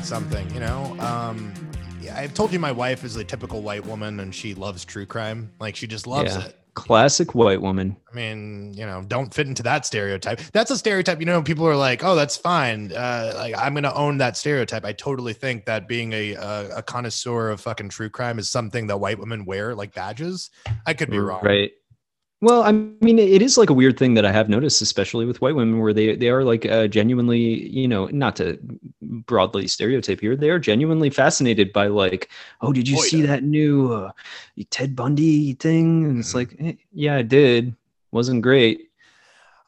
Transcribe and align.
with 0.00 0.08
something, 0.08 0.48
you 0.54 0.60
know. 0.60 0.96
Um, 0.98 1.52
yeah, 2.00 2.18
I've 2.18 2.32
told 2.32 2.52
you 2.52 2.58
my 2.58 2.72
wife 2.72 3.04
is 3.04 3.16
a 3.16 3.24
typical 3.24 3.60
white 3.60 3.84
woman, 3.84 4.20
and 4.20 4.34
she 4.34 4.54
loves 4.54 4.84
true 4.84 5.04
crime. 5.04 5.52
Like 5.60 5.76
she 5.76 5.86
just 5.86 6.06
loves 6.06 6.34
Yeah. 6.34 6.46
it. 6.46 6.56
Classic 6.74 7.34
white 7.34 7.60
woman. 7.60 7.96
I 8.10 8.14
mean, 8.14 8.72
you 8.74 8.86
know, 8.86 9.02
don't 9.06 9.34
fit 9.34 9.46
into 9.48 9.62
that 9.64 9.84
stereotype. 9.84 10.38
That's 10.52 10.70
a 10.70 10.78
stereotype. 10.78 11.18
You 11.20 11.26
know, 11.26 11.42
people 11.42 11.66
are 11.66 11.76
like, 11.76 12.02
"Oh, 12.04 12.14
that's 12.14 12.36
fine." 12.36 12.92
Uh, 12.92 13.32
like, 13.36 13.58
I'm 13.58 13.74
going 13.74 13.82
to 13.82 13.94
own 13.94 14.18
that 14.18 14.36
stereotype. 14.36 14.84
I 14.84 14.92
totally 14.92 15.32
think 15.34 15.66
that 15.66 15.86
being 15.88 16.12
a, 16.14 16.34
a 16.34 16.76
a 16.76 16.82
connoisseur 16.82 17.50
of 17.50 17.60
fucking 17.60 17.88
true 17.90 18.08
crime 18.08 18.38
is 18.38 18.48
something 18.48 18.86
that 18.86 18.98
white 18.98 19.18
women 19.18 19.44
wear 19.44 19.74
like 19.74 19.92
badges. 19.94 20.48
I 20.86 20.94
could 20.94 21.10
be 21.10 21.18
wrong. 21.18 21.40
Right. 21.42 21.72
Well, 22.42 22.62
I 22.62 22.72
mean, 22.72 23.18
it 23.18 23.42
is 23.42 23.58
like 23.58 23.68
a 23.68 23.74
weird 23.74 23.98
thing 23.98 24.14
that 24.14 24.24
I 24.24 24.32
have 24.32 24.48
noticed, 24.48 24.80
especially 24.80 25.26
with 25.26 25.42
white 25.42 25.54
women, 25.54 25.78
where 25.78 25.92
they 25.92 26.16
they 26.16 26.30
are 26.30 26.42
like 26.42 26.64
uh, 26.64 26.86
genuinely, 26.88 27.68
you 27.68 27.86
know, 27.86 28.06
not 28.06 28.36
to 28.36 28.58
broadly 29.02 29.68
stereotype 29.68 30.20
here, 30.20 30.36
they 30.36 30.48
are 30.48 30.58
genuinely 30.58 31.10
fascinated 31.10 31.70
by 31.72 31.88
like, 31.88 32.30
oh, 32.62 32.72
did 32.72 32.88
you 32.88 32.96
Oh, 32.96 33.02
see 33.02 33.20
yeah. 33.20 33.26
that 33.26 33.44
new 33.44 33.92
uh, 33.92 34.12
Ted 34.70 34.96
Bundy 34.96 35.52
thing? 35.54 36.04
And 36.06 36.18
it's 36.20 36.30
Mhm. 36.32 36.34
like, 36.34 36.56
eh, 36.60 36.72
yeah, 36.92 37.16
I 37.16 37.22
did. 37.22 37.74
Wasn't 38.12 38.40
great. 38.42 38.89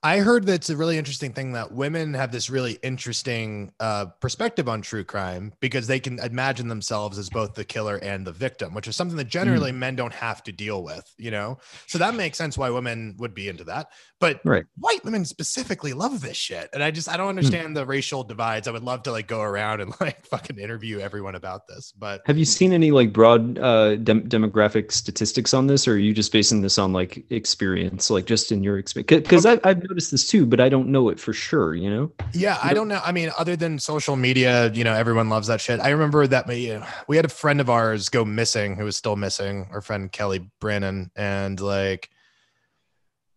I 0.05 0.19
heard 0.19 0.47
that's 0.47 0.69
a 0.69 0.77
really 0.77 0.99
interesting 0.99 1.33
thing 1.33 1.53
that 1.53 1.71
women 1.71 2.15
have 2.15 2.33
this 2.33 2.51
really 2.51 2.77
interesting 2.83 3.73
uh, 3.79 4.07
perspective 4.21 4.69
on 4.69 4.83
true 4.83 5.05
crime 5.05 5.53
because 5.61 5.87
they 5.87 6.01
can 6.01 6.19
imagine 6.19 6.67
themselves 6.67 7.19
as 7.19 7.31
both 7.31 7.55
the 7.55 7.65
killer 7.65 7.99
and 8.03 8.27
the 8.27 8.33
victim, 8.33 8.75
which 8.75 8.89
is 8.89 8.97
something 8.97 9.17
that 9.17 9.29
generally 9.29 9.71
men 9.71 9.95
don't 9.95 10.13
have 10.13 10.43
to 10.43 10.51
deal 10.51 10.83
with, 10.83 11.05
you 11.19 11.31
know? 11.31 11.59
So 11.87 11.99
that 11.99 12.17
makes 12.17 12.37
sense 12.37 12.59
why 12.59 12.69
women 12.71 13.15
would 13.21 13.33
be 13.33 13.49
into 13.49 13.63
that. 13.65 13.91
But 14.19 14.41
Right. 14.45 14.65
white 14.77 15.05
women 15.05 15.25
specifically 15.25 15.93
love 15.93 16.21
this 16.21 16.37
shit. 16.37 16.69
And 16.73 16.83
I 16.83 16.91
just, 16.91 17.09
I 17.09 17.17
don't 17.17 17.29
understand 17.29 17.77
the 17.77 17.87
racial 17.87 18.25
divides. 18.25 18.67
I 18.67 18.73
would 18.73 18.83
love 18.83 19.05
to 19.05 19.13
like 19.13 19.29
go 19.29 19.41
around 19.41 19.83
and 19.83 19.95
like 20.01 20.27
fucking 20.27 20.59
interview 20.59 20.99
everyone 20.99 21.37
about 21.37 21.69
this. 21.69 21.93
But 21.97 22.23
Have 22.27 22.39
you 22.39 22.45
seen 22.45 22.73
any 22.73 22.91
like 22.91 23.13
broad 23.13 23.57
uh, 23.61 23.97
dem- 23.97 24.29
demographic 24.29 24.91
statistics 24.91 25.55
on 25.55 25.69
this, 25.69 25.87
or 25.87 25.93
are 25.93 25.99
you 25.99 26.13
just 26.13 26.33
basing 26.33 26.61
this 26.61 26.77
on 26.77 26.93
like 26.93 27.25
experience, 27.31 28.11
like 28.11 28.25
just 28.27 28.51
in 28.51 28.65
your 28.65 28.79
experience? 28.79 29.23
Because 29.23 29.47
I've, 29.47 29.61
I've 29.63 29.92
noticed 29.93 30.11
this 30.11 30.27
too, 30.27 30.47
but 30.47 30.59
I 30.59 30.71
don't 30.71 30.89
know 30.89 31.11
it 31.11 31.21
for 31.21 31.35
sure. 31.35 31.75
You 31.75 31.91
know? 31.91 32.13
Yeah, 32.33 32.59
I 32.63 32.73
don't 32.73 32.89
know. 32.89 33.01
I 33.05 33.13
mean, 33.13 33.31
other 33.39 33.57
than 33.57 33.79
social 33.79 34.17
media, 34.17 34.73
you 34.73 34.85
know, 34.85 34.95
everyone 34.95 35.29
loves 35.29 35.49
that 35.49 35.61
shit. 35.61 35.81
I 35.81 35.91
remember 35.91 36.27
that 36.27 36.47
we, 36.47 36.79
we 37.09 37.17
had 37.17 37.27
a 37.27 37.29
friend 37.29 37.61
of 37.61 37.69
ours 37.69 38.09
go 38.09 38.25
missing 38.25 38.75
who 38.77 38.85
was 38.85 38.97
still 38.97 39.17
missing, 39.17 39.69
our 39.71 39.83
friend 39.83 40.11
Kelly 40.11 40.49
Brannon, 40.61 41.11
and 41.15 41.61
like 41.61 42.09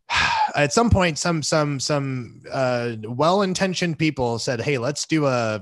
at 0.56 0.72
some 0.72 0.90
point, 0.90 1.18
some 1.18 1.44
some 1.44 1.80
some 1.82 2.42
uh, 2.50 2.96
well-intentioned 3.04 4.00
people 4.00 4.40
said, 4.40 4.62
"Hey, 4.62 4.78
let's 4.78 5.06
do 5.06 5.26
a, 5.26 5.62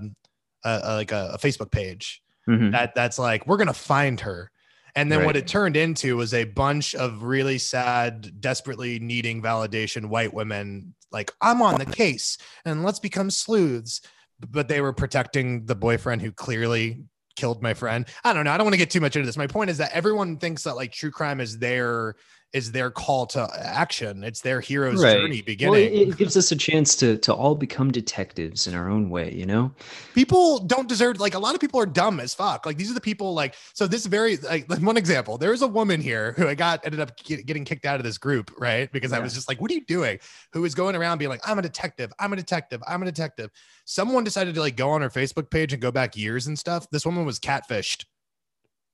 a, 0.63 0.79
a 0.83 0.95
like 0.95 1.11
a, 1.11 1.31
a 1.33 1.37
Facebook 1.39 1.71
page 1.71 2.21
Mhm. 2.47 2.71
that 2.73 2.93
that's 2.93 3.17
like 3.17 3.47
we're 3.47 3.57
gonna 3.57 3.73
find 3.73 4.19
her." 4.19 4.51
And 4.95 5.11
then 5.11 5.25
what 5.25 5.35
it 5.35 5.47
turned 5.47 5.75
into 5.75 6.17
was 6.17 6.33
a 6.33 6.43
bunch 6.43 6.93
of 6.93 7.23
really 7.23 7.57
sad, 7.57 8.39
desperately 8.39 8.99
needing 8.99 9.41
validation 9.41 10.05
white 10.05 10.33
women 10.33 10.93
like, 11.11 11.31
I'm 11.41 11.61
on 11.61 11.79
the 11.79 11.85
case 11.85 12.37
and 12.65 12.83
let's 12.83 12.99
become 12.99 13.29
sleuths. 13.31 14.01
But 14.39 14.67
they 14.67 14.81
were 14.81 14.93
protecting 14.93 15.65
the 15.65 15.75
boyfriend 15.75 16.21
who 16.21 16.31
clearly 16.31 17.05
killed 17.35 17.61
my 17.61 17.73
friend. 17.73 18.05
I 18.23 18.33
don't 18.33 18.43
know. 18.45 18.51
I 18.51 18.57
don't 18.57 18.65
want 18.65 18.73
to 18.73 18.79
get 18.79 18.89
too 18.89 18.99
much 18.99 19.15
into 19.15 19.25
this. 19.25 19.37
My 19.37 19.47
point 19.47 19.69
is 19.69 19.77
that 19.77 19.93
everyone 19.93 20.37
thinks 20.37 20.63
that 20.63 20.75
like 20.75 20.91
true 20.91 21.11
crime 21.11 21.39
is 21.39 21.57
their 21.57 22.15
is 22.53 22.71
their 22.71 22.91
call 22.91 23.25
to 23.25 23.49
action. 23.59 24.23
It's 24.23 24.41
their 24.41 24.61
hero's 24.61 25.03
Right. 25.03 25.13
journey 25.13 25.37
Well, 25.37 25.43
beginning. 25.45 25.93
it, 25.93 26.09
it 26.09 26.17
gives 26.17 26.37
us 26.37 26.51
a 26.51 26.55
chance 26.55 26.95
to 26.97 27.17
to 27.17 27.33
all 27.33 27.55
become 27.55 27.91
detectives 27.91 28.67
in 28.67 28.75
our 28.75 28.89
own 28.89 29.09
way. 29.09 29.33
You 29.33 29.45
know? 29.47 29.73
people 30.13 30.59
don't 30.59 30.87
deserve 30.87 31.19
like 31.19 31.33
a 31.33 31.39
lot 31.39 31.55
of 31.55 31.61
people 31.61 31.79
are 31.79 31.85
dumb 31.85 32.19
as 32.19 32.33
fuck 32.35 32.65
like 32.65 32.77
these 32.77 32.91
are 32.91 32.93
the 32.93 33.01
people 33.01 33.33
like 33.33 33.55
so 33.73 33.87
this 33.87 34.05
very 34.05 34.37
like, 34.37 34.69
like 34.69 34.79
one 34.81 34.95
example 34.97 35.37
there's 35.39 35.61
a 35.63 35.67
woman 35.67 35.99
here 35.99 36.33
who 36.33 36.47
i 36.47 36.53
got 36.53 36.85
ended 36.85 36.99
up 36.99 37.17
get, 37.23 37.45
getting 37.47 37.65
kicked 37.65 37.85
out 37.85 37.99
of 37.99 38.03
this 38.03 38.17
group 38.19 38.51
right 38.59 38.91
because 38.91 39.11
i 39.11 39.17
was 39.19 39.33
just 39.33 39.47
like 39.47 39.59
what 39.59 39.71
are 39.71 39.73
you 39.73 39.83
doing 39.85 40.19
who 40.51 40.61
was 40.61 40.75
going 40.75 40.95
around 40.95 41.17
being 41.17 41.29
like 41.29 41.41
i'm 41.47 41.57
a 41.57 41.61
detective 41.63 42.11
i'm 42.19 42.31
a 42.31 42.35
detective 42.35 42.81
i'm 42.87 43.01
a 43.01 43.05
detective 43.05 43.49
someone 43.85 44.23
decided 44.23 44.53
to 44.53 44.61
like 44.61 44.75
go 44.75 44.89
on 44.91 45.01
her 45.01 45.09
facebook 45.09 45.49
page 45.49 45.73
and 45.73 45.81
go 45.81 45.91
back 45.91 46.15
years 46.15 46.45
and 46.47 46.57
stuff 46.59 46.87
this 46.91 47.05
woman 47.05 47.25
was 47.25 47.39
catfished 47.39 48.05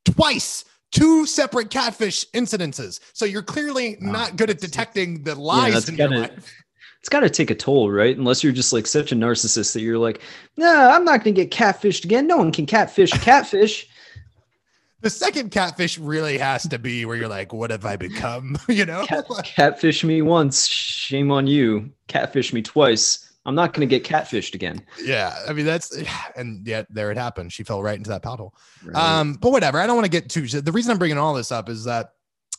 twice 0.06 0.64
two 0.91 1.25
separate 1.25 1.69
catfish 1.69 2.25
incidences 2.33 3.00
so 3.13 3.25
you're 3.25 3.44
clearly 3.44 3.97
Wow. 4.01 4.11
not 4.11 4.35
good 4.38 4.50
at 4.50 4.59
detecting 4.59 5.23
the 5.23 5.35
lies 5.35 5.73
that's 5.73 5.89
in 5.89 5.95
your 5.97 6.07
gotta- 6.09 6.22
life 6.22 6.53
It's 7.00 7.07
got 7.09 7.22
to 7.22 7.29
take 7.29 7.50
a 7.50 7.55
toll, 7.55 7.89
right? 7.89 8.17
Unless 8.17 8.44
you're 8.44 8.51
just 8.51 8.73
like 8.73 8.85
such 8.85 9.13
a 9.13 9.16
narcissist 9.16 9.72
that 9.73 9.79
you're 9.79 9.97
like, 9.97 10.22
no, 10.57 10.89
I'm 10.91 11.05
not 11.05 11.23
going 11.23 11.33
to 11.33 11.45
get 11.45 11.50
catfished 11.50 12.03
again. 12.03 12.27
No 12.27 12.35
one 12.35 12.51
can 12.51 12.66
catfish 12.66 13.11
catfish. 13.11 13.88
the 15.01 15.09
second 15.09 15.51
catfish 15.51 15.97
really 15.97 16.38
has 16.38 16.63
to 16.67 16.77
be 16.77 17.06
where 17.06 17.16
you're 17.16 17.29
like, 17.29 17.53
what 17.53 17.71
have 17.71 17.85
I 17.85 17.95
become? 17.95 18.57
you 18.67 18.85
know? 18.85 19.06
Cat, 19.06 19.25
catfish 19.45 20.03
me 20.03 20.21
once, 20.21 20.67
shame 20.67 21.31
on 21.31 21.47
you. 21.47 21.89
Catfish 22.09 22.51
me 22.51 22.61
twice. 22.61 23.28
I'm 23.50 23.56
not 23.56 23.74
going 23.74 23.88
to 23.88 24.00
get 24.00 24.08
catfished 24.08 24.54
again. 24.54 24.86
yeah. 25.04 25.36
I 25.48 25.54
mean, 25.54 25.66
that's, 25.66 25.98
and 26.36 26.66
yet 26.68 26.88
there 26.90 27.12
it 27.12 27.18
happened. 27.18 27.52
She 27.52 27.64
fell 27.64 27.82
right 27.82 27.98
into 27.98 28.12
that 28.12 28.24
pothole. 28.24 28.52
Right. 28.86 28.96
Um, 28.96 29.34
but 29.34 29.52
whatever. 29.52 29.80
I 29.80 29.88
don't 29.88 29.96
want 29.96 30.06
to 30.06 30.12
get 30.12 30.30
too, 30.30 30.48
the 30.48 30.72
reason 30.72 30.92
I'm 30.92 31.00
bringing 31.00 31.18
all 31.18 31.34
this 31.34 31.52
up 31.52 31.68
is 31.68 31.84
that 31.86 32.12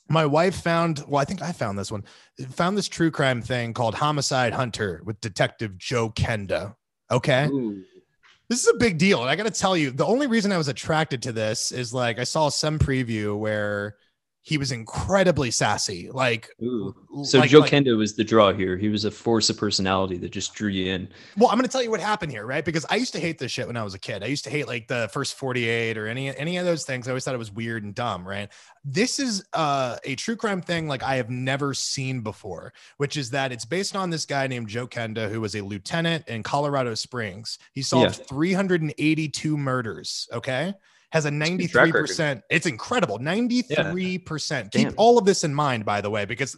my 0.09 0.27
wife 0.27 0.61
found, 0.61 1.05
well, 1.07 1.23
I 1.23 1.25
think 1.25 1.41
I 1.41 1.53
found 1.53 1.79
this 1.79 1.93
one, 1.93 2.05
found 2.51 2.77
this 2.77 2.89
true 2.89 3.13
crime 3.13 3.41
thing 3.41 3.73
called 3.73 3.95
Homicide 3.95 4.53
Hunter 4.53 5.01
with 5.05 5.21
Detective 5.21 5.79
Joe 5.79 6.11
Kenda. 6.11 6.75
Okay. 7.11 7.47
Ooh. 7.47 7.83
This 8.49 8.65
is 8.65 8.75
a 8.75 8.79
big 8.79 8.99
deal. 8.99 9.21
And 9.21 9.31
I 9.31 9.37
got 9.37 9.47
to 9.47 9.53
tell 9.53 9.77
you, 9.77 9.93
the 9.93 10.05
only 10.05 10.27
reason 10.27 10.51
I 10.51 10.59
was 10.59 10.67
attracted 10.67 11.23
to 11.23 11.33
this 11.33 11.71
is 11.71 11.95
like 11.95 12.19
I 12.19 12.25
saw 12.25 12.49
some 12.49 12.81
preview 12.81 13.39
where 13.39 13.95
he 14.43 14.57
was 14.57 14.73
incredibly 14.73 15.51
sassy. 15.51 16.09
Like, 16.11 16.49
Ooh. 16.63 16.95
So 17.25 17.39
like- 17.39 17.51
Joe 17.51 17.61
like- 17.61 17.73
Kenda 17.73 17.97
was 17.97 18.17
the 18.17 18.25
draw 18.25 18.53
here. 18.53 18.77
He 18.79 18.89
was 18.89 19.05
a 19.05 19.11
force 19.11 19.51
of 19.51 19.59
personality 19.59 20.17
that 20.19 20.31
just 20.31 20.55
drew 20.55 20.71
you 20.71 20.93
in. 20.93 21.09
Well, 21.37 21.51
I'm 21.51 21.57
going 21.57 21.67
to 21.67 21.71
tell 21.71 21.83
you 21.83 21.91
what 21.91 22.01
happened 22.01 22.33
here, 22.33 22.47
right? 22.47 22.65
Because 22.65 22.87
I 22.89 22.97
used 22.97 23.13
to 23.13 23.21
hate 23.21 23.39
this 23.39 23.53
shit 23.53 23.67
when 23.67 23.77
I 23.77 23.83
was 23.83 23.93
a 23.93 23.99
kid. 23.99 24.23
I 24.23 24.27
used 24.27 24.45
to 24.45 24.51
hate 24.51 24.67
like 24.67 24.89
the 24.89 25.11
first 25.13 25.35
48 25.35 25.99
or 25.99 26.07
any 26.07 26.35
any 26.35 26.57
of 26.57 26.65
those 26.65 26.85
things. 26.85 27.07
I 27.07 27.11
always 27.11 27.25
thought 27.25 27.35
it 27.35 27.39
was 27.39 27.53
weird 27.53 27.85
and 27.85 27.95
dumb, 27.95 28.27
right? 28.27 28.49
This 28.83 29.19
is 29.19 29.45
uh, 29.53 29.97
a 30.05 30.15
true 30.15 30.37
crime 30.37 30.63
thing 30.63 30.89
like 30.89 31.03
I 31.03 31.17
have 31.17 31.29
never 31.29 31.75
seen 31.75 32.23
before, 32.23 32.73
which 32.97 33.19
is 33.19 33.29
that 33.31 33.53
it's 33.53 33.67
based 33.67 33.95
on 33.95 34.09
this 34.09 34.25
guy 34.25 34.47
named 34.47 34.69
Joe 34.69 34.87
Kenda, 34.87 35.31
who 35.31 35.43
was 35.43 35.55
a 35.55 35.61
lieutenant 35.61 36.27
in 36.29 36.43
Colorado 36.43 36.95
Springs. 36.95 37.59
He 37.75 37.83
solved 37.83 38.27
382 38.27 39.59
murders. 39.59 40.29
Okay. 40.33 40.73
Has 41.13 41.25
a 41.25 41.29
a 41.29 41.57
good 41.57 41.71
track 41.71 41.93
record. 41.93 42.09
93%. 42.09 42.43
It's 42.51 42.67
incredible. 42.67 43.19
93%. 43.19 44.71
Keep 44.71 44.89
Damn. 44.89 44.95
all 44.97 45.19
of 45.19 45.25
this 45.25 45.43
in 45.43 45.55
mind, 45.55 45.85
by 45.85 46.01
the 46.01 46.11
way, 46.11 46.25
because 46.25 46.57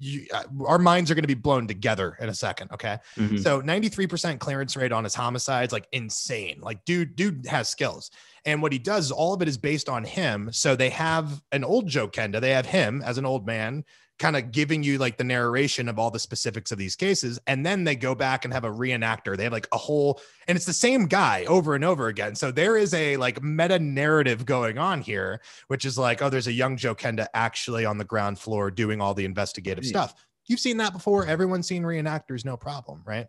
you, 0.00 0.26
uh, 0.32 0.42
our 0.66 0.78
minds 0.78 1.10
are 1.10 1.14
going 1.14 1.22
to 1.22 1.28
be 1.28 1.34
blown 1.34 1.66
together 1.66 2.16
in 2.20 2.28
a 2.28 2.34
second. 2.34 2.70
Okay. 2.72 2.98
Mhm. 3.16 3.40
So 3.42 3.60
93% 3.60 4.40
clearance 4.40 4.76
rate 4.76 4.92
on 4.92 5.04
his 5.04 5.14
homicides, 5.14 5.72
like 5.72 5.86
insane. 5.92 6.58
Like 6.60 6.84
dude, 6.84 7.14
dude 7.14 7.46
has 7.46 7.68
skills. 7.68 8.10
And 8.44 8.62
what 8.62 8.72
he 8.72 8.78
does 8.78 9.06
is 9.06 9.10
all 9.12 9.34
of 9.34 9.42
it 9.42 9.48
is 9.48 9.58
based 9.58 9.88
on 9.88 10.02
him. 10.02 10.50
So 10.52 10.74
they 10.74 10.90
have 10.90 11.42
an 11.52 11.62
old 11.62 11.86
Joe 11.86 12.08
Kenda. 12.08 12.40
They 12.40 12.52
have 12.52 12.66
him 12.66 13.02
as 13.04 13.18
an 13.18 13.26
old 13.26 13.46
man, 13.46 13.84
kind 14.18 14.36
of 14.36 14.52
giving 14.52 14.82
you 14.82 14.98
like 14.98 15.16
the 15.16 15.24
narration 15.24 15.88
of 15.88 15.98
all 15.98 16.10
the 16.10 16.18
specifics 16.18 16.70
of 16.72 16.76
these 16.78 16.94
cases. 16.94 17.38
And 17.46 17.64
then 17.64 17.84
they 17.84 17.96
go 17.96 18.14
back 18.14 18.44
and 18.44 18.52
have 18.52 18.64
a 18.64 18.70
reenactor. 18.70 19.34
They 19.34 19.44
have 19.44 19.52
like 19.52 19.68
a 19.72 19.78
whole, 19.78 20.20
and 20.46 20.56
it's 20.56 20.66
the 20.66 20.74
same 20.74 21.06
guy 21.06 21.44
over 21.46 21.74
and 21.74 21.84
over 21.84 22.08
again. 22.08 22.34
So 22.34 22.50
there 22.50 22.76
is 22.76 22.92
a 22.92 23.16
like 23.16 23.42
meta 23.42 23.78
narrative 23.78 24.44
going 24.44 24.76
on 24.76 25.00
here, 25.00 25.40
which 25.68 25.86
is 25.86 25.96
like, 25.96 26.20
oh, 26.20 26.28
there's 26.28 26.48
a 26.48 26.52
young 26.52 26.76
Joe 26.76 26.94
Kenda 26.94 27.28
actually 27.32 27.86
on 27.86 27.96
the 27.96 28.04
ground 28.04 28.38
floor 28.38 28.70
doing 28.70 29.00
all 29.00 29.14
the 29.14 29.24
investigative. 29.24 29.84
Stuff. 29.90 30.14
You've 30.46 30.60
seen 30.60 30.78
that 30.78 30.92
before. 30.92 31.26
Everyone's 31.26 31.66
seen 31.66 31.82
reenactors, 31.82 32.44
no 32.44 32.56
problem, 32.56 33.02
right? 33.06 33.26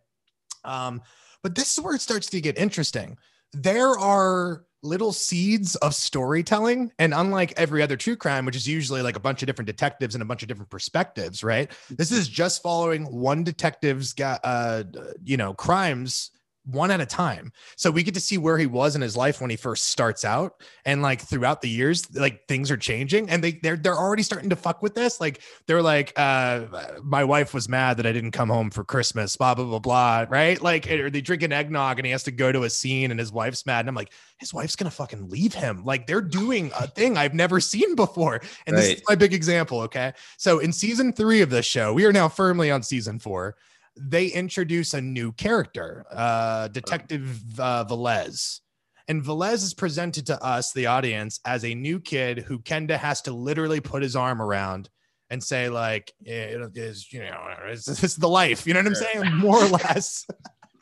Um, 0.64 1.02
but 1.44 1.56
this 1.56 1.78
is 1.78 1.84
where 1.84 1.96
it 1.96 2.02
starts 2.02 2.28
to 2.28 2.42
get 2.42 2.58
interesting. 2.58 3.18
There 3.54 3.98
are 3.98 4.64
little 4.84 5.12
seeds 5.12 5.76
of 5.78 5.94
storytelling, 5.94 6.92
and 6.98 7.14
unlike 7.14 7.54
every 7.58 7.82
other 7.84 7.98
true 7.98 8.16
crime, 8.16 8.46
which 8.46 8.56
is 8.56 8.68
usually 8.68 9.02
like 9.02 9.16
a 9.16 9.20
bunch 9.20 9.44
of 9.44 9.48
different 9.48 9.68
detectives 9.68 10.16
and 10.16 10.22
a 10.22 10.26
bunch 10.26 10.42
of 10.42 10.48
different 10.48 10.72
perspectives, 10.72 11.44
right? 11.44 11.72
This 11.90 12.12
is 12.12 12.28
just 12.28 12.64
following 12.64 13.06
one 13.06 13.44
detective's 13.44 14.14
got 14.14 14.40
uh, 14.44 14.84
you 15.24 15.38
know 15.38 15.54
crimes 15.54 16.32
one 16.66 16.92
at 16.92 17.02
a 17.02 17.06
time. 17.06 17.52
So 17.76 17.90
we 17.90 18.04
get 18.04 18.14
to 18.14 18.20
see 18.20 18.38
where 18.38 18.58
he 18.58 18.68
was 18.68 18.96
in 18.96 19.02
his 19.02 19.18
life 19.18 19.42
when 19.42 19.50
he 19.50 19.56
first 19.56 19.90
starts 19.90 20.24
out, 20.24 20.62
and 20.86 21.02
like 21.02 21.22
throughout 21.22 21.62
the 21.62 21.70
years, 21.70 22.14
like 22.16 22.48
things 22.48 22.70
are 22.70 22.78
changing, 22.78 23.30
and 23.30 23.44
they 23.44 23.54
they're 23.54 23.78
they're 23.78 23.98
already 23.98 24.24
starting 24.24 24.50
to 24.52 24.56
fuck 24.56 24.82
with 24.82 24.94
this. 24.94 25.20
Like 25.20 25.42
they're 25.66 25.82
like, 25.82 26.14
uh, 26.18 26.66
my 27.04 27.24
wife 27.24 27.54
was 27.54 27.68
mad 27.68 27.98
that 27.98 28.06
I 28.06 28.12
didn't 28.12 28.32
come 28.32 28.50
home 28.50 28.70
for 28.70 28.84
Christmas, 28.84 29.36
blah 29.36 29.56
blah 29.56 29.66
blah 29.66 29.80
blah, 29.80 30.26
right? 30.30 30.62
Like, 30.62 30.90
or 30.92 31.10
they 31.10 31.22
drink 31.22 31.44
an 31.44 31.52
eggnog 31.52 31.98
and 31.98 32.06
he 32.06 32.12
has 32.12 32.24
to 32.24 32.32
go 32.32 32.52
to 32.52 32.64
a 32.64 32.70
scene, 32.70 33.12
and 33.12 33.20
his 33.20 33.32
wife's 33.32 33.66
mad, 33.66 33.82
and 33.82 33.90
I'm 33.90 33.96
like, 33.96 34.12
his 34.38 34.54
wife's 34.54 34.76
gonna 34.76 34.92
fucking 34.92 35.30
leave 35.30 35.54
him. 35.54 35.84
Like 35.84 36.06
they're 36.06 36.22
doing 36.22 36.72
a 36.80 36.88
thing 36.88 37.18
I've 37.18 37.34
never 37.34 37.60
seen 37.60 37.96
before, 37.96 38.42
and 38.68 38.78
this 38.78 38.98
is 38.98 39.04
my 39.08 39.16
big 39.16 39.34
example. 39.34 39.82
Okay, 39.82 40.14
so 40.38 40.60
in 40.60 40.72
season 40.72 41.12
three 41.14 41.42
of 41.42 41.50
this 41.50 41.66
show, 41.66 41.94
we 41.94 42.06
are 42.06 42.14
now 42.14 42.30
firmly 42.30 42.70
on 42.70 42.84
season 42.84 43.18
four 43.20 43.56
they 43.98 44.28
introduce 44.28 44.94
a 44.94 45.02
new 45.02 45.32
character, 45.34 46.06
uh, 46.12 46.68
Detective 46.70 47.60
uh, 47.60 47.86
Velez. 47.86 48.60
And 49.08 49.24
Velez 49.24 49.56
is 49.56 49.74
presented 49.74 50.26
to 50.28 50.42
us, 50.42 50.72
the 50.72 50.86
audience, 50.86 51.40
as 51.46 51.66
a 51.66 51.76
new 51.76 52.00
kid 52.00 52.40
who 52.40 52.60
Kenda 52.60 52.98
has 52.98 53.22
to 53.24 53.34
literally 53.34 53.82
put 53.82 54.04
his 54.04 54.16
arm 54.16 54.42
around 54.42 54.90
and 55.30 55.44
say, 55.44 55.70
like, 55.70 56.14
it 56.22 56.78
is, 56.78 57.12
you 57.12 57.22
know, 57.22 57.48
it's, 57.66 57.88
it's 58.04 58.16
the 58.16 58.30
life. 58.30 58.68
You 58.68 58.74
know 58.74 58.80
what 58.80 58.88
I'm 58.88 58.96
saying? 58.96 59.36
More 59.38 59.64
or 59.64 59.68
less. 59.68 60.26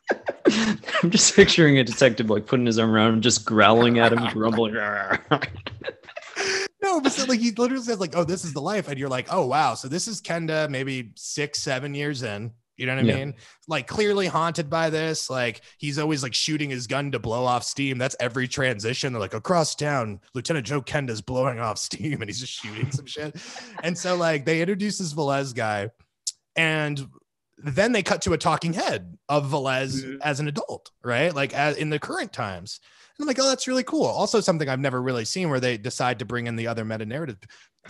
I'm 1.04 1.12
just 1.12 1.36
picturing 1.36 1.78
a 1.78 1.84
detective 1.84 2.30
like 2.30 2.48
putting 2.48 2.66
his 2.66 2.80
arm 2.80 2.92
around 2.92 3.14
him, 3.14 3.22
just 3.22 3.46
growling 3.46 4.00
at 4.00 4.12
him, 4.12 4.28
grumbling. 4.34 4.74
no, 6.82 7.02
but 7.02 7.12
so, 7.12 7.26
like 7.26 7.40
he 7.40 7.52
literally 7.52 7.84
says, 7.84 8.00
like, 8.00 8.16
"Oh, 8.16 8.24
this 8.24 8.44
is 8.44 8.54
the 8.54 8.62
life," 8.62 8.88
and 8.88 8.98
you're 8.98 9.10
like, 9.10 9.28
"Oh, 9.32 9.46
wow." 9.46 9.76
So 9.76 9.88
this 9.88 10.08
is 10.08 10.22
Kenda, 10.22 10.68
maybe 10.70 11.12
six, 11.16 11.62
seven 11.62 11.94
years 11.94 12.24
in. 12.24 12.52
You 12.80 12.86
know 12.86 12.96
what 12.96 13.04
I 13.06 13.08
Yeah. 13.08 13.16
mean? 13.18 13.34
Like 13.68 13.88
clearly 13.88 14.28
haunted 14.28 14.70
by 14.70 14.90
this. 14.90 15.30
Like 15.30 15.62
he's 15.78 16.00
always 16.00 16.24
like 16.24 16.34
shooting 16.34 16.70
his 16.70 16.88
gun 16.88 17.12
to 17.12 17.20
blow 17.20 17.46
off 17.46 17.64
steam. 17.64 17.98
That's 17.98 18.16
every 18.20 18.48
transition. 18.48 19.12
They're 19.14 19.20
like 19.20 19.34
across 19.34 19.76
town, 19.76 20.22
Lieutenant 20.34 20.66
Joe 20.66 20.82
Kenda's 20.82 21.22
blowing 21.22 21.60
off 21.60 21.78
steam, 21.90 22.22
and 22.22 22.30
he's 22.30 22.40
just 22.40 22.54
shooting 22.54 22.92
some 22.92 23.06
shit. 23.06 23.36
And 23.84 23.98
so 23.98 24.16
like 24.16 24.46
they 24.46 24.62
introduce 24.62 24.98
this 24.98 25.14
Velez 25.14 25.54
guy, 25.54 25.90
and 26.56 27.08
then 27.58 27.92
they 27.92 28.04
cut 28.04 28.22
to 28.22 28.34
a 28.34 28.38
talking 28.38 28.74
head 28.74 29.18
of 29.28 29.46
Velez 29.52 30.02
Mhm. 30.02 30.20
as 30.22 30.40
an 30.40 30.48
adult, 30.48 30.92
right? 31.04 31.34
Like 31.36 31.54
as, 31.54 31.76
in 31.76 31.90
the 31.90 32.00
current 32.00 32.32
times. 32.32 32.80
And 33.18 33.24
I'm 33.24 33.28
like, 33.28 33.40
oh, 33.40 33.50
that's 33.50 33.68
really 33.68 33.84
cool. 33.84 34.06
Also, 34.06 34.40
something 34.40 34.70
I've 34.70 34.80
never 34.80 35.02
really 35.02 35.26
seen 35.26 35.50
where 35.50 35.60
they 35.60 35.78
decide 35.78 36.20
to 36.20 36.26
bring 36.26 36.48
in 36.48 36.56
the 36.56 36.68
other 36.68 36.86
meta 36.86 37.06
narrative. 37.06 37.38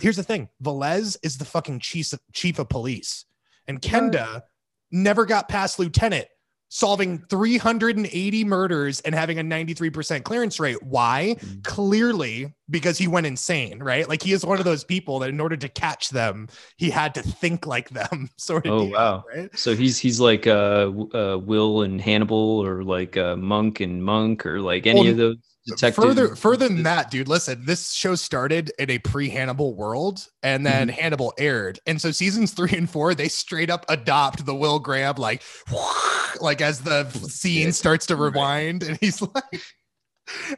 Here's 0.00 0.16
the 0.16 0.24
thing 0.24 0.48
Velez 0.62 1.16
is 1.22 1.38
the 1.38 1.44
fucking 1.44 1.78
chief 1.80 2.12
of, 2.12 2.20
chief 2.32 2.58
of 2.58 2.68
police, 2.68 3.26
and 3.68 3.80
Kenda 3.80 4.42
never 4.90 5.26
got 5.26 5.48
past 5.48 5.78
lieutenant, 5.78 6.26
solving 6.68 7.18
380 7.28 8.44
murders 8.44 9.00
and 9.00 9.14
having 9.14 9.38
a 9.38 9.42
93% 9.42 10.22
clearance 10.22 10.60
rate. 10.60 10.82
Why? 10.82 11.36
Mm. 11.40 11.64
Clearly, 11.64 12.54
because 12.68 12.96
he 12.96 13.08
went 13.08 13.26
insane, 13.26 13.80
right? 13.80 14.08
Like 14.08 14.22
he 14.22 14.32
is 14.32 14.44
one 14.44 14.58
of 14.58 14.64
those 14.64 14.84
people 14.84 15.18
that 15.20 15.30
in 15.30 15.40
order 15.40 15.56
to 15.56 15.68
catch 15.68 16.10
them, 16.10 16.48
he 16.76 16.90
had 16.90 17.14
to 17.14 17.22
think 17.22 17.66
like 17.66 17.90
them, 17.90 18.30
sort 18.36 18.66
of. 18.66 18.72
Oh, 18.72 18.84
deal, 18.84 18.92
wow. 18.92 19.24
Right? 19.34 19.58
So 19.58 19.74
he's 19.74 19.98
he's 19.98 20.20
like 20.20 20.46
uh, 20.46 20.90
uh 21.14 21.38
Will 21.38 21.82
and 21.82 22.00
Hannibal, 22.00 22.64
or 22.64 22.82
like 22.82 23.16
uh, 23.16 23.36
Monk 23.36 23.80
and 23.80 24.04
Monk, 24.04 24.46
or 24.46 24.60
like 24.60 24.86
any 24.86 25.00
Well, 25.00 25.10
of 25.10 25.16
those 25.16 25.36
detectives. 25.66 25.96
Further, 26.04 26.36
further 26.36 26.68
than 26.68 26.82
that, 26.84 27.10
dude. 27.10 27.28
Listen, 27.28 27.64
this 27.64 27.92
show 27.92 28.14
started 28.14 28.72
in 28.78 28.90
a 28.90 28.98
pre-Hannibal 28.98 29.74
world, 29.74 30.26
and 30.42 30.64
then 30.64 30.88
Mm-hmm. 30.88 30.98
Hannibal 31.00 31.32
aired, 31.38 31.78
and 31.86 32.00
so 32.00 32.10
seasons 32.10 32.52
three 32.52 32.72
and 32.76 32.88
four 32.88 33.14
they 33.14 33.28
straight 33.28 33.70
up 33.70 33.84
adopt 33.88 34.46
the 34.46 34.54
Will 34.54 34.78
Graham 34.78 35.16
like, 35.16 35.42
like 36.40 36.60
as 36.60 36.80
the 36.80 37.08
scene 37.10 37.72
starts 37.72 38.06
to 38.06 38.16
rewind, 38.16 38.82
and 38.82 38.96
he's 39.00 39.20
like. 39.34 39.62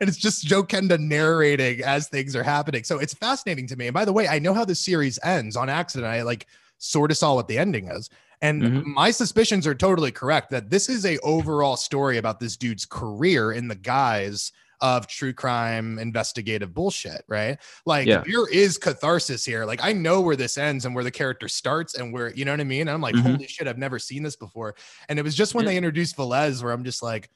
And 0.01 0.07
it's 0.07 0.19
just 0.19 0.45
Joe 0.45 0.63
Kenda 0.65 0.99
narrating 0.99 1.83
as 1.83 2.07
things 2.09 2.37
are 2.37 2.43
happening. 2.43 2.85
So 2.85 2.99
it's 2.99 3.15
fascinating 3.15 3.67
to 3.69 3.77
me. 3.77 3.87
And 3.87 3.95
by 3.95 4.05
the 4.05 4.13
way, 4.13 4.29
I 4.29 4.39
know 4.39 4.53
how 4.53 4.67
the 4.67 4.75
series 4.75 5.19
ends 5.25 5.57
on 5.57 5.71
accident. 5.71 6.13
I 6.13 6.23
like 6.23 6.47
sort 6.77 7.11
of 7.11 7.17
saw 7.17 7.35
what 7.35 7.49
the 7.49 7.57
ending 7.59 7.89
is. 7.89 8.11
And 8.43 8.63
Mhm. 8.63 8.85
my 8.85 9.11
suspicions 9.11 9.67
are 9.67 9.75
totally 9.75 10.11
correct 10.11 10.51
that 10.51 10.69
this 10.69 10.91
is 10.91 11.07
a 11.07 11.17
overall 11.21 11.77
story 11.79 12.19
about 12.19 12.39
this 12.39 12.57
dude's 12.59 12.85
career 12.85 13.53
in 13.53 13.69
the 13.69 13.75
guise 13.75 14.53
of 14.83 15.07
true 15.07 15.33
crime 15.33 15.99
investigative 15.99 16.75
bullshit, 16.75 17.25
right? 17.29 17.57
Like 17.87 18.07
Yeah. 18.07 18.23
there 18.27 18.47
is 18.51 18.77
catharsis 18.77 19.45
here. 19.45 19.65
Like 19.65 19.83
I 19.83 19.93
know 19.95 20.21
where 20.21 20.37
this 20.37 20.59
ends 20.59 20.85
and 20.85 20.95
where 20.95 21.05
the 21.05 21.11
character 21.11 21.49
starts 21.49 21.95
and 21.95 22.13
where 22.13 22.35
you 22.35 22.45
know 22.45 22.51
what 22.53 22.61
I 22.61 22.65
mean. 22.65 22.83
And 22.83 22.91
I'm 22.91 23.01
like, 23.01 23.15
Mhm. 23.15 23.23
holy 23.23 23.47
shit, 23.47 23.67
I've 23.69 23.79
never 23.79 23.99
seen 23.99 24.23
this 24.23 24.37
before. 24.37 24.75
And 25.09 25.19
it 25.19 25.23
was 25.23 25.35
just 25.35 25.55
when 25.55 25.65
Yeah. 25.65 25.71
they 25.71 25.77
introduced 25.79 26.17
Velez 26.17 26.63
where 26.63 26.73
I'm 26.73 26.85
just 26.85 27.03
like, 27.03 27.31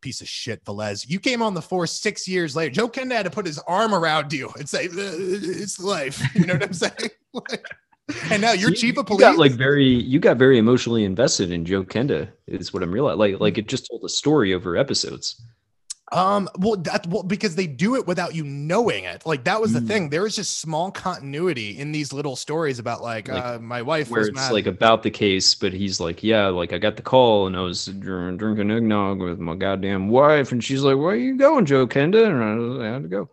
piece 0.00 0.20
of 0.20 0.28
shit, 0.28 0.64
Velez. 0.64 1.08
You 1.08 1.18
came 1.20 1.42
on 1.42 1.54
the 1.54 1.62
force 1.62 1.92
six 1.92 2.26
years 2.28 2.54
later. 2.56 2.72
Joe 2.74 2.88
Kenda 2.88 3.12
had 3.12 3.24
to 3.24 3.30
put 3.30 3.44
his 3.46 3.58
arm 3.60 3.94
around 3.94 4.32
you 4.32 4.50
and 4.58 4.68
say, 4.68 4.86
"Uh, 4.86 4.90
"It's 4.92 5.80
life." 5.80 6.22
You 6.34 6.46
know 6.46 6.54
what 6.54 6.62
I'm 6.62 6.72
saying? 6.72 7.10
Like, 7.32 7.66
and 8.30 8.40
now 8.40 8.52
you're 8.52 8.70
You- 8.70 8.76
chief 8.76 8.92
of 8.98 9.04
you 9.04 9.04
police. 9.04 9.20
got 9.20 9.36
like 9.38 9.52
very 9.52 9.86
you 9.88 10.20
got 10.20 10.36
very 10.36 10.58
emotionally 10.58 11.04
invested 11.04 11.50
in 11.50 11.64
Joe 11.64 11.82
Kenda 11.82 12.28
is 12.46 12.72
what 12.72 12.82
I'm 12.82 12.92
realizing. 12.92 13.18
Like 13.18 13.40
like 13.40 13.58
it 13.58 13.66
just 13.68 13.88
told 13.90 14.04
a 14.04 14.08
story 14.08 14.54
over 14.54 14.76
episodes. 14.76 15.42
Um, 16.12 16.48
well, 16.58 16.76
that 16.76 17.04
well, 17.08 17.24
because 17.24 17.56
they 17.56 17.66
do 17.66 17.96
it 17.96 18.06
without 18.06 18.32
you 18.34 18.44
knowing 18.44 19.04
it. 19.04 19.26
Like 19.26 19.42
that 19.44 19.60
was 19.60 19.72
the 19.72 19.80
Mm. 19.80 19.86
thing. 19.88 20.08
There 20.10 20.22
was 20.22 20.36
just 20.36 20.60
small 20.60 20.92
continuity 20.92 21.76
in 21.78 21.90
these 21.90 22.12
little 22.12 22.36
stories 22.36 22.78
about 22.78 23.02
like, 23.02 23.26
Like, 23.28 23.42
uh, 23.44 23.58
my 23.58 23.82
wife 23.82 24.08
Where 24.10 24.22
it's 24.22 24.32
mad. 24.34 24.52
like 24.52 24.66
about 24.66 25.02
the 25.02 25.10
case, 25.10 25.54
but 25.56 25.72
he's 25.72 25.98
like, 25.98 26.22
yeah, 26.22 26.46
like 26.46 26.72
I 26.72 26.78
got 26.78 26.94
the 26.94 27.02
call 27.02 27.48
and 27.48 27.56
I 27.56 27.60
was 27.60 27.86
dr- 27.86 28.38
drinking 28.38 28.70
eggnog 28.70 29.18
with 29.18 29.40
my 29.40 29.56
goddamn 29.56 30.08
wife, 30.08 30.52
and 30.52 30.62
she's 30.62 30.82
like, 30.82 30.96
"Where 30.96 31.08
are 31.08 31.16
you 31.16 31.36
going, 31.36 31.66
Joe 31.66 31.86
Kenda?" 31.88 32.24
And 32.26 32.42
I, 32.42 32.54
was- 32.54 32.80
I 32.80 32.86
had 32.86 33.02
to 33.02 33.08
go. 33.08 33.28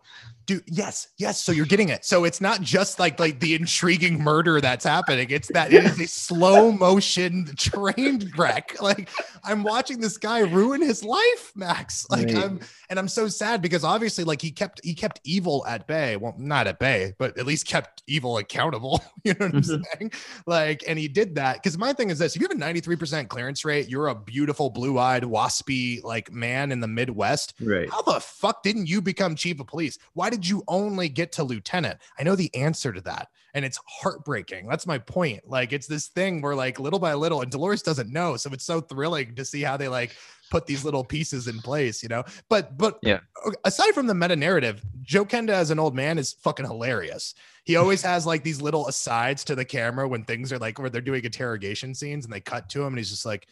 Dude, 0.46 0.62
yes, 0.66 1.08
yes. 1.16 1.42
So 1.42 1.52
you're 1.52 1.64
getting 1.66 1.88
it. 1.88 2.04
So 2.04 2.24
it's 2.24 2.40
not 2.40 2.60
just 2.60 2.98
like 2.98 3.18
like 3.18 3.40
the 3.40 3.54
intriguing 3.54 4.22
murder 4.22 4.60
that's 4.60 4.84
happening. 4.84 5.28
It's 5.30 5.48
that 5.48 5.72
it 5.72 5.84
is 5.84 5.98
a 6.00 6.06
slow 6.06 6.70
motion 6.72 7.46
train 7.56 8.30
wreck. 8.36 8.80
Like 8.82 9.08
I'm 9.42 9.62
watching 9.62 10.00
this 10.00 10.18
guy 10.18 10.40
ruin 10.40 10.82
his 10.82 11.02
life, 11.02 11.52
Max. 11.54 12.06
Like 12.10 12.26
Right. 12.26 12.36
I'm 12.36 12.60
and 12.94 13.00
I'm 13.00 13.08
so 13.08 13.26
sad 13.26 13.60
because 13.60 13.82
obviously 13.82 14.22
like 14.22 14.40
he 14.40 14.52
kept 14.52 14.80
he 14.84 14.94
kept 14.94 15.20
evil 15.24 15.66
at 15.66 15.88
bay. 15.88 16.16
Well, 16.16 16.32
not 16.38 16.68
at 16.68 16.78
bay, 16.78 17.12
but 17.18 17.36
at 17.36 17.44
least 17.44 17.66
kept 17.66 18.04
evil 18.06 18.38
accountable. 18.38 19.02
You 19.24 19.32
know 19.40 19.46
what 19.46 19.54
I'm 19.54 19.62
Mhm. 19.62 19.82
saying? 19.96 20.12
Like, 20.46 20.84
and 20.86 20.98
he 20.98 21.08
did 21.08 21.34
that 21.36 21.54
because 21.56 21.76
my 21.78 21.92
thing 21.94 22.10
is 22.10 22.18
this: 22.18 22.36
if 22.36 22.42
you 22.42 22.46
have 22.46 22.56
a 22.56 22.60
93% 22.60 23.26
clearance 23.28 23.64
rate, 23.64 23.88
you're 23.88 24.08
a 24.08 24.14
beautiful 24.14 24.68
blue-eyed 24.70 25.22
waspy 25.22 26.04
like 26.04 26.30
man 26.30 26.70
in 26.70 26.78
the 26.80 26.86
Midwest. 26.86 27.54
Right. 27.60 27.90
How 27.90 28.02
the 28.02 28.20
fuck 28.20 28.62
didn't 28.62 28.86
you 28.86 29.00
become 29.00 29.34
chief 29.34 29.58
of 29.60 29.66
police? 29.66 29.98
Why 30.12 30.28
did 30.30 30.46
you 30.46 30.62
only 30.68 31.08
get 31.08 31.32
to 31.32 31.42
lieutenant? 31.42 31.98
I 32.18 32.22
know 32.22 32.36
the 32.36 32.54
answer 32.54 32.92
to 32.92 33.00
that. 33.00 33.28
And 33.54 33.64
it's 33.64 33.78
heartbreaking. 33.86 34.66
That's 34.66 34.84
my 34.86 34.98
point. 34.98 35.48
Like, 35.48 35.72
it's 35.72 35.86
this 35.86 36.08
thing 36.08 36.42
where, 36.42 36.56
like, 36.56 36.80
little 36.80 36.98
by 36.98 37.14
little, 37.14 37.40
and 37.40 37.52
Dolores 37.52 37.82
doesn't 37.82 38.12
know. 38.12 38.36
So 38.36 38.50
it's 38.52 38.64
so 38.64 38.80
thrilling 38.80 39.36
to 39.36 39.44
see 39.44 39.62
how 39.62 39.76
they 39.76 39.86
like 39.86 40.10
put 40.50 40.66
these 40.66 40.84
little 40.84 41.04
pieces 41.04 41.48
in 41.48 41.60
place, 41.60 42.02
you 42.02 42.08
know? 42.08 42.24
But, 42.48 42.76
but 42.76 42.98
Yeah. 43.02 43.20
aside 43.64 43.92
from 43.92 44.06
the 44.06 44.14
meta 44.14 44.36
narrative, 44.36 44.82
Joe 45.02 45.24
Kenda 45.24 45.50
as 45.50 45.70
an 45.70 45.78
old 45.78 45.94
man 45.94 46.18
is 46.18 46.32
fucking 46.34 46.66
hilarious. 46.66 47.34
He 47.64 47.76
always 47.80 48.02
has 48.02 48.26
like 48.26 48.42
these 48.42 48.60
little 48.60 48.86
asides 48.88 49.44
to 49.44 49.54
the 49.54 49.64
camera 49.64 50.06
when 50.08 50.24
things 50.24 50.52
are 50.52 50.58
like 50.58 50.78
where 50.78 50.90
they're 50.90 51.00
doing 51.00 51.24
interrogation 51.24 51.94
scenes 51.94 52.24
and 52.24 52.32
they 52.32 52.40
cut 52.40 52.68
to 52.70 52.80
him 52.82 52.88
and 52.88 52.98
he's 52.98 53.10
just 53.10 53.26
like, 53.26 53.46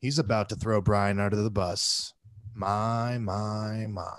he's 0.00 0.18
about 0.18 0.48
to 0.48 0.56
throw 0.56 0.80
Brian 0.80 1.20
out 1.20 1.32
of 1.32 1.44
the 1.44 1.50
bus. 1.50 2.14
My, 2.54 3.18
my, 3.18 3.86
my. 3.88 4.10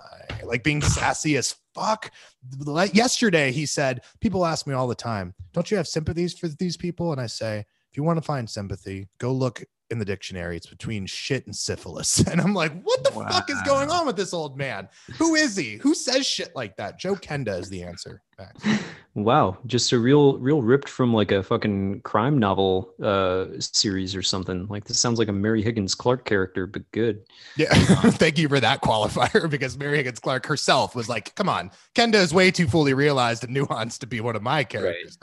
Like 0.44 0.64
being 0.64 0.82
sassy 0.98 1.36
as 1.36 1.56
fuck. 1.74 2.12
Like 2.60 2.96
yesterday, 2.96 3.52
he 3.52 3.66
said, 3.66 4.02
People 4.22 4.46
ask 4.46 4.66
me 4.66 4.74
all 4.74 4.88
the 4.88 4.96
time, 4.96 5.34
don't 5.54 5.70
you 5.70 5.78
have 5.78 5.88
sympathies 5.88 6.38
for 6.38 6.48
these 6.48 6.78
people? 6.78 7.12
And 7.12 7.20
I 7.20 7.28
say, 7.28 7.60
if 7.92 7.98
you 7.98 8.04
want 8.04 8.18
to 8.18 8.22
find 8.22 8.50
sympathy, 8.50 9.10
go 9.18 9.34
look 9.34 9.64
in 9.92 10.00
the 10.00 10.06
dictionary. 10.06 10.58
It's 10.58 10.68
between 10.68 11.06
shit 11.06 11.46
and 11.46 11.56
syphilis. 11.56 12.24
And 12.30 12.40
I'm 12.40 12.54
like, 12.54 12.80
what 12.84 13.04
the 13.04 13.12
fuck 13.12 13.50
is 13.50 13.60
going 13.64 13.90
on 13.90 14.06
with 14.06 14.16
this 14.16 14.34
old 14.34 14.56
man? 14.56 14.88
Who 15.18 15.34
is 15.36 15.56
he? 15.56 15.78
Who 15.78 15.96
says 15.96 16.28
shit 16.28 16.56
like 16.56 16.78
that? 16.78 17.00
Joe 17.00 17.16
Kenda 17.16 17.60
is 17.60 17.70
the 17.70 17.82
answer. 17.82 18.22
Max. 18.40 18.84
Wow, 19.16 19.58
just 19.66 19.92
a 19.92 20.00
real, 20.00 20.38
real 20.38 20.62
ripped 20.62 20.88
from 20.88 21.14
like 21.14 21.32
a 21.32 21.42
fucking 21.44 22.02
crime 22.02 22.38
novel 22.38 22.94
uh 23.04 23.48
series 23.60 24.16
or 24.16 24.22
something. 24.22 24.68
Like 24.68 24.86
this 24.86 25.00
sounds 25.00 25.18
like 25.20 25.28
a 25.28 25.34
Mary 25.34 25.62
Higgins 25.62 25.96
Clark 25.96 26.26
character, 26.26 26.66
but 26.68 26.90
good. 26.92 27.24
Yeah. 27.58 27.68
Thank 27.74 28.38
you 28.38 28.48
for 28.48 28.60
that 28.60 28.82
qualifier 28.82 29.50
because 29.52 29.78
Mary 29.78 29.98
Higgins 29.98 30.20
Clark 30.20 30.46
herself 30.46 30.96
was 30.96 31.10
like, 31.10 31.34
come 31.36 31.50
on, 31.50 31.72
Kenda 31.96 32.16
is 32.16 32.34
way 32.34 32.52
too 32.52 32.68
fully 32.68 32.94
realized 32.94 33.44
and 33.44 33.56
nuanced 33.56 34.00
to 34.00 34.08
be 34.08 34.22
one 34.22 34.36
of 34.36 34.44
my 34.44 34.64
characters. 34.64 35.18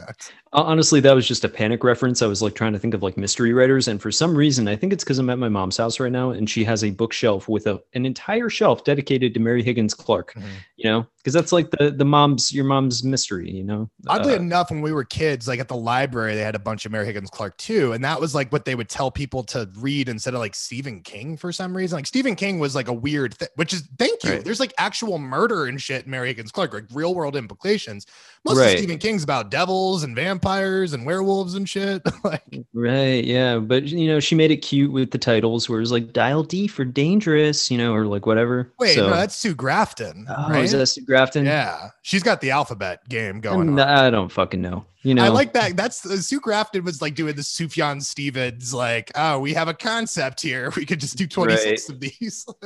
Hon- 0.53 0.67
Honestly, 0.67 1.01
that 1.01 1.15
was 1.15 1.27
just 1.27 1.45
a 1.45 1.49
panic 1.49 1.85
reference. 1.85 2.23
I 2.23 2.27
was 2.27 2.43
like 2.43 2.55
trying 2.55 2.73
to 2.73 2.79
think 2.79 2.93
of 2.95 3.03
like 3.03 3.17
mystery 3.17 3.53
writers, 3.53 3.89
and 3.89 4.01
for 4.03 4.11
some 4.11 4.35
reason, 4.35 4.69
I 4.69 4.75
think 4.77 4.93
it's 4.93 5.05
because 5.05 5.19
I'm 5.19 5.31
at 5.31 5.39
my 5.39 5.49
mom's 5.49 5.77
house 5.77 6.01
right 6.01 6.11
now, 6.13 6.31
and 6.31 6.49
she 6.51 6.65
has 6.65 6.83
a 6.83 6.91
bookshelf 6.91 7.49
with 7.49 7.67
a 7.67 7.81
an 7.95 8.05
entire 8.05 8.49
shelf 8.51 8.83
dedicated 8.85 9.33
to 9.35 9.41
Mary 9.41 9.63
Higgins 9.63 9.95
Clark. 9.95 10.33
Mhm. 10.35 10.43
You 10.77 10.91
know, 10.91 11.07
because 11.19 11.35
that's 11.35 11.53
like 11.53 11.71
the 11.73 11.91
the 11.91 12.05
mom's 12.05 12.53
your 12.53 12.65
mom's 12.65 13.05
mystery. 13.07 13.51
You 13.51 13.65
know, 13.65 13.91
Oddly 14.09 14.35
Uh, 14.35 14.37
enough, 14.37 14.71
when 14.71 14.83
we 14.83 14.93
were 14.93 15.05
kids, 15.05 15.49
like 15.49 15.61
at 15.61 15.69
the 15.69 15.77
library, 15.77 16.35
they 16.35 16.43
had 16.43 16.55
a 16.55 16.59
bunch 16.61 16.85
of 16.87 16.93
Mary 16.93 17.07
Higgins 17.07 17.31
Clark 17.31 17.57
too. 17.57 17.93
And 17.93 18.05
that 18.05 18.21
was 18.21 18.35
like 18.35 18.53
what 18.53 18.65
they 18.65 18.75
would 18.75 18.89
tell 18.89 19.11
people 19.11 19.43
to 19.45 19.69
read 19.79 20.09
instead 20.09 20.35
of 20.35 20.41
like 20.41 20.55
Stephen 20.55 21.01
King 21.01 21.37
for 21.37 21.53
some 21.53 21.77
reason. 21.77 21.97
Like 21.97 22.07
Stephen 22.07 22.35
King 22.35 22.59
was 22.59 22.75
like 22.75 22.89
a 22.89 22.93
weird 22.93 23.35
thing, 23.35 23.49
which 23.57 23.73
is 23.73 23.89
thank 23.99 24.23
you. 24.25 24.31
Right. 24.33 24.45
There's 24.45 24.61
like 24.61 24.73
actual 24.79 25.19
murder 25.19 25.67
and 25.67 25.81
shit 25.81 26.05
in 26.05 26.11
Mary 26.11 26.29
Higgins 26.29 26.51
Clark, 26.53 26.75
like 26.75 26.85
real 26.93 27.15
world 27.15 27.37
implications. 27.37 28.07
Most 28.45 28.59
Right. 28.59 28.73
of 28.75 28.79
Stephen 28.79 28.99
King's 28.99 29.23
about 29.25 29.51
devils 29.51 30.03
and 30.05 30.15
vampires 30.15 30.93
and 30.93 31.05
werewolves 31.07 31.55
and 31.55 31.69
shit. 31.69 32.03
like 32.25 32.43
Right, 32.73 33.25
yeah, 33.25 33.59
but 33.59 33.85
you 33.85 34.07
know, 34.09 34.21
she 34.21 34.35
made 34.35 34.51
it 34.51 34.59
cute 34.59 34.93
with 34.93 35.11
the 35.11 35.19
titles 35.19 35.69
where 35.69 35.79
it 35.79 35.81
was 35.83 35.93
like 35.93 36.13
dial 36.13 36.43
D 36.43 36.67
for 36.69 36.85
dangerous, 36.85 37.71
you 37.71 37.79
know, 37.79 37.95
or 37.95 38.07
like 38.07 38.27
whatever. 38.27 38.73
wait, 38.79 38.95
so, 38.95 39.09
no, 39.09 39.17
that's 39.17 39.35
Sue 39.37 39.55
Grafton. 39.55 40.27
oh, 40.29 40.51
right? 40.51 40.65
is 40.65 40.73
that 40.73 40.87
Sue 40.87 41.03
Grafton? 41.05 41.45
yeah. 41.45 41.89
She's 42.03 42.23
got 42.23 42.41
the 42.41 42.51
alphabet 42.51 42.96
game 43.09 43.41
going 43.41 43.69
And 43.69 43.81
on. 43.81 43.88
I 43.88 44.11
don't 44.11 44.31
fucking 44.31 44.61
know. 44.61 44.85
You 45.03 45.15
know, 45.15 45.25
I 45.25 45.29
like 45.29 45.53
that. 45.53 45.76
That's 45.76 46.05
uh, 46.05 46.17
Sue 46.17 46.41
Grafton 46.41 46.85
was 46.85 47.00
like 47.00 47.15
doing 47.15 47.37
the 47.37 47.43
Sufjan 47.43 48.03
Stevens, 48.03 48.75
like, 48.75 49.12
oh, 49.15 49.38
we 49.38 49.55
have 49.55 49.69
a 49.69 49.75
concept 49.75 50.43
here. 50.43 50.73
We 50.76 50.85
could 50.85 51.00
just 51.00 51.17
do 51.17 51.26
26 51.26 51.88
of 51.88 52.00
these. 52.00 52.47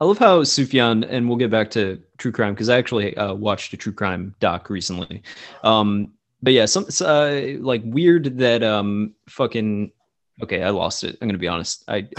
I 0.00 0.04
love 0.04 0.18
how 0.18 0.42
Sufjan, 0.42 1.06
and 1.08 1.28
we'll 1.28 1.38
get 1.38 1.50
back 1.50 1.70
to 1.72 2.02
true 2.18 2.32
crime 2.32 2.54
because 2.54 2.68
I 2.68 2.76
actually 2.76 3.16
uh, 3.16 3.34
watched 3.34 3.72
a 3.72 3.76
true 3.76 3.92
crime 3.92 4.34
doc 4.40 4.68
recently. 4.68 5.22
Um, 5.62 6.14
but 6.42 6.52
yeah, 6.54 6.64
some 6.66 6.86
uh, 7.02 7.40
like 7.60 7.82
weird 7.84 8.38
that 8.38 8.64
um 8.64 9.14
fucking 9.28 9.92
okay, 10.42 10.62
I 10.62 10.70
lost 10.70 11.04
it. 11.04 11.18
I'm 11.20 11.28
gonna 11.28 11.38
be 11.38 11.46
honest. 11.46 11.84
I 11.86 12.00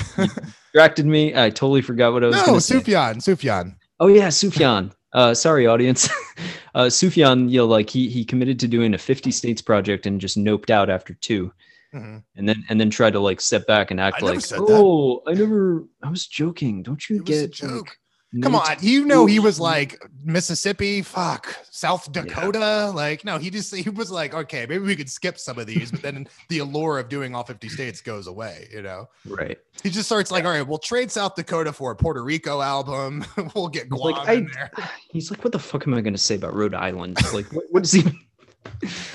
distracted 0.71 1.05
me. 1.05 1.35
I 1.35 1.49
totally 1.49 1.81
forgot 1.81 2.13
what 2.13 2.23
I 2.23 2.27
was. 2.27 2.47
No, 2.47 2.59
say. 2.59 2.75
Sufjan, 2.75 3.15
Sufjan. 3.15 3.75
Oh 3.99 4.07
yeah, 4.07 4.27
Sufjan. 4.27 4.93
Uh, 5.13 5.33
sorry, 5.33 5.67
audience. 5.67 6.09
uh, 6.75 6.85
Sufjan, 6.85 7.49
you 7.49 7.57
know, 7.59 7.65
like 7.67 7.89
he 7.89 8.09
he 8.09 8.25
committed 8.25 8.59
to 8.61 8.67
doing 8.67 8.93
a 8.93 8.97
50 8.97 9.31
states 9.31 9.61
project 9.61 10.05
and 10.05 10.19
just 10.19 10.37
noped 10.37 10.69
out 10.69 10.89
after 10.89 11.13
2 11.13 11.51
Mhm. 11.93 12.23
and 12.35 12.49
then 12.49 12.63
and 12.69 12.81
then 12.81 12.89
tried 12.89 13.13
to 13.13 13.19
like 13.19 13.39
step 13.39 13.67
back 13.67 13.91
and 13.91 13.99
act 13.99 14.23
I 14.23 14.25
like, 14.25 14.41
said 14.41 14.57
that. 14.61 14.65
oh, 14.67 15.21
I 15.27 15.33
never, 15.35 15.85
I 16.01 16.09
was 16.09 16.25
joking. 16.25 16.81
Don't 16.81 17.07
you 17.07 17.17
It 17.17 17.25
get 17.25 17.51
joke. 17.51 17.69
like, 17.71 17.97
Come 18.41 18.55
on, 18.55 18.77
you 18.81 19.05
know 19.05 19.27
he 19.27 19.39
was 19.39 19.59
like 19.59 20.01
Mississippi, 20.23 21.03
fuck, 21.03 21.55
South 21.69 22.11
Dakota. 22.11 22.91
Like, 22.95 23.23
no, 23.23 23.37
he 23.37 23.51
just 23.51 23.75
he 23.75 23.89
was 23.89 24.09
like, 24.09 24.33
okay, 24.33 24.65
maybe 24.67 24.83
we 24.83 24.95
could 24.95 25.09
skip 25.09 25.37
some 25.37 25.59
of 25.59 25.67
these, 25.67 25.91
but 25.91 26.01
then 26.01 26.27
the 26.49 26.59
allure 26.59 26.97
of 26.97 27.09
doing 27.09 27.35
all 27.35 27.43
50 27.43 27.69
states 27.69 28.01
goes 28.01 28.25
away, 28.25 28.67
you 28.71 28.81
know. 28.81 29.07
right? 29.27 29.57
He 29.83 29.89
just 29.89 30.07
starts 30.07 30.31
like, 30.31 30.45
all 30.45 30.51
right, 30.51 30.67
we'll 30.67 30.79
trade 30.79 31.11
South 31.11 31.35
Dakota 31.35 31.71
for 31.71 31.91
a 31.91 31.95
Puerto 31.95 32.23
Rico 32.23 32.61
album. 32.61 33.23
we'll 33.55 33.67
get 33.67 33.89
Guam 33.89 34.13
like, 34.13 34.29
in 34.29 34.47
I- 34.47 34.53
there. 34.53 34.71
He's 35.11 35.29
like, 35.29 35.43
what 35.43 35.51
the 35.51 35.59
fuck 35.59 35.85
am 35.85 35.93
I 35.93 36.01
gonna 36.01 36.17
say 36.17 36.35
about 36.35 36.55
Rhode 36.55 36.73
Island? 36.73 37.17
Like, 37.33 37.51
what, 37.53 37.65
what 37.69 37.83
is 37.83 37.91
he? 37.91 38.03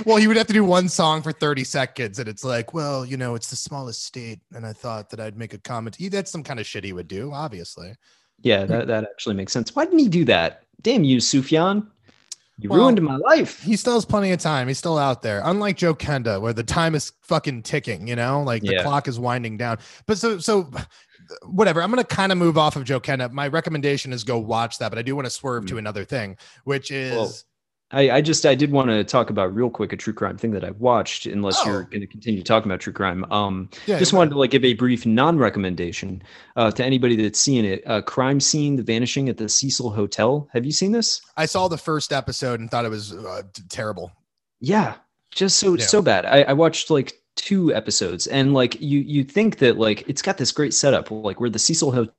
Well, 0.05 0.17
he 0.19 0.27
would 0.27 0.37
have 0.37 0.47
to 0.47 0.53
do 0.53 0.65
one 0.65 0.89
song 0.89 1.23
for 1.23 1.33
30 1.33 1.65
seconds, 1.65 2.19
and 2.19 2.29
it's 2.29 2.45
like, 2.45 2.75
well, 2.75 3.05
you 3.05 3.17
know, 3.17 3.35
it's 3.35 3.51
the 3.51 3.57
smallest 3.57 4.05
state, 4.05 4.41
and 4.55 4.65
I 4.67 4.73
thought 4.73 5.11
that 5.11 5.21
I'd 5.21 5.37
make 5.37 5.55
a 5.55 5.59
comment. 5.59 5.97
He 5.97 6.09
that's 6.09 6.31
some 6.31 6.43
kind 6.43 6.61
of 6.61 6.67
shit 6.67 6.85
he 6.85 6.93
would 6.93 7.09
do, 7.09 7.33
obviously. 7.33 7.95
Yeah, 8.42 8.64
that, 8.64 8.87
that 8.87 9.04
actually 9.04 9.35
makes 9.35 9.52
sense. 9.52 9.75
Why 9.75 9.85
didn't 9.85 9.99
he 10.00 10.09
do 10.09 10.25
that? 10.26 10.62
Damn 10.83 11.04
you, 11.04 11.18
Sufjan. 11.18 11.87
You 12.61 12.71
Well, 12.71 12.80
ruined 12.80 13.00
my 13.02 13.16
life. 13.16 13.62
He 13.62 13.76
still 13.76 13.95
has 13.95 14.04
plenty 14.04 14.33
of 14.33 14.40
time. 14.40 14.66
He's 14.66 14.78
still 14.78 14.99
out 14.99 15.23
there. 15.23 15.42
Unlike 15.45 15.76
Joe 15.76 15.95
Kenda, 15.95 16.40
where 16.40 16.52
the 16.52 16.64
time 16.64 16.95
is 16.95 17.12
fucking 17.23 17.62
ticking, 17.62 18.09
you 18.09 18.16
know, 18.16 18.42
like 18.42 18.62
the 18.62 18.75
Yeah. 18.75 18.83
clock 18.83 19.07
is 19.07 19.18
winding 19.18 19.57
down. 19.57 19.78
But 20.07 20.18
so 20.18 20.38
so 20.38 20.71
whatever. 21.42 21.83
I'm 21.83 21.90
gonna 21.90 22.04
kind 22.04 22.33
of 22.33 22.38
move 22.38 22.59
off 22.59 22.75
of 22.75 22.85
Joe 22.85 23.00
Kenda. 23.00 23.30
My 23.30 23.49
recommendation 23.49 24.12
is 24.12 24.25
go 24.25 24.38
watch 24.38 24.78
that, 24.78 24.88
but 24.88 24.99
I 24.99 25.02
do 25.02 25.14
want 25.14 25.26
to 25.26 25.30
swerve 25.30 25.66
to 25.66 25.75
hmm. 25.75 25.78
another 25.78 26.04
thing, 26.04 26.37
which 26.64 26.90
is 26.90 27.12
Well, 27.12 27.33
I, 27.90 28.11
I 28.11 28.21
just 28.21 28.45
I 28.45 28.54
did 28.54 28.71
want 28.71 28.90
to 28.90 29.02
talk 29.02 29.30
about 29.30 29.54
real 29.54 29.71
quick 29.71 29.92
a 29.95 29.97
true 29.97 30.12
crime 30.12 30.37
thing 30.37 30.50
that 30.50 30.62
I 30.62 30.73
watched, 30.73 31.25
unless 31.25 31.59
Oh. 31.62 31.71
you're 31.71 31.83
going 31.85 32.02
to 32.02 32.07
continue 32.07 32.42
talking 32.42 32.71
about 32.71 32.80
true 32.80 32.92
crime. 32.92 33.25
Um, 33.33 33.71
yeah, 33.87 33.99
just 33.99 34.12
wanted 34.12 34.30
to 34.30 34.38
like 34.38 34.50
give 34.50 34.62
a 34.64 34.75
brief 34.75 35.07
non-recommendation 35.07 36.23
uh, 36.57 36.71
to 36.73 36.85
anybody 36.85 37.16
that's 37.16 37.40
seeing 37.40 37.64
it. 37.64 37.83
Uh, 37.87 38.02
crime 38.02 38.40
scene: 38.40 38.76
The 38.76 38.83
Vanishing 38.83 39.28
at 39.30 39.38
the 39.38 39.49
Cecil 39.49 39.90
Hotel. 39.90 40.49
Have 40.52 40.66
you 40.66 40.73
seen 40.73 40.92
this? 40.92 41.23
I 41.37 41.47
saw 41.47 41.66
the 41.68 41.78
first 41.78 42.12
episode 42.12 42.61
and 42.61 42.71
thought 42.71 42.85
it 42.85 42.90
was 42.90 43.14
uh, 43.14 43.42
terrible. 43.71 44.12
Yeah, 44.61 44.97
just 45.30 45.59
so 45.59 45.75
Yeah. 45.76 45.87
so 45.87 46.02
bad. 46.02 46.26
I, 46.26 46.42
I 46.42 46.52
watched 46.52 46.90
like 46.90 47.14
two 47.37 47.73
episodes, 47.75 48.26
and 48.26 48.52
like 48.52 48.78
you 48.83 49.00
you 49.00 49.25
think 49.25 49.59
that 49.59 49.78
like 49.78 50.04
it's 50.09 50.21
got 50.21 50.37
this 50.37 50.52
great 50.52 50.75
setup, 50.75 51.11
like 51.11 51.40
where 51.40 51.49
the 51.49 51.59
Cecil 51.59 51.92
Hotel 51.92 52.12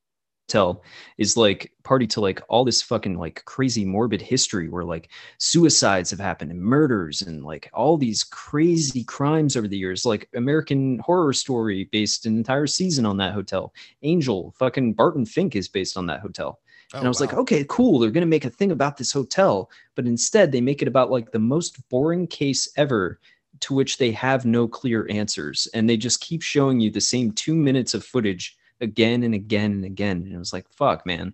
is 1.18 1.38
like 1.38 1.72
party 1.84 2.08
to 2.08 2.22
like 2.22 2.41
all 2.50 2.65
this 2.65 2.82
fucking 2.82 3.18
like 3.18 3.44
crazy 3.46 3.86
morbid 3.86 4.22
history 4.22 4.70
where 4.70 4.84
like 4.84 5.10
suicides 5.38 6.10
have 6.10 6.20
happened 6.20 6.51
and 6.51 6.62
murders 6.62 7.22
and 7.22 7.44
like 7.44 7.70
all 7.74 7.98
these 7.98 8.24
crazy 8.24 9.03
crimes 9.03 9.56
over 9.56 9.68
the 9.68 9.77
years 9.77 10.06
like 10.06 10.27
american 10.36 11.00
horror 11.00 11.34
story 11.34 11.88
based 11.91 12.25
an 12.25 12.38
entire 12.38 12.68
season 12.68 13.06
on 13.06 13.18
that 13.18 13.34
hotel 13.34 13.74
angel 14.03 14.53
fucking 14.58 14.94
barton 14.94 15.25
fink 15.25 15.56
is 15.56 15.68
based 15.68 15.98
on 15.98 16.06
that 16.06 16.22
hotel 16.22 16.60
and 16.94 17.03
Oh, 17.03 17.06
I 17.06 17.08
was 17.08 17.22
like, 17.22 17.34
okay, 17.34 17.63
cool. 17.70 18.00
They're 18.00 18.10
going 18.10 18.22
to 18.22 18.27
make 18.27 18.46
a 18.46 18.50
thing 18.50 18.72
about 18.72 18.98
this 18.98 19.12
hotel. 19.12 19.70
But 19.94 20.08
instead, 20.08 20.51
they 20.51 20.60
make 20.60 20.82
it 20.82 20.88
about 20.88 21.12
like 21.12 21.32
the 21.32 21.38
most 21.38 21.88
boring 21.89 22.25
case 22.25 22.68
ever 22.77 23.20
to 23.60 23.74
which 23.75 23.98
they 23.98 24.12
have 24.12 24.46
no 24.46 24.68
clear 24.68 25.08
answers. 25.10 25.68
And 25.74 25.88
they 25.88 25.98
just 25.98 26.22
keep 26.22 26.41
showing 26.41 26.79
you 26.79 26.89
the 26.89 27.00
same 27.00 27.32
two 27.32 27.53
minutes 27.53 27.94
of 27.94 28.03
footage 28.03 28.58
again 28.81 29.24
and 29.24 29.33
again 29.33 29.71
and 29.71 29.86
again. 29.86 30.24
And 30.24 30.33
it 30.33 30.38
was 30.38 30.53
like, 30.53 30.69
fuck, 30.69 31.05
man. 31.05 31.33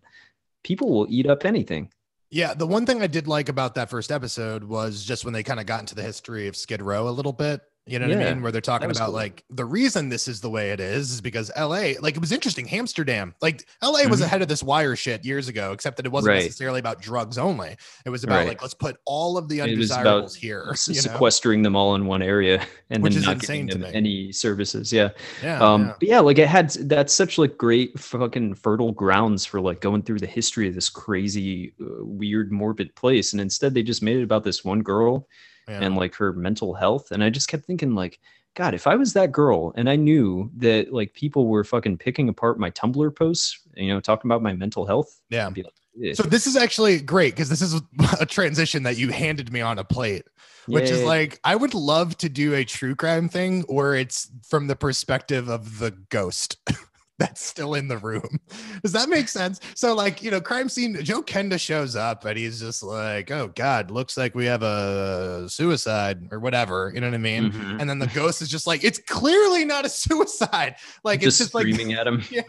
People 0.64 0.90
will 0.90 1.08
eat 1.10 1.28
up 1.28 1.46
anything. 1.46 1.92
Yeah, 2.32 2.54
the 2.54 2.68
one 2.68 2.86
thing 2.86 3.02
I 3.02 3.08
did 3.08 3.28
like 3.28 3.50
about 3.50 3.76
that 3.76 3.90
first 3.90 4.12
episode 4.12 4.64
was 4.64 5.06
just 5.06 5.24
when 5.24 5.34
they 5.34 5.44
kind 5.44 5.60
of 5.60 5.66
got 5.66 5.80
into 5.80 5.96
the 5.96 6.04
history 6.04 6.48
of 6.48 6.56
Skid 6.56 6.82
Row 6.82 7.08
a 7.08 7.10
little 7.10 7.34
bit. 7.34 7.62
You 7.88 8.00
know 8.00 8.08
what 8.08 8.18
I 8.18 8.34
mean? 8.34 8.42
Where 8.42 8.52
they're 8.52 8.62
talking 8.62 8.90
about 8.90 9.06
cool. 9.06 9.14
like 9.14 9.44
the 9.52 9.64
reason 9.64 10.10
this 10.10 10.28
is 10.28 10.42
the 10.42 10.50
way 10.50 10.72
it 10.72 10.80
is 10.80 11.12
is 11.12 11.22
because 11.22 11.52
LA, 11.56 11.94
like 12.02 12.16
it 12.16 12.20
was 12.20 12.32
interesting. 12.32 12.68
Amsterdam, 12.72 13.36
like 13.44 13.64
LA 13.84 14.08
was 14.08 14.22
Mhm. 14.22 14.24
ahead 14.24 14.42
of 14.42 14.48
this 14.48 14.64
wire 14.64 14.96
shit 14.96 15.24
years 15.24 15.48
ago, 15.50 15.72
except 15.72 15.98
that 15.98 16.06
it 16.08 16.12
wasn't 16.12 16.30
Right. 16.30 16.44
necessarily 16.46 16.80
about 16.80 17.00
drugs 17.00 17.38
only. 17.38 17.76
It 18.04 18.10
was 18.10 18.24
about 18.24 18.38
Right. 18.38 18.48
like 18.48 18.62
let's 18.64 18.74
put 18.74 18.98
all 19.06 19.38
of 19.38 19.50
the 19.50 19.62
was 19.62 19.70
undesirables 19.92 20.34
here. 20.36 20.70
S- 20.72 20.88
You 20.88 20.96
know? 20.96 21.02
sequestering 21.02 21.62
them 21.62 21.76
all 21.76 21.94
in 21.94 22.08
one 22.08 22.24
area 22.24 22.66
and 22.90 23.04
Which 23.04 23.14
then 23.14 23.22
is 23.22 23.28
not 23.28 23.40
giving 23.40 23.68
to 23.68 23.78
them 23.78 23.92
any 23.94 24.32
services. 24.32 24.92
Yeah. 24.92 25.10
Yeah, 25.44 25.60
um 25.64 25.84
yeah. 25.86 25.94
but 26.00 26.10
yeah 26.10 26.20
like 26.22 26.40
it 26.40 26.48
had 26.48 26.72
that's 26.72 27.14
such 27.14 27.38
like 27.38 27.56
great 27.56 28.00
fucking 28.00 28.56
fertile 28.56 28.94
grounds 28.94 29.46
for 29.46 29.62
like 29.62 29.80
going 29.80 30.02
through 30.02 30.20
the 30.20 30.26
history 30.26 30.68
of 30.68 30.74
this 30.74 30.90
crazy 30.90 31.74
uh, 31.80 31.86
weird 32.04 32.52
morbid 32.52 32.96
place 32.96 33.32
and 33.32 33.40
instead 33.42 33.76
they 33.76 33.84
just 33.84 34.02
made 34.02 34.18
it 34.18 34.24
about 34.24 34.44
this 34.44 34.66
one 34.66 34.82
girl 34.82 35.28
yeah. 35.68 35.80
and 35.82 35.96
like 35.96 36.16
her 36.16 36.34
mental 36.34 36.74
health 36.74 37.12
and 37.12 37.24
i 37.24 37.30
just 37.30 37.48
kept 37.48 37.66
thinking 37.66 37.96
like 37.96 38.20
god 38.56 38.74
if 38.74 38.88
i 38.88 38.96
was 38.96 39.14
that 39.14 39.32
girl 39.32 39.74
and 39.76 39.90
i 39.90 39.96
knew 39.96 40.50
that 40.56 40.94
like 40.94 41.14
people 41.14 41.48
were 41.48 41.64
fucking 41.64 41.98
picking 41.98 42.30
apart 42.30 42.60
my 42.60 42.72
tumblr 42.72 43.16
posts 43.16 43.60
you 43.76 43.94
know 43.94 44.00
talking 44.00 44.30
about 44.30 44.42
my 44.42 44.54
mental 44.54 44.86
health 44.86 45.22
yeah. 45.30 45.48
Like 45.48 45.66
"Eh." 46.04 46.14
So 46.14 46.24
this 46.24 46.48
is 46.48 46.56
actually 46.56 47.00
great 47.00 47.34
because 47.34 47.50
this 47.50 47.62
is 47.62 47.82
a 48.20 48.26
transition 48.26 48.84
that 48.84 48.98
you 48.98 49.10
handed 49.10 49.52
me 49.52 49.62
on 49.62 49.80
a 49.80 49.84
plate. 49.84 50.26
which 50.68 50.90
is 50.90 51.04
like 51.04 51.40
I 51.44 51.56
would 51.56 51.74
love 51.76 52.18
to 52.18 52.30
do 52.30 52.56
a 52.56 52.66
true 52.66 52.96
crime 52.96 53.30
thing 53.30 53.62
where 53.64 53.94
it's 53.94 54.32
from 54.48 54.68
the 54.68 54.76
perspective 54.76 55.48
of 55.48 55.80
the 55.80 55.92
ghost 56.10 56.58
that's 57.20 57.42
still 57.42 57.76
in 57.76 57.88
the 57.88 57.98
room. 57.98 58.40
Does 58.84 58.92
that 58.92 59.08
make 59.08 59.30
sense? 59.30 59.62
So 59.74 59.96
like, 59.96 60.22
you 60.22 60.32
know, 60.32 60.42
crime 60.42 60.68
scene 60.68 60.98
Joe 61.02 61.22
Kenda 61.22 61.58
shows 61.60 61.96
up 61.96 62.26
and 62.26 62.38
he's 62.38 62.60
just 62.60 62.84
like, 62.84 63.32
"Oh 63.32 63.48
god, 63.56 63.90
looks 63.90 64.18
like 64.18 64.36
we 64.36 64.46
have 64.46 64.64
a 64.64 65.46
suicide 65.48 66.28
or 66.32 66.40
whatever." 66.40 66.92
You 66.94 67.02
know 67.02 67.08
what 67.08 67.14
I 67.14 67.20
mean? 67.20 67.52
Mhm. 67.52 67.80
And 67.80 67.90
then 67.90 68.00
the 68.00 68.08
ghost 68.08 68.42
is 68.42 68.50
just 68.50 68.68
like, 68.68 68.84
"It's 68.84 69.00
clearly 69.00 69.64
not 69.64 69.86
a 69.86 69.90
suicide." 70.04 70.76
Like 71.04 71.22
just 71.22 71.40
it's 71.40 71.46
just 71.52 71.54
like 71.56 71.64
screaming 71.74 71.94
at 71.94 72.06
him 72.06 72.22
yeah, 72.32 72.44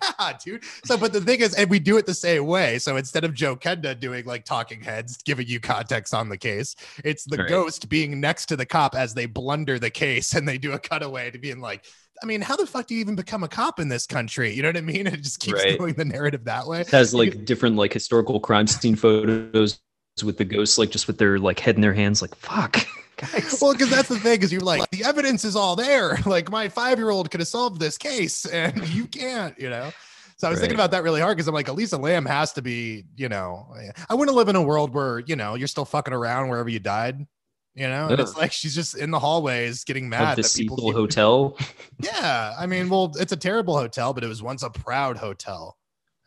dude. 0.44 0.64
So, 0.84 0.96
but 0.96 1.12
the 1.12 1.20
thing 1.20 1.40
is, 1.40 1.54
and 1.54 1.70
we 1.70 1.78
do 1.78 1.96
it 1.96 2.06
the 2.06 2.14
same 2.14 2.46
way. 2.46 2.78
So 2.78 2.96
instead 2.96 3.24
of 3.24 3.34
Joe 3.34 3.54
Kenda 3.56 3.98
doing 3.98 4.24
like 4.24 4.44
talking 4.44 4.80
heads, 4.80 5.16
giving 5.18 5.46
you 5.46 5.60
context 5.60 6.12
on 6.12 6.28
the 6.28 6.36
case, 6.38 6.74
it's 7.04 7.24
the 7.24 7.36
Right. 7.36 7.48
ghost 7.48 7.88
being 7.88 8.18
next 8.20 8.46
to 8.46 8.56
the 8.56 8.66
cop 8.66 8.94
as 8.96 9.14
they 9.14 9.26
blunder 9.26 9.78
the 9.78 9.90
case 9.90 10.34
and 10.34 10.48
they 10.48 10.58
do 10.58 10.72
a 10.72 10.78
cutaway 10.78 11.30
to 11.30 11.38
being 11.38 11.60
like, 11.60 11.84
I 12.22 12.26
mean, 12.26 12.40
how 12.40 12.56
the 12.56 12.66
fuck 12.66 12.86
do 12.86 12.94
you 12.94 13.00
even 13.00 13.14
become 13.14 13.42
a 13.44 13.48
cop 13.48 13.78
in 13.80 13.88
this 13.88 14.06
country? 14.06 14.52
You 14.52 14.62
know 14.62 14.68
what 14.68 14.76
I 14.76 14.80
mean? 14.80 15.06
It 15.16 15.22
just 15.22 15.40
keeps 15.40 15.62
Right. 15.62 15.78
going 15.78 15.94
the 15.94 16.04
narrative 16.04 16.44
that 16.44 16.66
way. 16.66 16.80
It 16.80 16.88
has 16.88 17.14
like 17.14 17.44
different 17.44 17.76
like 17.76 17.92
historical 17.92 18.40
crime 18.40 18.66
scene 18.66 18.96
photos 18.96 19.80
with 20.24 20.38
the 20.38 20.44
ghosts 20.44 20.78
like 20.78 20.90
just 20.90 21.06
with 21.06 21.18
their 21.18 21.38
like 21.38 21.60
head 21.60 21.74
in 21.74 21.82
their 21.82 21.92
hands 21.92 22.22
like 22.22 22.34
fuck 22.36 22.72
guys 23.18 23.58
Well, 23.60 23.72
because 23.74 23.90
that's 23.90 24.08
the 24.08 24.18
thing, 24.18 24.42
is 24.42 24.50
you're 24.50 24.62
like, 24.62 24.88
the 24.90 25.04
evidence 25.04 25.44
is 25.44 25.54
all 25.56 25.76
there. 25.76 26.18
Like 26.26 26.50
my 26.50 26.68
five 26.68 26.98
year 26.98 27.10
old 27.10 27.30
could 27.30 27.40
have 27.40 27.48
solved 27.48 27.80
this 27.80 27.98
case 27.98 28.46
and 28.46 28.86
you 28.88 29.06
can't, 29.06 29.58
you 29.58 29.68
know? 29.70 29.90
So 30.38 30.48
I 30.48 30.50
was 30.50 30.60
thinking 30.60 30.74
about 30.76 30.90
that 30.90 31.02
really 31.02 31.20
hard 31.22 31.34
because 31.36 31.48
I'm 31.48 31.54
like, 31.54 31.68
Elisa 31.68 31.96
Lam 31.96 32.26
has 32.26 32.52
to 32.54 32.62
be, 32.62 33.04
you 33.16 33.28
know, 33.30 33.74
I 34.10 34.14
want 34.14 34.28
to 34.28 34.36
live 34.36 34.48
in 34.48 34.56
a 34.56 34.62
world 34.62 34.92
where, 34.92 35.20
you 35.20 35.34
know, 35.34 35.54
you're 35.54 35.66
still 35.66 35.86
fucking 35.86 36.12
around 36.12 36.48
wherever 36.50 36.68
you 36.68 36.78
died, 36.78 37.26
you 37.76 37.86
know? 37.86 38.08
And 38.08 38.18
it's 38.18 38.36
like 38.36 38.50
she's 38.52 38.74
just 38.74 38.96
in 38.96 39.10
the 39.12 39.18
hallways 39.20 39.84
getting 39.84 40.04
of 40.06 40.10
mad 40.10 40.38
the 40.38 40.42
that 40.42 40.54
people 40.56 40.76
Cecil 40.78 40.90
keep- 40.90 40.96
Hotel. 40.96 41.58
Yeah. 42.02 42.54
I 42.58 42.66
mean, 42.66 42.88
well, 42.92 43.12
it's 43.18 43.32
a 43.32 43.36
terrible 43.36 43.78
hotel, 43.78 44.12
but 44.12 44.24
it 44.24 44.28
was 44.28 44.42
once 44.42 44.62
a 44.64 44.70
proud 44.70 45.16
hotel. 45.16 45.76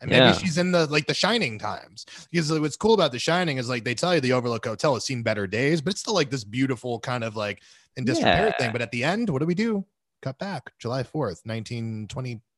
And 0.00 0.08
maybe 0.10 0.24
Yeah. 0.24 0.32
she's 0.32 0.56
in 0.56 0.72
the 0.72 0.86
like 0.86 1.06
the 1.06 1.12
shining 1.14 1.58
times. 1.58 2.06
Because 2.32 2.50
what's 2.58 2.76
cool 2.76 2.94
about 2.94 3.12
the 3.12 3.18
shining 3.18 3.58
is 3.58 3.68
like 3.68 3.84
they 3.84 3.94
tell 3.94 4.14
you 4.14 4.20
the 4.22 4.32
Overlook 4.32 4.64
Hotel 4.64 4.94
has 4.94 5.04
seen 5.04 5.22
better 5.22 5.46
days, 5.46 5.82
but 5.82 5.90
it's 5.92 6.00
still 6.00 6.14
like 6.14 6.30
this 6.30 6.42
beautiful 6.44 6.98
kind 7.00 7.22
of 7.22 7.36
like 7.36 7.60
in 7.96 8.04
disrepair 8.06 8.46
Yeah. 8.46 8.56
thing. 8.56 8.72
But 8.72 8.80
at 8.80 8.92
the 8.92 9.04
end, 9.04 9.28
what 9.28 9.40
do 9.40 9.46
we 9.46 9.54
do? 9.54 9.84
Cut 10.22 10.38
back 10.38 10.72
July 10.78 11.02
4th, 11.02 11.42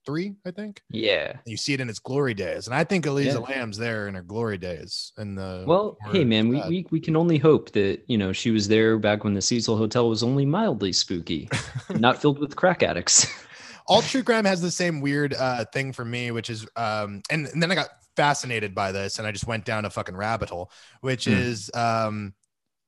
1923, 0.06 0.34
I 0.46 0.50
think. 0.50 0.82
Yeah. 0.90 1.34
You 1.46 1.56
see 1.56 1.72
it 1.74 1.80
in 1.80 1.88
its 1.88 1.98
glory 1.98 2.34
days. 2.34 2.66
And 2.66 2.74
I 2.74 2.84
think 2.84 3.06
Elisa 3.06 3.32
Yeah. 3.32 3.38
Lam's 3.56 3.76
there 3.78 4.08
in 4.08 4.14
her 4.14 4.22
glory 4.22 4.58
days. 4.58 5.12
And 5.16 5.36
the 5.36 5.64
Well, 5.66 5.96
hey 6.10 6.24
man, 6.24 6.48
we, 6.48 6.60
we 6.68 6.86
we 6.90 7.00
can 7.00 7.16
only 7.16 7.38
hope 7.38 7.70
that 7.72 8.02
you 8.06 8.18
know 8.18 8.32
she 8.32 8.50
was 8.50 8.68
there 8.68 8.98
back 8.98 9.24
when 9.24 9.34
the 9.34 9.42
Cecil 9.42 9.76
Hotel 9.76 10.08
was 10.08 10.22
only 10.22 10.44
mildly 10.46 10.92
spooky, 10.92 11.48
not 11.90 12.20
filled 12.20 12.38
with 12.38 12.56
crack 12.56 12.82
addicts. 12.82 13.26
all 13.88 14.00
true 14.00 14.22
crime 14.22 14.44
has 14.44 14.60
the 14.62 14.70
same 14.70 15.00
weird 15.00 15.34
uh 15.34 15.64
thing 15.72 15.92
for 15.92 16.04
me 16.04 16.30
which 16.30 16.48
is 16.50 16.64
um 16.76 17.20
and, 17.30 17.48
and 17.48 17.60
then 17.60 17.68
i 17.72 17.74
got 17.74 17.88
fascinated 18.14 18.76
by 18.76 18.92
this 18.92 19.18
and 19.18 19.26
i 19.26 19.32
just 19.32 19.48
went 19.48 19.64
down 19.64 19.84
a 19.84 19.90
fucking 19.90 20.14
rabbit 20.16 20.48
hole 20.48 20.70
which 21.00 21.24
Hmm. 21.24 21.32
is 21.32 21.68
um 21.74 22.32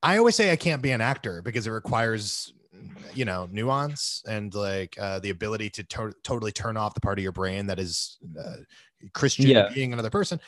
i 0.04 0.18
always 0.18 0.36
say 0.36 0.52
i 0.52 0.56
can't 0.56 0.80
be 0.82 0.92
an 0.92 1.00
actor 1.00 1.42
because 1.42 1.66
it 1.66 1.72
requires 1.72 2.52
you 3.14 3.24
know 3.24 3.48
nuance 3.52 4.22
and 4.28 4.54
like 4.54 4.96
uh 5.00 5.18
the 5.20 5.30
ability 5.30 5.70
to 5.70 5.82
to- 5.84 6.12
totally 6.22 6.52
turn 6.52 6.76
off 6.76 6.94
the 6.94 7.00
part 7.00 7.18
of 7.18 7.22
your 7.22 7.32
brain 7.32 7.66
that 7.66 7.78
is 7.78 8.18
uh, 8.38 8.56
christian 9.12 9.46
Yeah. 9.46 9.70
being 9.74 9.92
another 9.92 10.10
person 10.10 10.40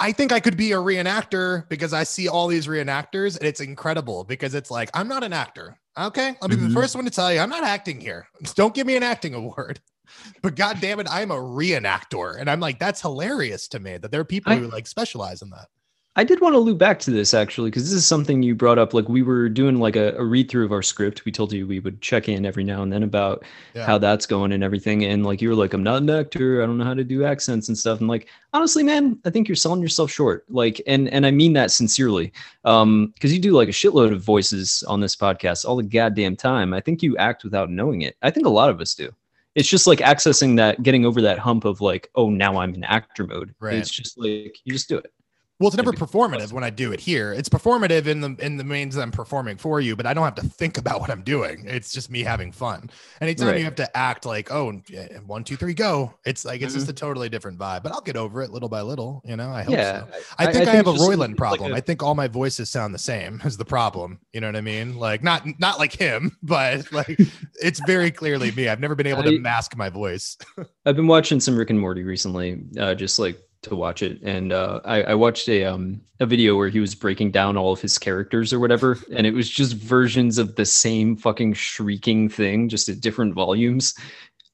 I 0.00 0.10
think 0.10 0.32
I 0.32 0.40
could 0.40 0.56
be 0.56 0.72
a 0.72 0.76
reenactor 0.78 1.68
because 1.68 1.92
I 1.92 2.02
see 2.02 2.26
all 2.26 2.48
these 2.48 2.66
reenactors 2.66 3.38
and 3.38 3.46
it's 3.46 3.60
incredible 3.60 4.24
because 4.24 4.52
it's 4.56 4.68
like, 4.68 4.90
I'm 4.94 5.06
not 5.06 5.22
an 5.22 5.32
actor. 5.32 5.78
Okay. 5.96 6.34
I'll 6.42 6.48
be 6.48 6.56
Mhm. 6.56 6.66
the 6.68 6.74
first 6.74 6.96
one 6.96 7.04
to 7.04 7.10
tell 7.12 7.32
you 7.32 7.38
I'm 7.38 7.48
not 7.48 7.62
acting 7.62 8.00
here. 8.00 8.26
Don't 8.56 8.74
give 8.74 8.84
me 8.84 8.96
an 8.96 9.04
acting 9.04 9.34
award. 9.34 9.78
But 10.42 10.56
god 10.56 10.80
damn 10.80 10.98
it, 10.98 11.06
I'm 11.08 11.30
a 11.30 11.36
reenactor. 11.36 12.36
And 12.40 12.50
I'm 12.50 12.58
like, 12.58 12.80
that's 12.80 13.00
hilarious 13.00 13.68
to 13.68 13.78
me 13.78 13.96
that 13.98 14.10
there 14.10 14.20
are 14.20 14.24
people 14.24 14.52
I- 14.52 14.56
who 14.56 14.66
like 14.68 14.88
specialize 14.88 15.40
in 15.42 15.50
that. 15.50 15.68
I 16.18 16.24
did 16.24 16.40
want 16.40 16.54
to 16.54 16.58
loop 16.58 16.78
back 16.78 16.98
to 17.00 17.10
this 17.10 17.34
actually, 17.34 17.68
because 17.68 17.84
this 17.84 17.92
is 17.92 18.06
something 18.06 18.42
you 18.42 18.54
brought 18.54 18.78
up. 18.78 18.94
Like 18.94 19.06
we 19.08 19.22
were 19.22 19.50
doing 19.50 19.78
like 19.78 19.96
a, 19.96 20.14
a 20.16 20.24
read 20.24 20.50
through 20.50 20.64
of 20.64 20.72
our 20.72 20.82
script. 20.82 21.26
We 21.26 21.30
told 21.30 21.52
you 21.52 21.66
we 21.66 21.78
would 21.78 22.00
check 22.00 22.28
in 22.28 22.46
every 22.46 22.64
now 22.64 22.82
and 22.82 22.90
then 22.90 23.02
about 23.02 23.44
Yeah. 23.74 23.84
how 23.84 23.98
that's 23.98 24.24
going 24.24 24.52
and 24.52 24.64
everything. 24.64 25.04
And 25.04 25.26
like 25.26 25.42
you 25.42 25.50
were 25.50 25.54
like, 25.54 25.74
I'm 25.74 25.82
not 25.82 26.00
an 26.02 26.08
actor. 26.08 26.62
I 26.62 26.66
don't 26.66 26.78
know 26.78 26.84
how 26.84 26.94
to 26.94 27.04
do 27.04 27.24
accents 27.24 27.68
and 27.68 27.76
stuff. 27.76 28.00
And 28.00 28.08
like 28.08 28.28
honestly, 28.54 28.82
man, 28.82 29.18
I 29.26 29.30
think 29.30 29.46
you're 29.46 29.56
selling 29.56 29.82
yourself 29.82 30.10
short. 30.10 30.44
Like, 30.48 30.80
and 30.86 31.08
and 31.10 31.26
I 31.26 31.30
mean 31.30 31.52
that 31.52 31.70
sincerely. 31.70 32.32
Um, 32.64 33.12
because 33.14 33.32
you 33.32 33.38
do 33.38 33.52
like 33.52 33.68
a 33.68 33.72
shitload 33.72 34.12
of 34.12 34.22
voices 34.22 34.82
on 34.88 35.00
this 35.00 35.14
podcast 35.14 35.66
all 35.66 35.76
the 35.76 35.82
goddamn 35.82 36.34
time. 36.36 36.72
I 36.72 36.80
think 36.80 37.02
you 37.02 37.14
act 37.18 37.44
without 37.44 37.70
knowing 37.70 38.02
it. 38.02 38.16
I 38.22 38.30
think 38.30 38.46
a 38.46 38.50
lot 38.50 38.70
of 38.70 38.80
us 38.80 38.94
do. 38.94 39.12
It's 39.54 39.68
just 39.68 39.86
like 39.86 40.00
accessing 40.00 40.56
that, 40.56 40.82
getting 40.82 41.06
over 41.06 41.22
that 41.22 41.38
hump 41.38 41.64
of 41.64 41.80
like, 41.80 42.10
oh, 42.14 42.28
now 42.28 42.58
I'm 42.58 42.74
in 42.74 42.84
actor 42.84 43.26
mode. 43.26 43.54
Right. 43.58 43.74
It's 43.74 43.90
just 43.90 44.18
like 44.18 44.58
you 44.64 44.72
just 44.72 44.88
do 44.88 44.98
it. 44.98 45.12
Well, 45.58 45.68
it's 45.68 45.76
never 45.76 45.92
performative 45.92 46.52
when 46.52 46.64
I 46.64 46.68
do 46.70 46.92
it 46.92 47.00
here. 47.00 47.32
It's 47.32 47.48
performative 47.48 48.06
in 48.06 48.20
the 48.20 48.36
in 48.40 48.58
the 48.58 48.64
means 48.64 48.94
that 48.94 49.00
I'm 49.02 49.10
performing 49.10 49.56
for 49.56 49.80
you, 49.80 49.96
but 49.96 50.04
I 50.04 50.12
don't 50.12 50.24
have 50.24 50.34
to 50.34 50.42
think 50.46 50.76
about 50.82 51.00
what 51.00 51.08
I'm 51.10 51.22
doing. 51.22 51.64
It's 51.66 51.92
just 51.92 52.10
me 52.10 52.22
having 52.22 52.52
fun. 52.52 52.90
Anytime 53.22 53.48
Right. 53.48 53.58
you 53.58 53.64
have 53.64 53.74
to 53.76 53.96
act 53.96 54.26
like, 54.26 54.52
oh, 54.52 54.80
yeah, 54.88 55.06
one, 55.26 55.44
two, 55.44 55.56
three, 55.56 55.72
go. 55.72 56.12
It's 56.26 56.44
like 56.44 56.60
it's 56.60 56.72
Mm-hmm. 56.72 56.80
just 56.80 56.90
a 56.90 56.92
totally 56.92 57.28
different 57.30 57.58
vibe. 57.58 57.82
But 57.82 57.92
I'll 57.92 58.02
get 58.02 58.16
over 58.16 58.42
it 58.42 58.50
little 58.50 58.68
by 58.68 58.82
little. 58.82 59.22
You 59.24 59.36
know, 59.36 59.50
I 59.50 59.62
hope 59.62 59.72
yeah. 59.74 60.00
so. 60.00 60.06
I 60.38 60.52
think 60.52 60.68
I, 60.68 60.74
have 60.74 60.88
a 60.88 60.92
Roiland 60.92 61.18
like 61.28 61.36
problem. 61.38 61.72
a- 61.72 61.76
I 61.76 61.80
think 61.80 62.02
all 62.02 62.14
my 62.14 62.28
voices 62.28 62.68
sound 62.68 62.94
the 62.94 62.98
same. 62.98 63.40
Is 63.46 63.56
the 63.56 63.64
problem? 63.64 64.20
You 64.34 64.42
know 64.42 64.48
what 64.48 64.56
I 64.56 64.60
mean? 64.60 64.98
Like 64.98 65.22
not 65.22 65.46
not 65.58 65.78
like 65.78 65.94
him, 65.94 66.36
but 66.42 66.92
like 66.92 67.18
it's 67.62 67.80
very 67.86 68.10
clearly 68.10 68.50
me. 68.52 68.68
I've 68.68 68.80
never 68.80 68.94
been 68.94 69.06
able 69.06 69.22
to 69.22 69.34
I- 69.36 69.38
mask 69.38 69.74
my 69.74 69.88
voice. 69.88 70.36
I've 70.84 70.96
been 70.96 71.06
watching 71.06 71.40
some 71.40 71.56
Rick 71.56 71.70
and 71.70 71.80
Morty 71.80 72.02
recently, 72.02 72.62
uh, 72.78 72.94
just 72.94 73.18
like 73.18 73.40
to 73.68 73.76
watch 73.76 74.02
it, 74.02 74.20
and 74.22 74.52
uh, 74.52 74.80
I, 74.84 75.02
I 75.02 75.14
watched 75.14 75.48
a 75.48 75.64
um 75.64 76.00
a 76.20 76.26
video 76.26 76.56
where 76.56 76.68
he 76.68 76.80
was 76.80 76.94
breaking 76.94 77.30
down 77.30 77.56
all 77.56 77.72
of 77.72 77.80
his 77.80 77.98
characters 77.98 78.52
or 78.52 78.60
whatever, 78.60 78.98
and 79.12 79.26
it 79.26 79.34
was 79.34 79.48
just 79.48 79.76
versions 79.76 80.38
of 80.38 80.56
the 80.56 80.64
same 80.64 81.16
fucking 81.16 81.54
shrieking 81.54 82.28
thing, 82.28 82.68
just 82.68 82.88
at 82.88 83.00
different 83.00 83.34
volumes. 83.34 83.94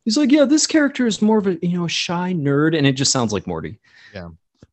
He's 0.04 0.16
like, 0.16 0.32
yeah, 0.32 0.44
this 0.44 0.66
character 0.66 1.06
is 1.06 1.22
more 1.22 1.38
of 1.38 1.46
a 1.46 1.58
you 1.62 1.76
know 1.78 1.84
a 1.84 1.88
shy 1.88 2.32
nerd, 2.34 2.76
and 2.76 2.86
it 2.86 2.92
just 2.92 3.12
sounds 3.12 3.32
like 3.32 3.46
Morty. 3.46 3.78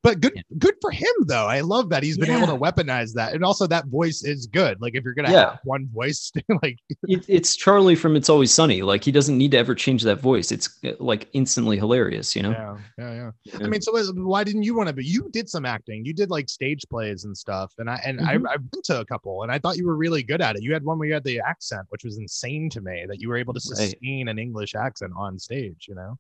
But 0.02 0.22
good 0.22 0.34
Yeah. 0.36 0.42
good 0.58 0.76
for 0.82 0.92
him 0.92 1.12
though. 1.26 1.46
I 1.46 1.60
love 1.62 1.90
that 1.90 2.04
he's 2.04 2.18
been 2.18 2.30
able 2.32 2.48
to 2.48 2.56
weaponize 2.56 3.14
that. 3.16 3.34
And 3.34 3.44
also 3.44 3.68
that 3.68 3.88
voice 3.88 4.24
is 4.24 4.48
good. 4.48 4.80
Like 4.82 4.96
if 4.96 5.04
you're 5.04 5.14
gonna 5.14 5.30
Yeah. 5.30 5.50
have 5.52 5.60
one 5.64 5.88
voice, 5.94 6.32
like 6.64 6.78
It, 7.08 7.26
it's 7.28 7.56
Charlie 7.56 7.96
from 7.96 8.16
It's 8.16 8.30
Always 8.30 8.52
Sunny. 8.54 8.82
Like 8.82 9.04
he 9.04 9.12
doesn't 9.12 9.38
need 9.38 9.52
to 9.52 9.58
ever 9.58 9.76
change 9.76 10.04
that 10.04 10.22
voice. 10.22 10.52
It's 10.52 10.70
uh, 10.86 10.92
like 11.00 11.28
instantly 11.34 11.78
hilarious, 11.78 12.36
you 12.36 12.44
know. 12.44 12.52
yeah, 12.52 12.78
yeah, 12.98 13.14
yeah. 13.14 13.32
Yeah. 13.44 13.66
I 13.66 13.68
mean, 13.70 13.82
so 13.82 13.92
why 14.14 14.44
didn't 14.44 14.64
you 14.64 14.76
want 14.76 14.88
to 14.88 14.94
be? 14.94 15.04
You 15.06 15.28
did 15.32 15.50
some 15.50 15.66
acting. 15.66 16.06
You 16.06 16.14
did 16.14 16.30
like 16.30 16.48
stage 16.50 16.86
plays 16.90 17.26
and 17.26 17.38
stuff. 17.38 17.74
And 17.78 17.90
I 17.90 18.00
and 18.06 18.20
Mhm. 18.20 18.48
I 18.48 18.54
I've 18.54 18.72
been 18.72 18.82
to 18.84 19.00
a 19.02 19.06
couple, 19.06 19.44
and 19.44 19.52
I 19.52 19.60
thought 19.60 19.78
you 19.78 19.86
were 19.86 19.96
really 19.98 20.24
good 20.24 20.42
at 20.42 20.56
it. 20.56 20.62
You 20.64 20.72
had 20.74 20.84
one 20.84 20.98
where 20.98 21.08
you 21.08 21.14
had 21.14 21.24
the 21.26 21.40
accent, 21.42 21.86
which 21.90 22.04
was 22.06 22.18
insane 22.18 22.70
to 22.72 22.82
me 22.82 23.06
that 23.08 23.20
you 23.20 23.28
were 23.28 23.38
able 23.38 23.54
to 23.54 23.62
Right. 23.70 23.78
sustain 23.78 24.28
an 24.30 24.40
English 24.40 24.76
accent 24.76 25.14
on 25.18 25.38
stage. 25.40 25.88
You 25.90 25.96
know. 25.96 26.20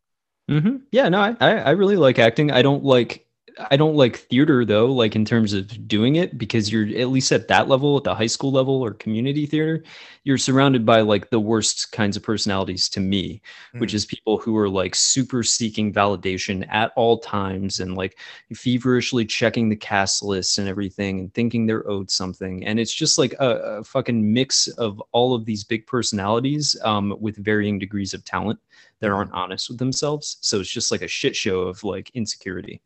hmm 0.50 0.78
Yeah, 0.92 1.10
no, 1.10 1.20
I 1.22 1.36
I 1.58 1.70
really 1.72 1.98
like 1.98 2.20
acting. 2.20 2.52
I 2.52 2.62
don't 2.62 2.84
like 2.84 3.26
I 3.72 3.76
don't 3.76 3.96
like 3.96 4.18
theater 4.18 4.64
though, 4.64 4.86
like 4.88 5.16
in 5.16 5.26
terms 5.26 5.52
of 5.54 5.88
doing 5.88 6.16
it, 6.16 6.38
because 6.38 6.72
you're 6.72 6.88
at 6.98 7.10
least 7.10 7.32
at 7.34 7.50
that 7.50 7.68
level, 7.68 7.98
at 7.98 8.06
the 8.06 8.16
high 8.16 8.28
school 8.28 8.52
level 8.54 8.82
or 8.82 8.94
community 8.94 9.46
theater, 9.46 9.84
you're 10.24 10.38
surrounded 10.38 10.86
by 10.86 11.02
like 11.02 11.30
the 11.30 11.40
worst 11.42 11.92
kinds 11.92 12.16
of 12.16 12.24
personalities 12.24 12.88
to 12.90 13.02
me, 13.02 13.42
which 13.78 13.92
Mm. 13.92 13.96
is 13.96 14.06
people 14.06 14.38
who 14.38 14.56
are 14.58 14.70
like 14.70 14.96
super 14.96 15.44
seeking 15.44 15.92
validation 15.92 16.66
at 16.70 16.94
all 16.96 17.18
times 17.20 17.82
and 17.82 17.96
like 17.96 18.18
feverishly 18.54 19.26
checking 19.26 19.68
the 19.68 19.76
cast 19.76 20.24
lists 20.24 20.58
and 20.58 20.70
everything 20.70 21.20
and 21.20 21.34
thinking 21.34 21.66
they're 21.66 21.90
owed 21.90 22.10
something. 22.10 22.66
And 22.66 22.80
it's 22.80 22.94
just 22.94 23.18
like 23.18 23.34
a, 23.40 23.80
a 23.80 23.84
fucking 23.84 24.34
mix 24.34 24.68
of 24.68 25.02
all 25.12 25.34
of 25.34 25.44
these 25.46 25.66
big 25.66 25.86
personalities 25.86 26.78
um, 26.84 27.14
with 27.20 27.36
varying 27.44 27.78
degrees 27.78 28.14
of 28.14 28.24
talent 28.24 28.60
that 29.02 29.12
aren't 29.12 29.34
honest 29.34 29.70
with 29.70 29.80
themselves. 29.80 30.38
So 30.42 30.60
it's 30.62 30.72
just 30.72 30.92
like 30.92 31.02
a 31.02 31.08
shit 31.08 31.36
show 31.36 31.62
of 31.62 31.84
like 31.84 32.10
insecurity. 32.14 32.82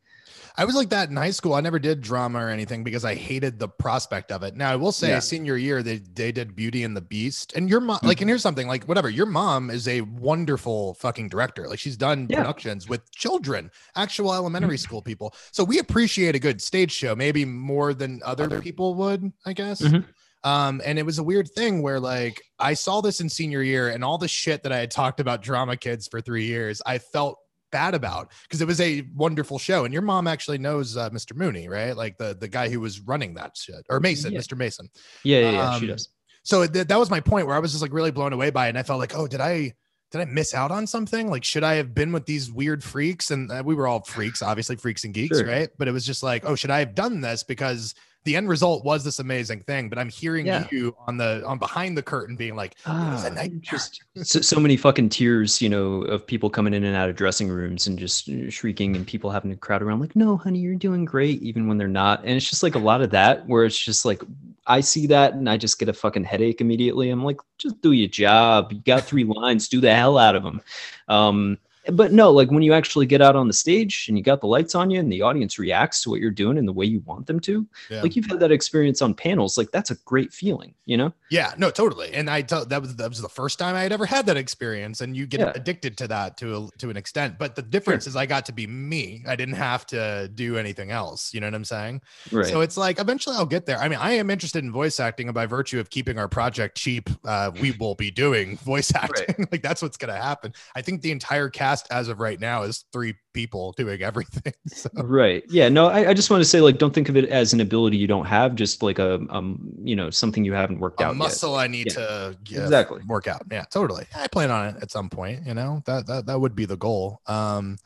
I 0.55 0.65
was 0.65 0.75
like 0.75 0.89
that 0.89 1.09
in 1.09 1.15
high 1.15 1.31
school. 1.31 1.55
I 1.55 1.61
never 1.61 1.79
did 1.79 2.01
drama 2.01 2.39
or 2.39 2.49
anything 2.49 2.83
because 2.83 3.03
I 3.03 3.15
hated 3.15 3.57
the 3.57 3.67
prospect 3.67 4.31
of 4.31 4.43
it. 4.43 4.55
Now 4.55 4.71
I 4.71 4.75
will 4.75 4.91
say, 4.91 5.09
Yeah. 5.09 5.19
senior 5.19 5.57
year 5.57 5.81
they 5.81 5.97
they 5.97 6.31
did 6.31 6.55
Beauty 6.55 6.83
and 6.83 6.95
the 6.95 7.01
Beast, 7.01 7.53
and 7.55 7.69
your 7.69 7.79
mom, 7.79 7.97
Mm-hmm. 7.97 8.07
like, 8.07 8.21
and 8.21 8.29
here's 8.29 8.43
something 8.43 8.67
like 8.67 8.83
whatever. 8.85 9.09
Your 9.09 9.25
mom 9.25 9.69
is 9.69 9.87
a 9.87 10.01
wonderful 10.01 10.93
fucking 10.95 11.29
director. 11.29 11.67
Like 11.67 11.79
she's 11.79 11.97
done 11.97 12.27
Yeah. 12.29 12.37
productions 12.37 12.87
with 12.87 13.09
children, 13.11 13.71
actual 13.95 14.33
elementary 14.33 14.75
Mm-hmm. 14.77 14.83
school 14.83 15.01
people. 15.01 15.33
So 15.51 15.63
we 15.63 15.79
appreciate 15.79 16.35
a 16.35 16.39
good 16.39 16.61
stage 16.61 16.91
show, 16.91 17.15
maybe 17.15 17.45
more 17.45 17.93
than 17.93 18.21
other 18.23 18.61
people 18.61 18.95
would, 18.95 19.31
I 19.45 19.53
guess. 19.53 19.81
Mhm. 19.81 20.05
Um, 20.43 20.81
and 20.85 20.99
it 20.99 21.05
was 21.05 21.19
a 21.19 21.23
weird 21.23 21.49
thing 21.49 21.81
where 21.81 21.99
like 21.99 22.41
I 22.59 22.73
saw 22.73 23.01
this 23.01 23.21
in 23.21 23.29
senior 23.29 23.61
year, 23.63 23.89
and 23.89 24.03
all 24.03 24.17
the 24.17 24.27
shit 24.27 24.63
that 24.63 24.71
I 24.71 24.77
had 24.77 24.91
talked 24.91 25.19
about 25.19 25.41
drama 25.41 25.77
kids 25.77 26.07
for 26.07 26.21
three 26.21 26.45
years, 26.45 26.81
I 26.85 26.97
felt 26.99 27.39
bad 27.73 27.93
about 27.93 28.31
because 28.43 28.61
it 28.61 28.67
was 28.67 28.79
a 28.79 29.03
wonderful 29.13 29.59
show. 29.59 29.83
And 29.83 29.91
your 29.93 30.01
mom 30.03 30.27
actually 30.27 30.59
knows 30.59 30.95
uh, 30.95 31.09
Mr. 31.09 31.35
Mooney, 31.35 31.67
right? 31.67 31.97
Like 31.97 32.17
the 32.17 32.33
the 32.39 32.47
guy 32.47 32.69
who 32.69 32.79
was 32.79 33.01
running 33.01 33.33
that 33.33 33.57
shit, 33.57 33.85
or 33.89 33.99
Mason, 33.99 34.31
Yeah. 34.31 34.39
Mr. 34.39 34.57
Mason. 34.57 34.89
Yeah, 35.25 35.39
yeah, 35.39 35.51
yeah 35.51 35.79
she 35.79 35.85
Um, 35.85 35.87
does. 35.91 36.07
So 36.43 36.65
th- 36.65 36.87
that 36.87 36.97
was 36.99 37.09
my 37.09 37.19
point 37.19 37.47
where 37.47 37.55
I 37.55 37.59
was 37.59 37.71
just 37.71 37.81
like 37.81 37.91
really 37.91 38.11
blown 38.11 38.31
away 38.31 38.49
by 38.49 38.67
it, 38.67 38.69
and 38.69 38.77
I 38.77 38.83
felt 38.83 38.99
like, 38.99 39.17
oh, 39.17 39.27
did 39.27 39.41
I? 39.41 39.73
Did 40.11 40.21
I 40.21 40.25
miss 40.25 40.53
out 40.53 40.69
on 40.69 40.85
something? 40.85 41.27
Like, 41.27 41.43
should 41.43 41.63
I 41.63 41.73
have 41.73 41.95
been 41.95 42.11
with 42.11 42.27
these 42.27 42.51
weird 42.51 42.83
freaks? 42.83 43.31
And 43.31 43.51
uh, 43.51 43.63
we 43.65 43.73
were 43.73 43.87
all 43.87 44.03
freaks, 44.03 44.43
obviously 44.43 44.75
freaks 44.75 45.03
and 45.05 45.11
geeks, 45.11 45.39
Sure. 45.39 45.47
right? 45.47 45.69
But 45.79 45.87
it 45.87 45.91
was 45.91 46.05
just 46.05 46.21
like, 46.21 46.45
oh, 46.45 46.53
should 46.53 46.69
I 46.69 46.77
have 46.79 46.93
done 46.93 47.19
this? 47.21 47.43
Because 47.43 47.95
the 48.25 48.35
end 48.35 48.47
result 48.47 48.83
was 48.85 49.03
this 49.03 49.19
amazing 49.19 49.61
thing. 49.61 49.89
But 49.89 49.97
I'm 49.99 50.09
hearing 50.09 50.45
Yeah. 50.45 50.65
you 50.71 50.95
on 51.07 51.17
the 51.17 51.43
on 51.45 51.57
behind 51.59 51.97
the 51.97 52.01
curtain 52.01 52.35
being 52.35 52.55
like, 52.55 52.71
it 52.71 52.77
a 52.87 52.89
Ah, 52.91 53.47
just 53.59 54.01
so, 54.23 54.41
so 54.41 54.59
many 54.59 54.77
fucking 54.77 55.09
tears, 55.09 55.61
you 55.61 55.69
know, 55.69 56.03
of 56.03 56.25
people 56.25 56.49
coming 56.49 56.73
in 56.73 56.83
and 56.83 56.95
out 56.95 57.09
of 57.09 57.15
dressing 57.15 57.49
rooms 57.49 57.87
and 57.87 57.99
just 57.99 58.29
uh, 58.29 58.49
shrieking 58.49 58.95
and 58.95 59.05
people 59.05 59.29
having 59.29 59.51
to 59.51 59.57
crowd 59.57 59.81
around 59.81 59.99
like, 59.99 60.15
no, 60.15 60.37
honey, 60.37 60.59
you're 60.59 60.75
doing 60.75 61.05
great, 61.05 61.41
even 61.41 61.67
when 61.67 61.77
they're 61.77 61.87
not. 61.87 62.21
And 62.21 62.31
it's 62.31 62.49
just 62.49 62.63
like 62.63 62.75
a 62.75 62.79
lot 62.79 63.01
of 63.01 63.09
that 63.11 63.47
where 63.47 63.65
it's 63.65 63.77
just 63.77 64.05
like, 64.05 64.21
I 64.65 64.79
see 64.79 65.07
that 65.07 65.33
and 65.33 65.49
I 65.49 65.57
just 65.57 65.77
get 65.79 65.89
a 65.89 65.93
fucking 65.93 66.23
headache 66.23 66.61
immediately. 66.61 67.09
I'm 67.09 67.23
like, 67.25 67.37
just 67.57 67.81
do 67.81 67.91
your 67.91 68.07
job. 68.07 68.71
You 68.71 68.79
got 68.79 69.03
three 69.03 69.25
lines, 69.25 69.67
do 69.67 69.81
the 69.81 69.93
hell 69.93 70.17
out 70.17 70.35
of 70.35 70.43
them. 70.43 70.61
Um, 71.09 71.57
but 71.91 72.11
no, 72.13 72.31
like 72.31 72.49
when 72.49 72.63
you 72.63 72.73
actually 72.73 73.05
get 73.05 73.21
out 73.21 73.35
on 73.35 73.47
the 73.47 73.53
stage 73.53 74.05
and 74.07 74.17
you 74.17 74.23
got 74.23 74.39
the 74.41 74.47
lights 74.47 74.73
on 74.75 74.89
you 74.89 74.99
and 74.99 75.11
the 75.11 75.21
audience 75.21 75.59
reacts 75.59 76.01
to 76.03 76.09
what 76.09 76.19
you're 76.21 76.31
doing 76.31 76.57
in 76.57 76.65
the 76.65 76.71
way 76.73 76.85
you 76.85 77.01
want 77.01 77.27
them 77.27 77.39
to, 77.41 77.67
Yeah. 77.89 78.01
like 78.01 78.15
you've 78.15 78.25
had 78.25 78.39
that 78.39 78.51
experience 78.51 79.01
on 79.01 79.13
panels, 79.13 79.57
like 79.57 79.71
that's 79.71 79.91
a 79.91 79.95
great 80.05 80.31
feeling, 80.31 80.73
you 80.85 80.95
know? 80.97 81.11
Yeah, 81.29 81.53
no, 81.57 81.69
totally. 81.71 82.13
And 82.13 82.29
I 82.29 82.43
that 82.43 82.81
was 82.81 82.95
that 82.95 83.09
was 83.09 83.21
the 83.21 83.27
first 83.29 83.59
time 83.59 83.75
I 83.75 83.81
had 83.81 83.91
ever 83.91 84.05
had 84.05 84.25
that 84.27 84.37
experience, 84.37 85.01
and 85.01 85.15
you 85.17 85.25
get 85.25 85.39
Yeah. 85.41 85.51
addicted 85.55 85.97
to 85.97 86.07
that 86.09 86.37
to 86.37 86.55
a, 86.55 86.77
to 86.77 86.89
an 86.89 86.95
extent. 86.97 87.37
But 87.37 87.55
the 87.55 87.61
difference 87.61 88.07
is 88.07 88.15
I 88.15 88.25
got 88.27 88.45
to 88.45 88.53
be 88.53 88.67
me. 88.67 89.23
I 89.27 89.35
didn't 89.35 89.55
have 89.55 89.85
to 89.87 90.29
do 90.33 90.57
anything 90.57 90.91
else. 90.91 91.33
You 91.33 91.41
know 91.41 91.47
what 91.47 91.55
I'm 91.55 91.65
saying? 91.65 92.01
Right. 92.31 92.45
So 92.45 92.61
it's 92.61 92.77
like 92.77 92.99
eventually 92.99 93.35
I'll 93.35 93.45
get 93.45 93.65
there. 93.65 93.79
I 93.79 93.89
mean, 93.89 93.99
I 93.99 94.11
am 94.13 94.29
interested 94.29 94.63
in 94.63 94.71
voice 94.71 94.99
acting, 94.99 95.27
and 95.27 95.33
by 95.35 95.47
virtue 95.47 95.79
of 95.79 95.89
keeping 95.89 96.17
our 96.17 96.27
project 96.27 96.77
cheap, 96.77 97.09
uh, 97.25 97.51
we 97.59 97.71
will 97.71 97.95
be 97.95 98.11
doing 98.11 98.57
voice 98.63 98.93
acting. 98.95 99.47
like 99.51 99.63
that's 99.63 99.81
what's 99.81 99.97
gonna 99.97 100.15
happen. 100.15 100.53
I 100.75 100.81
think 100.81 101.01
the 101.01 101.11
entire 101.11 101.49
cast 101.49 101.72
as 101.91 102.07
of 102.09 102.19
right 102.19 102.39
now 102.39 102.63
is 102.63 102.85
three 102.93 103.15
people 103.33 103.73
doing 103.77 104.01
everything. 104.01 104.53
So 104.67 104.89
right 104.95 105.43
yeah 105.49 105.69
no 105.69 105.87
I, 105.87 106.09
I 106.09 106.13
just 106.13 106.29
want 106.29 106.41
to 106.41 106.45
say 106.49 106.61
like 106.61 106.77
don't 106.77 106.93
think 106.93 107.09
of 107.09 107.17
it 107.17 107.25
as 107.29 107.53
an 107.53 107.59
ability 107.61 107.97
you 107.97 108.07
don't 108.07 108.25
have 108.25 108.55
just 108.55 108.81
like 108.83 108.97
a 108.99 109.15
um 109.29 109.59
you 109.83 109.95
know 109.95 110.09
something 110.09 110.43
you 110.45 110.53
haven't 110.53 110.79
worked 110.79 111.01
a 111.01 111.05
out 111.05 111.15
muscle 111.15 111.55
I 111.55 111.67
need 111.67 111.87
Yeah. 111.87 111.93
to 111.93 112.37
yeah, 112.47 112.61
Exactly. 112.63 113.01
work 113.07 113.27
out. 113.27 113.43
Yeah, 113.51 113.65
totally. 113.71 114.05
I 114.15 114.27
plan 114.27 114.51
on 114.51 114.69
it 114.69 114.75
at 114.81 114.91
some 114.91 115.09
point. 115.09 115.45
You 115.45 115.53
know 115.53 115.81
that 115.85 116.07
that 116.07 116.25
that 116.27 116.39
would 116.39 116.55
be 116.55 116.65
the 116.65 116.77
goal. 116.77 117.21
Um, 117.27 117.77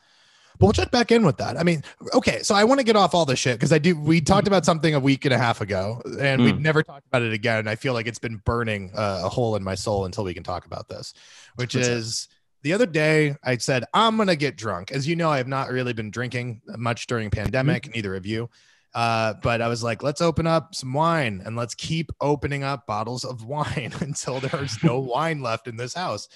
but 0.60 0.66
we'll 0.66 0.74
check 0.74 0.90
back 0.90 1.12
in 1.12 1.24
with 1.24 1.38
that. 1.38 1.56
I 1.56 1.62
mean, 1.62 1.84
okay, 2.16 2.42
so 2.42 2.56
I 2.56 2.64
want 2.64 2.80
to 2.80 2.84
get 2.84 2.96
off 2.96 3.14
all 3.14 3.26
this 3.26 3.38
shit 3.38 3.58
because 3.60 3.72
I 3.72 3.78
do. 3.78 3.96
We 4.00 4.20
talked 4.22 4.48
about 4.48 4.66
something 4.66 4.96
a 4.96 5.00
week 5.00 5.24
and 5.26 5.32
a 5.34 5.38
half 5.38 5.62
ago, 5.62 6.02
and 6.20 6.42
we've 6.44 6.56
Mm. 6.56 6.62
never 6.62 6.82
talked 6.82 7.06
about 7.06 7.22
it 7.22 7.32
again. 7.32 7.68
I 7.68 7.76
feel 7.76 7.94
like 7.94 8.08
it's 8.08 8.18
been 8.18 8.38
burning 8.44 8.90
uh, 8.96 9.22
a 9.26 9.30
hole 9.30 9.56
in 9.56 9.64
my 9.64 9.76
soul 9.76 10.06
until 10.06 10.24
we 10.24 10.34
can 10.34 10.42
talk 10.44 10.66
about 10.66 10.88
this, 10.90 11.14
which 11.58 11.76
is. 11.76 12.28
The 12.64 12.74
other 12.74 12.86
day, 12.86 13.36
I 13.44 13.58
said 13.58 13.86
I'm 13.94 14.18
gonna 14.18 14.36
get 14.36 14.58
drunk. 14.58 14.92
As 14.92 15.08
you 15.08 15.16
know, 15.16 15.30
I 15.30 15.38
have 15.38 15.48
not 15.48 15.70
really 15.70 15.94
been 15.94 16.12
drinking 16.12 16.62
much 16.78 17.08
during 17.08 17.30
pandemic. 17.30 17.94
Neither 17.94 18.16
of 18.16 18.26
you. 18.26 18.50
Uh, 18.94 19.36
but 19.44 19.62
I 19.62 19.68
was 19.68 19.84
like, 19.84 20.02
let's 20.02 20.22
open 20.22 20.48
up 20.48 20.74
some 20.74 20.92
wine 20.92 21.42
and 21.46 21.56
let's 21.56 21.76
keep 21.76 22.10
opening 22.20 22.64
up 22.64 22.88
bottles 22.88 23.24
of 23.24 23.46
wine 23.46 23.94
until 24.00 24.40
there's 24.40 24.82
no 24.84 25.00
wine 25.16 25.42
left 25.42 25.68
in 25.68 25.78
this 25.78 25.94
house. 25.94 26.28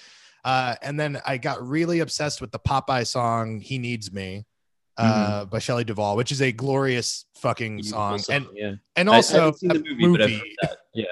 Uh, 0.44 0.74
and 0.82 0.98
then 0.98 1.20
I 1.26 1.38
got 1.38 1.66
really 1.66 2.00
obsessed 2.00 2.40
with 2.40 2.52
the 2.52 2.58
Popeye 2.58 3.06
song 3.06 3.60
"He 3.60 3.78
Needs 3.78 4.12
Me," 4.12 4.44
uh, 4.96 5.44
by 5.46 5.58
Shelley 5.58 5.84
Duvall, 5.84 6.16
which 6.16 6.32
is 6.32 6.42
a 6.42 6.50
glorious 6.52 7.24
fucking 7.36 7.76
Beautiful 7.76 8.18
song. 8.18 8.20
And 8.28 8.46
yeah. 8.54 8.74
and 8.96 9.08
I- 9.08 9.14
I 9.14 9.16
also 9.16 9.48
a 9.48 9.52
the 9.52 9.84
movie, 9.96 10.12
but 10.12 10.22
I've 10.22 10.30
heard 10.30 10.48
that. 10.62 10.76
Yeah. 10.94 11.04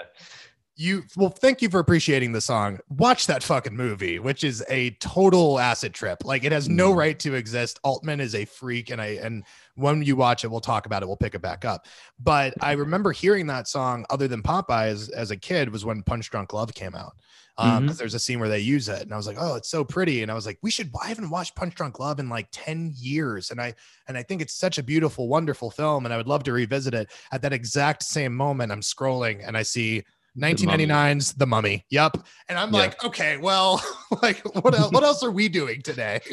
You 0.81 1.05
well 1.17 1.29
thank 1.29 1.61
you 1.61 1.69
for 1.69 1.79
appreciating 1.79 2.33
the 2.33 2.41
song. 2.41 2.79
Watch 2.89 3.27
that 3.27 3.43
fucking 3.43 3.77
movie 3.77 4.19
which 4.19 4.43
is 4.45 4.65
a 4.69 4.91
total 4.93 5.59
acid 5.59 5.93
trip. 5.93 6.25
Like 6.25 6.43
it 6.45 6.53
has 6.53 6.69
no 6.69 6.93
Mhm. 6.93 6.97
right 6.97 7.19
to 7.21 7.35
exist. 7.35 7.79
Altman 7.85 8.19
is 8.21 8.35
a 8.35 8.45
freak 8.47 8.91
and 8.91 9.01
i 9.01 9.09
and 9.23 9.45
when 9.75 10.03
you 10.03 10.17
watch 10.17 10.43
it 10.45 10.49
we'll 10.51 10.61
talk 10.61 10.87
about 10.87 11.03
it. 11.03 11.07
We'll 11.07 11.17
pick 11.17 11.35
it 11.35 11.43
back 11.43 11.65
up. 11.65 11.87
But 12.19 12.55
i 12.63 12.73
remember 12.73 13.13
hearing 13.13 13.47
that 13.49 13.69
song 13.69 14.07
other 14.11 14.27
than 14.27 14.43
popeye 14.43 14.87
as, 14.89 15.09
as 15.11 15.31
a 15.31 15.37
kid 15.37 15.71
was 15.71 15.85
when 15.85 16.03
punch 16.03 16.31
drunk 16.31 16.53
love 16.55 16.73
came 16.75 16.95
out 16.95 17.13
um 17.59 17.85
Mhm. 17.85 17.89
'cause 17.89 17.99
there's 17.99 18.15
a 18.15 18.19
scene 18.19 18.41
where 18.41 18.49
they 18.49 18.61
use 18.61 18.89
it 18.89 19.03
and 19.03 19.13
i 19.13 19.17
was 19.19 19.27
like 19.27 19.37
oh 19.39 19.57
it's 19.57 19.69
so 19.69 19.85
pretty. 19.85 20.23
And 20.23 20.31
i 20.31 20.35
was 20.35 20.47
like 20.47 20.59
we 20.63 20.71
should 20.71 20.91
i 21.03 21.09
haven't 21.09 21.29
watched 21.31 21.57
punch 21.57 21.75
drunk 21.75 21.99
love 22.01 22.19
in 22.21 22.29
like 22.31 22.49
10 22.53 22.93
years 22.97 23.51
and 23.51 23.61
i 23.61 23.75
and 24.09 24.17
i 24.17 24.23
think 24.23 24.41
it's 24.41 24.55
such 24.55 24.79
a 24.79 24.83
beautiful 24.83 25.29
wonderful 25.29 25.71
film 25.71 26.07
and 26.07 26.15
i 26.15 26.17
would 26.17 26.29
love 26.29 26.43
to 26.45 26.53
revisit 26.53 26.95
it 26.95 27.11
at 27.33 27.43
that 27.43 27.53
exact 27.53 28.03
same 28.03 28.35
moment 28.35 28.73
i'm 28.73 28.81
scrolling 28.81 29.47
and 29.47 29.57
i 29.59 29.63
see 29.63 30.03
1999's 30.39 31.35
The 31.35 31.47
Mummy. 31.47 31.85
Yep. 31.91 32.19
And 32.49 32.59
I'm 32.59 32.73
Yeah. 32.73 32.81
like, 32.81 33.05
okay, 33.05 33.37
well, 33.39 33.83
like 34.23 34.39
what 34.63 34.75
else, 34.79 34.93
what 34.93 35.03
else 35.03 35.23
are 35.23 35.31
we 35.31 35.49
doing 35.49 35.83
today? 35.83 36.21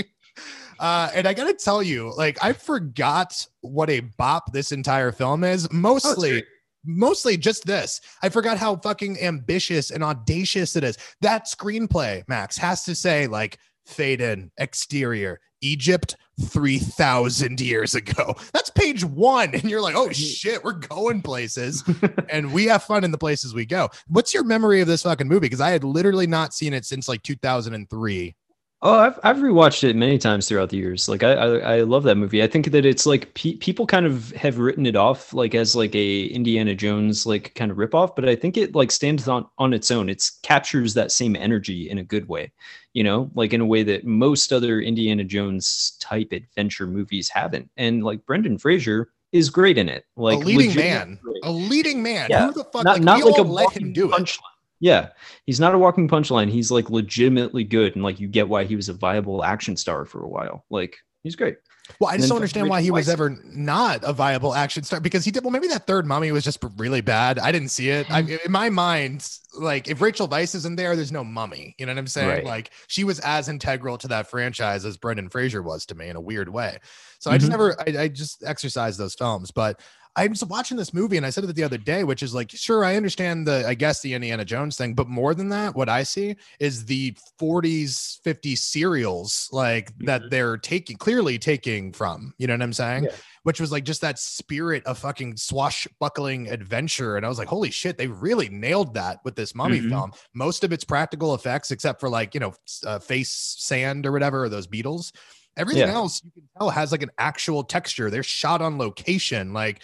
Uh, 0.80 1.10
and 1.16 1.28
I 1.28 1.34
gotta 1.34 1.56
tell 1.56 1.82
you, 1.82 2.14
like, 2.16 2.38
I 2.44 2.54
forgot 2.54 3.48
what 3.62 3.90
a 3.90 4.02
bop 4.02 4.54
this 4.54 4.72
entire 4.72 5.12
film 5.12 5.44
is. 5.44 5.68
Mostly, 5.74 6.30
great. 6.30 6.46
mostly 6.86 7.36
just 7.36 7.66
this. 7.66 8.00
I 8.22 8.30
forgot 8.30 8.60
how 8.60 8.76
fucking 8.76 9.20
ambitious 9.20 9.90
and 9.90 10.04
audacious 10.04 10.76
it 10.76 10.84
is. 10.84 11.00
That 11.22 11.48
screenplay, 11.48 12.22
Max, 12.28 12.58
has 12.60 12.84
to 12.84 12.94
say 12.94 13.26
like 13.26 13.58
fade 13.88 14.22
in, 14.22 14.52
exterior, 14.60 15.40
Egypt, 15.62 16.16
3,000 16.42 17.60
years 17.60 17.96
ago. 17.96 18.36
That's 18.54 18.70
page 18.70 19.04
one. 19.04 19.56
And 19.56 19.66
you're 19.66 19.82
like, 19.82 19.96
oh 19.96 20.12
shit, 20.12 20.64
we're 20.64 20.74
going 20.74 21.22
places 21.22 21.84
and 22.30 22.54
we 22.54 22.66
have 22.66 22.84
fun 22.84 23.04
in 23.04 23.12
the 23.12 23.18
places 23.18 23.54
we 23.54 23.66
go. 23.66 23.90
What's 24.08 24.34
your 24.34 24.44
memory 24.44 24.82
of 24.82 24.88
this 24.88 25.04
fucking 25.04 25.28
movie? 25.28 25.42
Because 25.42 25.62
I 25.62 25.72
had 25.72 25.84
literally 25.84 26.28
not 26.28 26.54
seen 26.54 26.74
it 26.74 26.86
since 26.86 27.08
like 27.08 27.24
2003. 27.24 28.36
Oh, 28.84 29.00
I've 29.00 29.20
I've 29.24 29.38
rewatched 29.38 29.84
it 29.84 29.96
many 29.96 30.20
times 30.20 30.48
throughout 30.48 30.70
the 30.70 30.78
years. 30.78 31.10
Like 31.10 31.24
I 31.24 31.34
I, 31.34 31.78
I 31.78 31.82
love 31.82 32.04
that 32.04 32.16
movie. 32.16 32.44
I 32.44 32.48
think 32.48 32.70
that 32.72 32.86
it's 32.86 33.08
like 33.08 33.34
pe- 33.34 33.56
people 33.56 33.88
kind 33.88 34.06
of 34.06 34.30
have 34.34 34.60
written 34.60 34.86
it 34.86 34.96
off 34.96 35.34
like 35.34 35.56
as 35.56 35.76
like 35.76 35.96
a 35.96 36.26
Indiana 36.26 36.76
Jones 36.76 37.26
like 37.26 37.56
kind 37.56 37.72
of 37.72 37.78
ripoff, 37.78 38.16
but 38.16 38.30
I 38.30 38.36
think 38.36 38.56
it 38.56 38.76
like 38.76 38.92
stands 38.92 39.28
on 39.28 39.48
on 39.58 39.74
its 39.74 39.90
own. 39.90 40.10
It 40.10 40.24
captures 40.44 40.94
that 40.94 41.12
same 41.12 41.36
energy 41.36 41.90
in 41.90 41.98
a 41.98 42.04
good 42.04 42.30
way, 42.30 42.52
you 42.94 43.04
know, 43.04 43.32
like 43.34 43.52
in 43.52 43.62
a 43.62 43.66
way 43.66 43.82
that 43.82 44.06
most 44.06 44.54
other 44.54 44.80
Indiana 44.80 45.24
Jones 45.24 45.98
type 46.00 46.32
adventure 46.32 46.86
movies 46.86 47.30
haven't. 47.30 47.72
And 47.78 48.04
like 48.04 48.24
Brendan 48.28 48.60
Fraser 48.60 49.10
is 49.32 49.50
great 49.50 49.80
in 49.80 49.90
it. 49.90 50.06
Like 50.16 50.38
a 50.38 50.46
leading 50.46 50.76
man, 50.76 51.20
great. 51.24 51.42
a 51.44 51.52
leading 51.52 52.04
man. 52.04 52.28
Yeah, 52.30 52.46
Who 52.46 52.54
the 52.54 52.64
fuck? 52.66 52.84
not 52.84 52.98
like, 52.98 53.02
not 53.02 53.24
like 53.24 53.38
a 53.40 53.42
let 53.42 53.72
him 53.76 53.92
do 53.92 54.14
it. 54.14 54.38
Yeah, 54.80 55.10
he's 55.46 55.60
not 55.60 55.74
a 55.74 55.78
walking 55.78 56.08
punchline. 56.08 56.50
He's 56.50 56.70
like 56.72 56.90
legitimately 56.90 57.64
good, 57.64 57.96
and 57.96 58.04
like 58.04 58.20
you 58.20 58.28
get 58.28 58.48
why 58.50 58.64
he 58.66 58.76
was 58.76 58.90
a 58.90 58.94
viable 58.94 59.44
action 59.44 59.76
star 59.76 60.06
for 60.06 60.24
a 60.24 60.28
while. 60.30 60.66
Like 60.70 60.98
he's 61.24 61.36
great. 61.36 61.58
Well, 62.02 62.10
I 62.10 62.18
just 62.18 62.28
don't 62.28 62.36
understand 62.36 62.68
why 62.68 62.82
he 62.82 62.92
was 62.92 63.08
ever 63.08 63.38
not 63.46 64.04
a 64.04 64.12
viable 64.12 64.54
action 64.54 64.84
star 64.84 65.00
because 65.00 65.24
he 65.24 65.32
did. 65.32 65.44
Well, 65.46 65.52
maybe 65.52 65.70
that 65.70 65.88
third 65.88 66.06
mummy 66.06 66.34
was 66.34 66.44
just 66.44 66.62
really 66.76 67.00
bad. 67.00 67.40
I 67.40 67.54
didn't 67.54 67.70
see 67.70 67.90
it. 67.90 68.12
I, 68.12 68.24
Mm. 68.24 68.46
in 68.46 68.52
my 68.52 68.70
mind, 68.70 69.26
like 69.58 69.88
if 69.88 70.02
Rachel 70.02 70.28
Weisz 70.28 70.54
isn't 70.54 70.76
there, 70.76 70.98
there's 70.98 71.14
no 71.14 71.24
mummy. 71.24 71.76
You 71.80 71.86
know 71.86 71.94
what 71.94 72.00
I'm 72.00 72.08
saying? 72.08 72.28
Right. 72.28 72.44
Like 72.44 72.72
she 72.88 73.06
was 73.06 73.22
as 73.22 73.48
integral 73.48 73.98
to 74.00 74.08
that 74.10 74.30
franchise 74.30 74.84
as 74.84 74.98
Brendan 74.98 75.30
Fraser 75.30 75.64
was 75.64 75.86
to 75.86 75.96
me 75.96 76.10
in 76.10 76.18
a 76.18 76.22
weird 76.22 76.50
way. 76.50 76.78
So 77.20 77.32
I 77.32 77.38
just 77.38 77.48
Mhm. 77.48 77.52
never, 77.52 77.80
I, 77.80 78.02
I 78.04 78.08
just 78.10 78.44
exercised 78.46 79.00
those 79.00 79.16
films. 79.16 79.52
But 79.52 79.80
I'm 80.18 80.34
just 80.34 80.50
watching 80.50 80.76
this 80.78 80.96
movie 80.96 81.16
and 81.16 81.26
I 81.26 81.30
said 81.30 81.44
it 81.44 81.56
the 81.56 81.64
other 81.64 81.78
day, 81.78 82.04
which 82.04 82.24
is 82.24 82.34
like, 82.34 82.50
sure, 82.52 82.84
I 82.84 82.96
understand 82.96 83.48
the, 83.48 83.64
I 83.68 83.76
guess 83.76 84.02
the 84.02 84.16
Indiana 84.16 84.44
Jones 84.44 84.76
thing, 84.76 84.96
but 84.96 85.08
more 85.08 85.36
than 85.36 85.50
that, 85.50 85.76
what 85.76 85.90
I 85.90 86.02
see 86.02 86.36
is 86.60 86.86
the 86.86 87.16
40s, 87.40 88.20
50s 88.26 88.58
serials 88.58 89.48
like 89.52 89.94
that 90.00 90.24
Mhm. 90.24 90.30
they're 90.32 90.58
taking, 90.58 90.98
clearly 90.98 91.38
taking 91.38 91.94
from, 91.94 92.34
you 92.40 92.48
know 92.48 92.56
what 92.56 92.64
I'm 92.64 92.74
saying? 92.74 93.04
Yeah. 93.04 93.12
Which 93.44 93.62
was 93.62 93.72
like 93.72 93.84
just 93.84 94.02
that 94.02 94.18
spirit 94.18 94.84
of 94.86 94.98
fucking 94.98 95.38
swashbuckling 95.38 96.50
adventure. 96.50 97.16
And 97.16 97.26
I 97.26 97.30
was 97.30 97.38
like, 97.38 97.48
holy 97.48 97.70
shit, 97.70 97.98
they 97.98 98.08
really 98.08 98.50
nailed 98.50 98.96
that 98.96 99.20
with 99.24 99.36
this 99.36 99.54
mummy 99.54 99.80
Mhm. 99.82 99.90
film. 99.90 100.12
Most 100.34 100.64
of 100.64 100.74
it's 100.74 100.84
practical 100.84 101.36
effects, 101.36 101.70
except 101.70 102.00
for 102.00 102.10
like, 102.10 102.34
you 102.34 102.40
know, 102.40 102.54
uh, 102.86 102.98
face 103.00 103.56
sand 103.60 104.06
or 104.08 104.12
whatever, 104.12 104.46
or 104.46 104.50
those 104.50 104.68
beetles. 104.68 105.14
Everything 105.56 105.88
Yeah. 105.88 105.94
else 105.94 106.22
you 106.24 106.32
can 106.32 106.44
tell 106.58 106.70
has 106.72 106.92
like 106.92 107.04
an 107.04 107.12
actual 107.20 107.64
texture. 107.64 108.10
They're 108.10 108.24
shot 108.24 108.62
on 108.62 108.78
location. 108.78 109.54
Like 109.54 109.82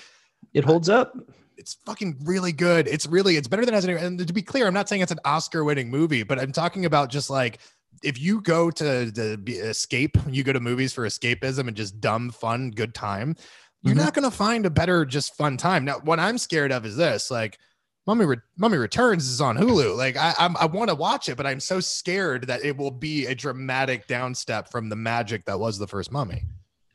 It 0.54 0.64
holds 0.66 0.90
up. 0.90 1.14
it's 1.58 1.76
fucking 1.86 2.18
really 2.24 2.52
good. 2.52 2.88
It's 2.88 3.06
really 3.08 3.38
it's 3.38 3.48
better 3.48 3.66
than 3.66 3.74
as 3.74 3.86
any 3.88 3.94
and 3.98 4.26
to 4.28 4.34
be 4.34 4.42
clear, 4.42 4.68
I'm 4.68 4.74
not 4.74 4.90
saying 4.90 5.02
it's 5.02 5.12
an 5.12 5.20
Oscar 5.26 5.64
winning 5.64 5.90
movie, 5.90 6.24
but 6.24 6.40
I'm 6.40 6.52
talking 6.52 6.86
about 6.86 7.10
just 7.10 7.30
like 7.30 7.60
if 8.04 8.20
you 8.20 8.42
go 8.42 8.70
to 8.72 8.84
the 9.12 9.40
escape, 9.62 10.18
you 10.28 10.44
go 10.44 10.52
to 10.52 10.60
movies 10.60 10.92
for 10.94 11.06
escapism 11.08 11.68
and 11.68 11.78
just 11.78 12.02
dumb 12.02 12.32
fun, 12.32 12.72
good 12.72 12.94
time, 12.94 13.36
you're 13.84 13.94
Mhm. 13.96 14.00
not 14.00 14.14
gonna 14.14 14.32
find 14.32 14.66
a 14.66 14.70
better 14.70 15.06
just 15.06 15.36
fun 15.38 15.56
time. 15.58 15.86
Now, 15.86 16.00
what 16.04 16.20
I'm 16.20 16.38
scared 16.38 16.72
of 16.72 16.86
is 16.86 16.96
this, 16.98 17.30
like. 17.32 17.58
Mummy, 18.06 18.26
Re- 18.26 18.36
Mummy 18.58 18.76
Returns 18.78 19.30
is 19.30 19.40
on 19.40 19.56
Hulu. 19.58 19.96
Like 19.96 20.18
I, 20.18 20.34
I'm, 20.38 20.58
I 20.58 20.66
want 20.66 20.90
to 20.90 20.96
watch 20.96 21.30
it, 21.30 21.38
but 21.38 21.46
I'm 21.48 21.62
so 21.62 21.80
scared 21.80 22.48
that 22.48 22.66
it 22.66 22.76
will 22.76 22.92
be 22.92 23.28
a 23.28 23.34
dramatic 23.34 24.08
downstep 24.10 24.70
from 24.70 24.90
the 24.90 24.96
magic 24.98 25.46
that 25.46 25.58
was 25.58 25.78
the 25.78 25.88
first 25.88 26.12
Mummy. 26.12 26.44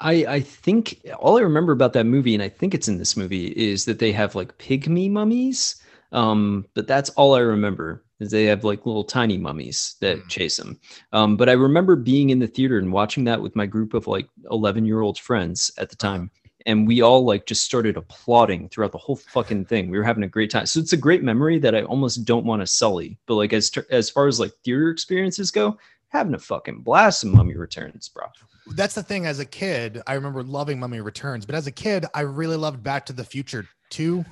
I 0.00 0.24
I 0.26 0.40
think 0.40 1.00
all 1.18 1.38
I 1.38 1.42
remember 1.42 1.72
about 1.72 1.92
that 1.94 2.06
movie, 2.06 2.34
and 2.34 2.42
I 2.42 2.48
think 2.48 2.74
it's 2.74 2.88
in 2.88 2.98
this 2.98 3.16
movie, 3.16 3.48
is 3.48 3.84
that 3.86 3.98
they 3.98 4.12
have 4.12 4.34
like 4.34 4.56
pygmy 4.58 5.10
mummies. 5.10 5.76
Um, 6.12 6.66
but 6.74 6.86
that's 6.86 7.10
all 7.10 7.34
I 7.34 7.40
remember 7.40 8.04
is 8.20 8.30
they 8.30 8.44
have 8.44 8.64
like 8.64 8.86
little 8.86 9.04
tiny 9.04 9.36
mummies 9.38 9.96
that 10.00 10.18
Mm. 10.18 10.28
chase 10.28 10.56
them. 10.56 10.80
Um, 11.12 11.36
but 11.36 11.48
I 11.48 11.52
remember 11.52 11.96
being 11.96 12.30
in 12.30 12.38
the 12.38 12.46
theater 12.46 12.78
and 12.78 12.92
watching 12.92 13.24
that 13.24 13.42
with 13.42 13.54
my 13.54 13.66
group 13.66 13.94
of 13.94 14.06
like 14.06 14.28
11 14.50 14.84
year 14.86 15.00
old 15.00 15.18
friends 15.18 15.70
at 15.78 15.90
the 15.90 15.96
time. 15.96 16.30
And 16.66 16.86
we 16.86 17.00
all 17.02 17.24
like 17.24 17.46
just 17.46 17.64
started 17.64 17.96
applauding 17.96 18.68
throughout 18.68 18.92
the 18.92 18.98
whole 18.98 19.16
fucking 19.16 19.66
thing. 19.66 19.88
We 19.90 19.98
were 19.98 20.04
having 20.04 20.24
a 20.24 20.28
great 20.28 20.50
time. 20.50 20.66
So 20.66 20.80
it's 20.80 20.92
a 20.92 20.96
great 20.98 21.22
memory 21.22 21.58
that 21.60 21.74
I 21.74 21.82
almost 21.82 22.24
don't 22.24 22.44
want 22.44 22.60
to 22.62 22.66
sully. 22.66 23.18
But 23.26 23.36
like 23.36 23.52
as 23.52 23.70
as 23.90 24.10
far 24.10 24.26
as 24.26 24.40
like 24.40 24.52
theater 24.64 24.90
experiences 24.90 25.50
go, 25.50 25.78
having 26.08 26.34
a 26.34 26.38
fucking 26.38 26.82
blast 26.82 27.24
in 27.24 27.30
Mummy 27.30 27.56
Returns, 27.56 28.08
bro. 28.08 28.26
that's 28.74 28.94
the 28.94 29.02
thing 29.02 29.24
as 29.24 29.38
a 29.38 29.46
kid 29.46 30.02
i 30.06 30.12
remember 30.12 30.42
loving 30.42 30.78
mummy 30.78 31.00
returns 31.00 31.46
but 31.46 31.54
as 31.54 31.66
a 31.66 31.72
kid 31.72 32.04
i 32.14 32.20
really 32.20 32.56
loved 32.56 32.82
back 32.82 33.06
to 33.06 33.14
the 33.14 33.24
future 33.24 33.66
too, 33.90 34.24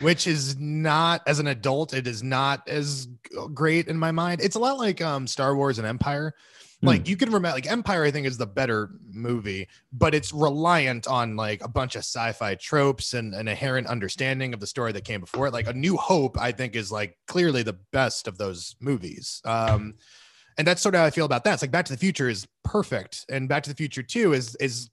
which 0.00 0.26
is 0.26 0.58
not 0.58 1.22
as 1.26 1.38
an 1.38 1.46
adult 1.46 1.94
it 1.94 2.06
is 2.06 2.22
not 2.22 2.68
as 2.68 3.08
great 3.54 3.88
in 3.88 3.96
my 3.96 4.10
mind. 4.10 4.40
It's 4.42 4.56
a 4.56 4.58
lot 4.58 4.78
like 4.78 5.00
um 5.00 5.26
star 5.26 5.56
wars 5.56 5.78
and 5.78 5.86
empire. 5.86 6.34
Like 6.82 7.08
you 7.08 7.16
can 7.16 7.28
remember 7.28 7.54
like 7.54 7.70
empire 7.70 8.04
i 8.04 8.10
think 8.10 8.26
is 8.26 8.38
the 8.38 8.46
better 8.46 8.90
movie 9.12 9.68
but 9.92 10.14
it's 10.14 10.32
reliant 10.32 11.06
on 11.06 11.36
like 11.36 11.62
a 11.62 11.68
bunch 11.68 11.94
of 11.94 12.00
sci-fi 12.00 12.54
tropes 12.54 13.12
and 13.12 13.34
an 13.34 13.48
inherent 13.48 13.86
understanding 13.86 14.54
of 14.54 14.60
the 14.60 14.66
story 14.66 14.92
that 14.92 15.04
came 15.04 15.20
before 15.20 15.48
it. 15.48 15.52
Like 15.52 15.68
a 15.68 15.74
new 15.74 15.96
hope 15.96 16.38
i 16.40 16.52
think 16.52 16.76
is 16.76 16.90
like 16.90 17.18
clearly 17.26 17.62
the 17.62 17.78
best 17.92 18.28
of 18.28 18.38
those 18.38 18.76
movies. 18.80 19.42
Um 19.44 19.94
and 20.58 20.66
that's 20.66 20.82
sort 20.82 20.94
of 20.94 21.00
how 21.00 21.06
I 21.06 21.10
feel 21.10 21.26
about 21.26 21.44
that. 21.44 21.54
It's 21.54 21.62
like 21.62 21.70
Back 21.70 21.86
to 21.86 21.92
the 21.92 21.98
Future 21.98 22.28
is 22.28 22.46
perfect, 22.64 23.26
and 23.28 23.48
Back 23.48 23.62
to 23.64 23.70
the 23.70 23.76
Future 23.76 24.02
Two 24.02 24.32
is 24.32 24.56
is 24.56 24.90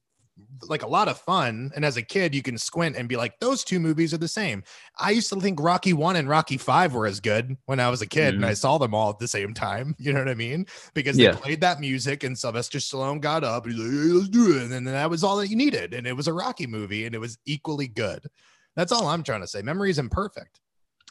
like 0.64 0.84
a 0.84 0.88
lot 0.88 1.08
of 1.08 1.18
fun. 1.20 1.72
And 1.76 1.84
as 1.84 1.98
a 1.98 2.02
kid, 2.02 2.36
you 2.36 2.42
can 2.42 2.58
squint 2.58 2.96
and 2.96 3.10
be 3.10 3.16
like, 3.16 3.40
those 3.40 3.64
two 3.64 3.80
movies 3.80 4.14
are 4.14 4.20
the 4.20 4.28
same. 4.28 4.64
I 4.98 5.12
used 5.12 5.30
to 5.30 5.40
think 5.40 5.60
Rocky 5.60 5.94
One 5.94 6.16
and 6.16 6.30
Rocky 6.30 6.58
Five 6.58 6.94
were 6.94 7.08
as 7.08 7.20
good 7.20 7.58
when 7.66 7.80
I 7.80 7.90
was 7.90 8.02
a 8.02 8.08
kid, 8.08 8.36
and 8.36 8.46
I 8.46 8.52
mm. 8.52 8.58
saw 8.58 8.78
them 8.78 8.94
all 8.94 9.10
at 9.10 9.20
the 9.20 9.28
same 9.28 9.54
time. 9.54 9.96
You 10.08 10.14
know 10.14 10.20
what 10.20 10.30
I 10.30 10.36
mean? 10.36 10.68
Because 10.94 11.18
Yeah. 11.18 11.32
they 11.32 11.38
played 11.38 11.62
that 11.62 11.82
music, 11.82 12.24
and 12.24 12.38
Sylvester 12.38 12.78
Stallone 12.78 13.20
got 13.20 13.44
up, 13.44 13.66
and 13.66 13.74
he's 13.74 13.84
like, 13.84 13.92
hey, 13.92 14.14
let's 14.14 14.30
do 14.30 14.56
it, 14.58 14.62
and 14.64 14.72
then 14.72 14.86
that 14.86 15.10
was 15.10 15.24
all 15.24 15.38
that 15.38 15.50
you 15.50 15.58
needed, 15.58 15.94
and 15.94 16.08
it 16.08 16.14
was 16.14 16.28
a 16.28 16.34
Rocky 16.34 16.66
movie, 16.68 17.06
and 17.06 17.14
it 17.14 17.20
was 17.20 17.38
equally 17.46 17.88
good. 17.88 18.26
That's 18.76 18.92
all 18.92 19.08
I'm 19.08 19.24
trying 19.24 19.42
to 19.42 19.48
say. 19.48 19.62
Memory 19.62 19.90
is 19.90 20.00
imperfect. 20.00 20.62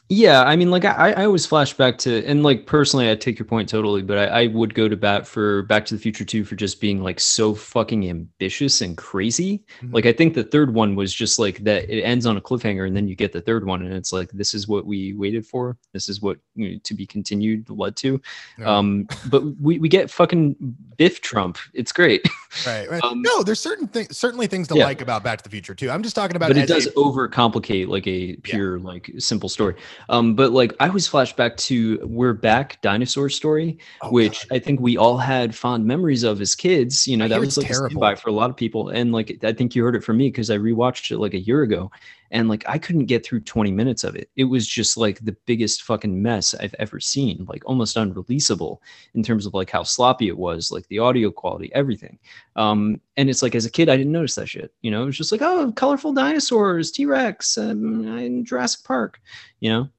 Yeah, 0.09 0.43
I 0.43 0.55
mean, 0.55 0.71
like 0.71 0.85
I, 0.85 1.11
I 1.11 1.25
always 1.25 1.45
flash 1.45 1.73
back 1.73 1.97
to, 1.99 2.25
and 2.25 2.41
like 2.41 2.65
personally, 2.65 3.11
I 3.11 3.15
take 3.15 3.37
your 3.37 3.45
point 3.45 3.67
totally, 3.67 4.01
but 4.01 4.17
I, 4.17 4.43
I 4.43 4.47
would 4.47 4.73
go 4.73 4.87
to 4.87 4.95
bat 4.95 5.27
for 5.27 5.63
Back 5.63 5.85
to 5.87 5.95
the 5.95 5.99
Future 5.99 6.23
too 6.23 6.45
for 6.45 6.55
just 6.55 6.79
being 6.79 7.03
like 7.03 7.19
so 7.19 7.53
fucking 7.53 8.09
ambitious 8.09 8.79
and 8.79 8.95
crazy. 8.95 9.65
Mhm. 9.81 9.93
Like, 9.93 10.05
I 10.05 10.13
think 10.13 10.33
the 10.33 10.45
third 10.45 10.73
one 10.73 10.95
was 10.95 11.13
just 11.13 11.39
like 11.39 11.57
that 11.65 11.89
it 11.89 12.03
ends 12.03 12.25
on 12.25 12.37
a 12.37 12.41
cliffhanger, 12.41 12.87
and 12.87 12.95
then 12.95 13.09
you 13.09 13.15
get 13.15 13.33
the 13.33 13.41
third 13.41 13.65
one, 13.65 13.81
and 13.81 13.93
it's 13.93 14.13
like, 14.13 14.31
this 14.31 14.53
is 14.53 14.65
what 14.65 14.85
we 14.85 15.11
waited 15.13 15.45
for. 15.45 15.75
This 15.91 16.07
is 16.07 16.21
what 16.21 16.37
you 16.55 16.71
know, 16.71 16.79
to 16.85 16.93
be 16.93 17.05
continued 17.05 17.69
led 17.69 17.97
to. 17.97 18.21
Yeah. 18.57 18.77
Um, 18.77 19.07
but 19.29 19.43
we, 19.59 19.77
we 19.77 19.89
get 19.89 20.09
fucking 20.09 20.55
Biff 20.95 21.19
Trump. 21.19 21.57
It's 21.73 21.91
great, 21.91 22.25
Right. 22.65 22.89
right. 22.89 23.03
um, 23.03 23.21
no, 23.21 23.43
there's 23.43 23.59
certain 23.59 23.89
things, 23.89 24.17
certainly 24.17 24.47
things 24.47 24.69
to 24.69 24.75
Yeah. 24.75 24.85
like 24.85 25.01
about 25.01 25.21
Back 25.25 25.39
to 25.39 25.43
the 25.43 25.49
Future 25.49 25.75
too. 25.75 25.91
I'm 25.91 26.01
just 26.01 26.15
talking 26.15 26.37
about 26.37 26.47
but 26.47 26.55
it 26.57 26.69
as 26.69 26.85
a- 26.85 26.91
does 26.91 26.93
overcomplicate 26.95 27.89
like 27.89 28.07
a 28.07 28.37
pure, 28.37 28.79
like 28.79 29.11
simple 29.17 29.49
story. 29.49 29.75
Um, 30.09 30.35
but 30.35 30.51
like 30.51 30.73
I 30.79 30.89
was 30.89 31.07
flashed 31.07 31.35
back 31.35 31.57
to 31.57 31.99
We're 32.03 32.33
Back 32.33 32.81
dinosaur 32.81 33.29
story, 33.29 33.77
Oh, 34.01 34.09
which 34.11 34.47
God. 34.49 34.55
I 34.55 34.59
think 34.59 34.79
we 34.79 34.97
all 34.97 35.17
had 35.17 35.55
fond 35.55 35.85
memories 35.85 36.23
of 36.23 36.41
as 36.41 36.55
kids. 36.55 37.07
You 37.07 37.17
know, 37.17 37.25
I 37.25 37.27
that 37.29 37.39
was 37.39 37.57
like 37.57 37.65
a 37.65 37.69
terrible. 37.69 37.89
standby 37.89 38.15
for 38.15 38.29
a 38.29 38.33
lot 38.33 38.49
of 38.49 38.55
people. 38.55 38.89
And 38.89 39.11
like 39.11 39.39
I 39.43 39.53
think 39.53 39.75
you 39.75 39.83
heard 39.83 39.95
it 39.95 40.03
from 40.03 40.17
me 40.17 40.27
because 40.29 40.49
I 40.49 40.57
rewatched 40.57 41.11
it 41.11 41.17
like 41.19 41.33
a 41.33 41.39
year 41.39 41.61
ago. 41.63 41.91
And 42.31 42.49
like 42.49 42.63
I 42.67 42.77
couldn't 42.77 43.05
get 43.05 43.25
through 43.25 43.41
20 43.41 43.71
minutes 43.71 44.03
of 44.03 44.15
it. 44.15 44.29
It 44.35 44.45
was 44.45 44.67
just 44.67 44.97
like 44.97 45.23
the 45.23 45.35
biggest 45.45 45.83
fucking 45.83 46.21
mess 46.21 46.53
I've 46.55 46.75
ever 46.79 46.99
seen, 46.99 47.45
like 47.47 47.63
almost 47.65 47.95
unreleasable 47.95 48.79
in 49.13 49.23
terms 49.23 49.45
of 49.45 49.53
like 49.53 49.69
how 49.69 49.83
sloppy 49.83 50.27
it 50.27 50.37
was, 50.37 50.71
like 50.71 50.87
the 50.87 50.99
audio 50.99 51.31
quality, 51.31 51.71
everything. 51.73 52.19
Um, 52.55 53.01
and 53.15 53.29
it's 53.29 53.41
like 53.41 53.55
as 53.55 53.65
a 53.65 53.71
kid, 53.71 53.89
I 53.89 53.97
didn't 53.97 54.11
notice 54.11 54.35
that 54.35 54.49
shit. 54.49 54.73
You 54.81 54.91
know, 54.91 55.03
it 55.03 55.05
was 55.05 55.17
just 55.17 55.31
like, 55.31 55.41
oh, 55.41 55.71
colorful 55.73 56.13
dinosaurs, 56.13 56.91
T 56.91 57.05
Rex, 57.05 57.57
um, 57.57 58.43
Jurassic 58.43 58.83
Park. 58.83 59.19
You 59.59 59.69
know, 59.69 59.89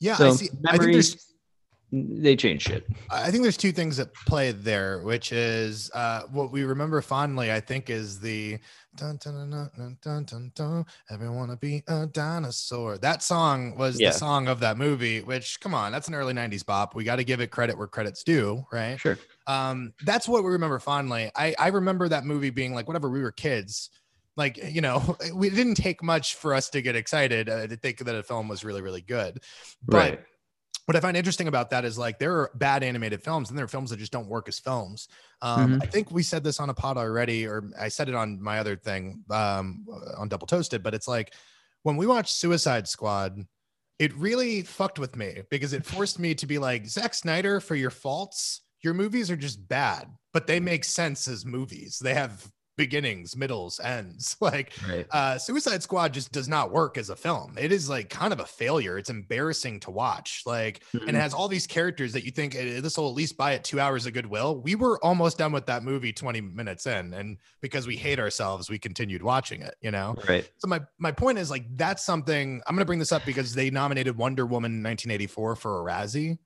yeah, 0.00 0.16
so 0.16 0.28
I 0.28 0.30
see. 0.32 0.50
I 0.66 0.78
think 0.78 0.92
there's 0.92 1.16
memories, 1.16 1.33
they 1.94 2.34
change 2.34 2.62
shit. 2.62 2.86
I 3.10 3.30
think 3.30 3.42
there's 3.42 3.56
two 3.56 3.70
things 3.72 3.98
at 4.00 4.12
play 4.26 4.50
there, 4.50 5.00
which 5.02 5.30
is 5.32 5.90
uh, 5.94 6.22
what 6.32 6.50
we 6.50 6.64
remember 6.64 7.00
fondly. 7.02 7.52
I 7.52 7.60
think 7.60 7.88
is 7.90 8.18
the 8.18 8.58
dun 8.96 9.18
dun 9.22 9.50
dun 9.50 9.96
dun 10.02 10.24
dun 10.24 10.52
dun 10.54 10.86
Everyone 11.10 11.36
wanna 11.36 11.56
be 11.56 11.82
a 11.86 12.06
dinosaur. 12.06 12.98
That 12.98 13.22
song 13.22 13.76
was 13.76 14.00
Yeah. 14.00 14.10
the 14.10 14.18
song 14.18 14.48
of 14.48 14.60
that 14.60 14.76
movie. 14.76 15.20
Which, 15.20 15.60
come 15.60 15.74
on, 15.74 15.92
that's 15.92 16.08
an 16.08 16.14
early 16.14 16.34
'90s 16.34 16.64
bop. 16.64 16.94
We 16.94 17.04
got 17.04 17.16
to 17.16 17.24
give 17.24 17.40
it 17.40 17.50
credit 17.50 17.78
where 17.78 17.86
credit's 17.86 18.24
due, 18.24 18.64
right? 18.72 18.98
Sure. 18.98 19.18
um 19.46 19.92
that's 20.04 20.26
what 20.26 20.42
we 20.42 20.48
remember 20.50 20.78
fondly 20.78 21.30
i 21.36 21.54
i 21.58 21.68
remember 21.68 22.08
that 22.08 22.24
movie 22.24 22.48
being 22.48 22.72
like 22.72 22.86
whatever 22.88 23.10
we 23.10 23.20
were 23.20 23.30
kids 23.30 23.90
like 24.38 24.56
you 24.72 24.80
know 24.80 25.18
we 25.34 25.50
didn't 25.50 25.74
take 25.74 26.02
much 26.02 26.36
for 26.36 26.54
us 26.54 26.70
to 26.70 26.80
get 26.80 26.96
excited 26.96 27.50
uh, 27.50 27.66
to 27.66 27.76
think 27.76 27.98
that 27.98 28.14
a 28.14 28.22
film 28.22 28.48
was 28.48 28.64
really 28.64 28.80
really 28.80 29.02
good 29.02 29.38
but 29.86 29.96
Right. 29.96 30.20
What 30.86 30.96
i 30.96 31.00
find 31.00 31.16
interesting 31.16 31.48
about 31.48 31.70
that 31.70 31.84
is 31.84 31.96
like 31.98 32.18
there 32.18 32.32
are 32.34 32.50
bad 32.54 32.82
animated 32.82 33.22
films 33.22 33.48
and 33.48 33.58
there 33.58 33.64
are 33.64 33.68
films 33.68 33.90
that 33.90 33.98
just 33.98 34.12
don't 34.12 34.28
work 34.28 34.48
as 34.48 34.58
films 34.58 35.08
um 35.42 35.74
Mhm. 35.78 35.82
i 35.82 35.86
think 35.86 36.10
we 36.10 36.22
said 36.22 36.44
this 36.44 36.60
on 36.60 36.70
a 36.70 36.74
pod 36.74 36.96
already 36.96 37.46
or 37.46 37.70
i 37.78 37.88
said 37.88 38.08
it 38.08 38.14
on 38.14 38.40
my 38.42 38.58
other 38.58 38.76
thing 38.76 39.24
um 39.30 39.86
on 40.18 40.28
double 40.28 40.46
toasted 40.46 40.82
but 40.82 40.94
it's 40.94 41.08
like 41.08 41.32
when 41.82 41.96
we 41.96 42.06
watch 42.06 42.32
suicide 42.32 42.86
squad 42.88 43.38
it 44.00 44.12
really 44.16 44.62
fucked 44.62 44.98
with 44.98 45.14
me 45.16 45.42
because 45.50 45.72
it 45.72 45.86
forced 45.86 46.18
me 46.18 46.34
to 46.34 46.46
be 46.48 46.58
like 46.58 46.84
Zack 46.84 47.14
Snyder 47.14 47.60
for 47.60 47.76
your 47.76 47.90
faults. 47.90 48.62
Your 48.82 48.92
movies 48.92 49.30
are 49.30 49.36
just 49.36 49.68
bad, 49.68 50.08
but 50.32 50.48
they 50.48 50.58
make 50.58 50.82
sense 50.84 51.28
as 51.28 51.46
movies. 51.46 52.00
They 52.02 52.12
have 52.14 52.50
beginnings, 52.76 53.36
middles, 53.36 53.80
ends. 53.80 54.36
Like 54.40 54.72
Right. 54.88 55.06
uh 55.10 55.38
Suicide 55.38 55.82
Squad 55.82 56.12
just 56.12 56.32
does 56.32 56.48
not 56.48 56.70
work 56.72 56.98
as 56.98 57.08
a 57.10 57.16
film. 57.16 57.56
It 57.58 57.72
is 57.72 57.88
like 57.88 58.10
kind 58.10 58.32
of 58.32 58.40
a 58.40 58.44
failure. 58.46 58.98
It's 58.98 59.10
embarrassing 59.10 59.80
to 59.80 59.90
watch. 59.90 60.42
Like 60.44 60.82
and 60.92 61.10
it 61.10 61.14
has 61.14 61.32
all 61.34 61.48
these 61.48 61.66
characters 61.66 62.12
that 62.12 62.24
you 62.24 62.30
think 62.30 62.54
"Eh, 62.54 62.80
this 62.80 62.98
will 62.98 63.08
at 63.08 63.14
least 63.14 63.36
buy 63.36 63.52
it 63.52 63.64
two 63.64 63.80
hours 63.80 64.06
of 64.06 64.12
goodwill. 64.12 64.60
We 64.60 64.74
were 64.74 65.02
almost 65.04 65.38
done 65.38 65.52
with 65.52 65.66
that 65.66 65.82
movie 65.82 66.12
20 66.12 66.40
minutes 66.40 66.86
in, 66.86 67.14
and 67.14 67.38
because 67.60 67.86
we 67.86 67.96
hate 67.96 68.18
ourselves, 68.18 68.68
we 68.68 68.78
continued 68.78 69.22
watching 69.22 69.62
it, 69.62 69.74
you 69.80 69.90
know. 69.90 70.14
Right. 70.28 70.48
So 70.58 70.68
my 70.68 70.80
my 70.98 71.12
point 71.12 71.38
is 71.38 71.50
like 71.50 71.64
that's 71.76 72.04
something 72.04 72.60
I'm 72.66 72.74
gonna 72.74 72.84
bring 72.84 72.98
this 72.98 73.12
up 73.12 73.24
because 73.24 73.54
they 73.54 73.70
nominated 73.70 74.16
Wonder 74.16 74.44
Woman 74.46 74.82
1984 74.82 75.56
for 75.56 75.80
a 75.80 75.84
Razzie, 75.92 76.38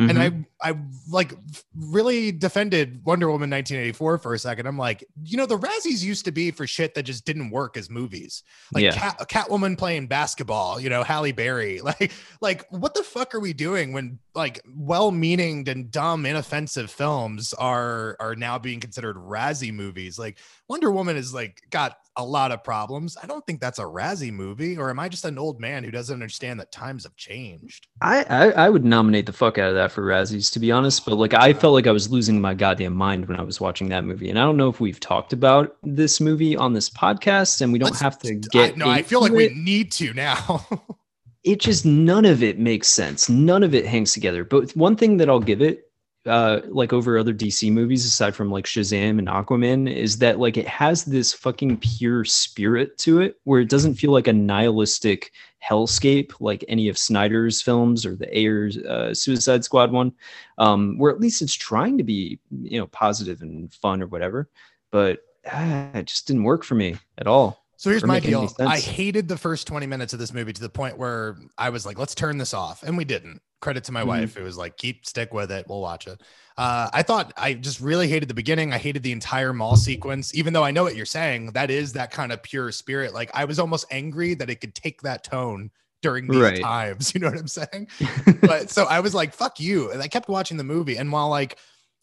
and 0.00 0.12
Mhm. 0.12 0.46
I 0.62 0.70
I 0.70 0.74
like 1.10 1.32
really 1.74 2.32
defended 2.32 3.00
Wonder 3.04 3.30
Woman 3.30 3.48
1984 3.50 4.18
for 4.18 4.34
a 4.34 4.38
second. 4.38 4.66
I'm 4.66 4.76
like, 4.76 5.04
you 5.24 5.36
know, 5.36 5.46
the 5.46 5.58
Razzies 5.58 6.02
used 6.02 6.24
to 6.26 6.32
be 6.32 6.50
for 6.50 6.66
shit 6.66 6.94
that 6.94 7.04
just 7.04 7.24
didn't 7.24 7.50
work 7.50 7.76
as 7.76 7.88
movies, 7.88 8.42
like 8.72 8.84
Yeah. 8.84 8.92
Cat, 8.92 9.18
Catwoman 9.30 9.78
playing 9.78 10.06
basketball, 10.06 10.78
you 10.80 10.90
know, 10.90 11.02
Halle 11.02 11.32
Berry, 11.32 11.80
like 11.82 12.12
like 12.40 12.66
what 12.70 12.94
the 12.94 13.02
fuck 13.02 13.34
are 13.34 13.40
we 13.40 13.52
doing 13.52 13.92
when 13.92 14.18
like 14.34 14.60
well-meaning 14.76 15.68
and 15.68 15.90
dumb, 15.90 16.24
inoffensive 16.26 16.90
films 16.90 17.52
are 17.54 18.16
are 18.20 18.34
now 18.36 18.58
being 18.58 18.80
considered 18.80 19.16
Razzie 19.16 19.72
movies? 19.72 20.18
Like 20.18 20.38
Wonder 20.70 20.92
Woman 20.92 21.16
is 21.16 21.34
like 21.34 21.62
got 21.70 21.96
a 22.14 22.24
lot 22.24 22.52
of 22.52 22.62
problems. 22.62 23.16
I 23.20 23.26
don't 23.26 23.44
think 23.44 23.60
that's 23.60 23.80
a 23.80 23.84
Razzie 23.84 24.32
movie, 24.32 24.78
or 24.78 24.88
am 24.88 25.00
I 25.00 25.08
just 25.08 25.24
an 25.24 25.36
old 25.36 25.58
man 25.58 25.82
who 25.82 25.90
doesn't 25.90 26.14
understand 26.14 26.60
that 26.60 26.70
times 26.70 27.02
have 27.02 27.16
changed? 27.16 27.88
I, 28.00 28.22
I 28.22 28.50
I 28.52 28.70
would 28.70 28.84
nominate 28.84 29.26
the 29.26 29.32
fuck 29.32 29.58
out 29.58 29.70
of 29.70 29.74
that 29.74 29.90
for 29.90 30.04
Razzies, 30.06 30.52
to 30.52 30.60
be 30.60 30.70
honest. 30.70 31.04
But 31.04 31.16
like, 31.16 31.34
I 31.34 31.54
felt 31.54 31.74
like 31.74 31.88
I 31.88 31.90
was 31.90 32.08
losing 32.08 32.40
my 32.40 32.54
goddamn 32.54 32.94
mind 32.94 33.26
when 33.26 33.40
I 33.40 33.42
was 33.42 33.60
watching 33.60 33.88
that 33.88 34.04
movie, 34.04 34.30
and 34.30 34.38
I 34.38 34.42
don't 34.42 34.56
know 34.56 34.68
if 34.68 34.78
we've 34.78 35.00
talked 35.00 35.32
about 35.32 35.76
this 35.82 36.20
movie 36.20 36.56
on 36.56 36.72
this 36.72 36.88
podcast, 36.88 37.62
and 37.62 37.72
we 37.72 37.80
don't 37.80 37.90
Let's- 37.90 38.00
have 38.02 38.20
to 38.20 38.28
I, 38.28 38.40
get. 38.52 38.76
no, 38.76 38.88
I 38.88 39.02
feel 39.02 39.22
like 39.22 39.32
into 39.32 39.52
we 39.52 39.60
need 39.60 39.90
to 39.90 40.14
now. 40.14 40.64
it 41.42 41.58
just 41.58 41.84
none 41.84 42.24
of 42.24 42.44
it 42.44 42.60
makes 42.60 42.86
sense. 42.86 43.28
None 43.28 43.64
of 43.64 43.74
it 43.74 43.86
hangs 43.86 44.12
together. 44.12 44.44
But 44.44 44.70
one 44.76 44.94
thing 44.94 45.16
that 45.16 45.28
I'll 45.28 45.40
give 45.40 45.62
it, 45.62 45.89
uh, 46.26 46.60
like 46.68 46.92
over 46.92 47.18
other 47.18 47.32
DC 47.32 47.72
movies, 47.72 48.04
aside 48.04 48.34
from 48.34 48.50
like 48.50 48.66
Shazam 48.66 49.18
and 49.18 49.28
Aquaman, 49.28 49.92
is 49.92 50.18
that 50.18 50.38
like 50.38 50.56
it 50.56 50.68
has 50.68 51.04
this 51.04 51.32
fucking 51.32 51.78
pure 51.78 52.24
spirit 52.24 52.98
to 52.98 53.20
it, 53.20 53.40
where 53.44 53.60
it 53.60 53.70
doesn't 53.70 53.94
feel 53.94 54.12
like 54.12 54.26
a 54.26 54.32
nihilistic 54.32 55.32
hellscape 55.66 56.32
like 56.40 56.64
any 56.68 56.88
of 56.88 56.98
Snyder's 56.98 57.62
films 57.62 58.04
or 58.04 58.16
the 58.16 58.38
Ayer's 58.38 58.78
uh, 58.78 59.14
Suicide 59.14 59.64
Squad 59.64 59.92
one, 59.92 60.12
um, 60.58 60.98
where 60.98 61.12
at 61.12 61.20
least 61.20 61.42
it's 61.42 61.54
trying 61.54 61.96
to 61.98 62.04
be 62.04 62.38
you 62.62 62.78
know 62.78 62.86
positive 62.88 63.42
and 63.42 63.72
fun 63.72 64.02
or 64.02 64.06
whatever. 64.06 64.48
But 64.90 65.20
ah, 65.50 65.90
it 65.94 66.06
just 66.06 66.26
didn't 66.26 66.44
work 66.44 66.64
for 66.64 66.74
me 66.74 66.96
at 67.18 67.26
all. 67.26 67.59
So 67.80 67.88
here's 67.88 68.04
my 68.04 68.20
deal. 68.20 68.54
I 68.58 68.78
hated 68.78 69.26
the 69.26 69.38
first 69.38 69.66
20 69.66 69.86
minutes 69.86 70.12
of 70.12 70.18
this 70.18 70.34
movie 70.34 70.52
to 70.52 70.60
the 70.60 70.68
point 70.68 70.98
where 70.98 71.38
I 71.56 71.70
was 71.70 71.86
like, 71.86 71.98
let's 71.98 72.14
turn 72.14 72.36
this 72.36 72.52
off. 72.52 72.82
And 72.82 72.94
we 72.94 73.06
didn't. 73.06 73.40
Credit 73.62 73.82
to 73.84 73.92
my 73.92 74.02
Mhm. 74.02 74.06
wife. 74.06 74.36
It 74.36 74.42
was 74.42 74.58
like, 74.58 74.76
keep 74.76 75.06
stick 75.06 75.32
with 75.32 75.50
it. 75.50 75.64
We'll 75.66 75.80
watch 75.80 76.06
it. 76.06 76.20
Uh, 76.58 76.90
I 76.92 77.02
thought 77.02 77.32
I 77.38 77.54
just 77.54 77.80
really 77.80 78.06
hated 78.06 78.28
the 78.28 78.34
beginning. 78.34 78.74
I 78.74 78.76
hated 78.76 79.02
the 79.02 79.12
entire 79.12 79.54
mall 79.54 79.76
sequence, 79.76 80.34
even 80.34 80.52
though 80.52 80.62
I 80.62 80.72
know 80.72 80.82
what 80.82 80.94
you're 80.94 81.06
saying. 81.06 81.52
That 81.52 81.70
is 81.70 81.94
that 81.94 82.10
kind 82.10 82.32
of 82.32 82.42
pure 82.42 82.70
spirit. 82.70 83.14
Like 83.14 83.30
I 83.32 83.46
was 83.46 83.58
almost 83.58 83.86
angry 83.90 84.34
that 84.34 84.50
it 84.50 84.56
could 84.56 84.74
take 84.74 85.00
that 85.00 85.24
tone 85.24 85.70
during 86.02 86.28
these 86.28 86.38
Right. 86.38 86.60
times. 86.60 87.12
You 87.14 87.20
know 87.20 87.30
what 87.30 87.38
I'm 87.38 87.48
saying? 87.48 87.88
but 88.42 88.68
so 88.68 88.84
I 88.84 89.00
was 89.00 89.14
like, 89.14 89.32
fuck 89.32 89.58
you. 89.58 89.90
And 89.90 90.02
I 90.02 90.08
kept 90.08 90.28
watching 90.28 90.58
the 90.58 90.64
movie. 90.64 90.98
And 90.98 91.10
while 91.10 91.30
like, 91.30 91.56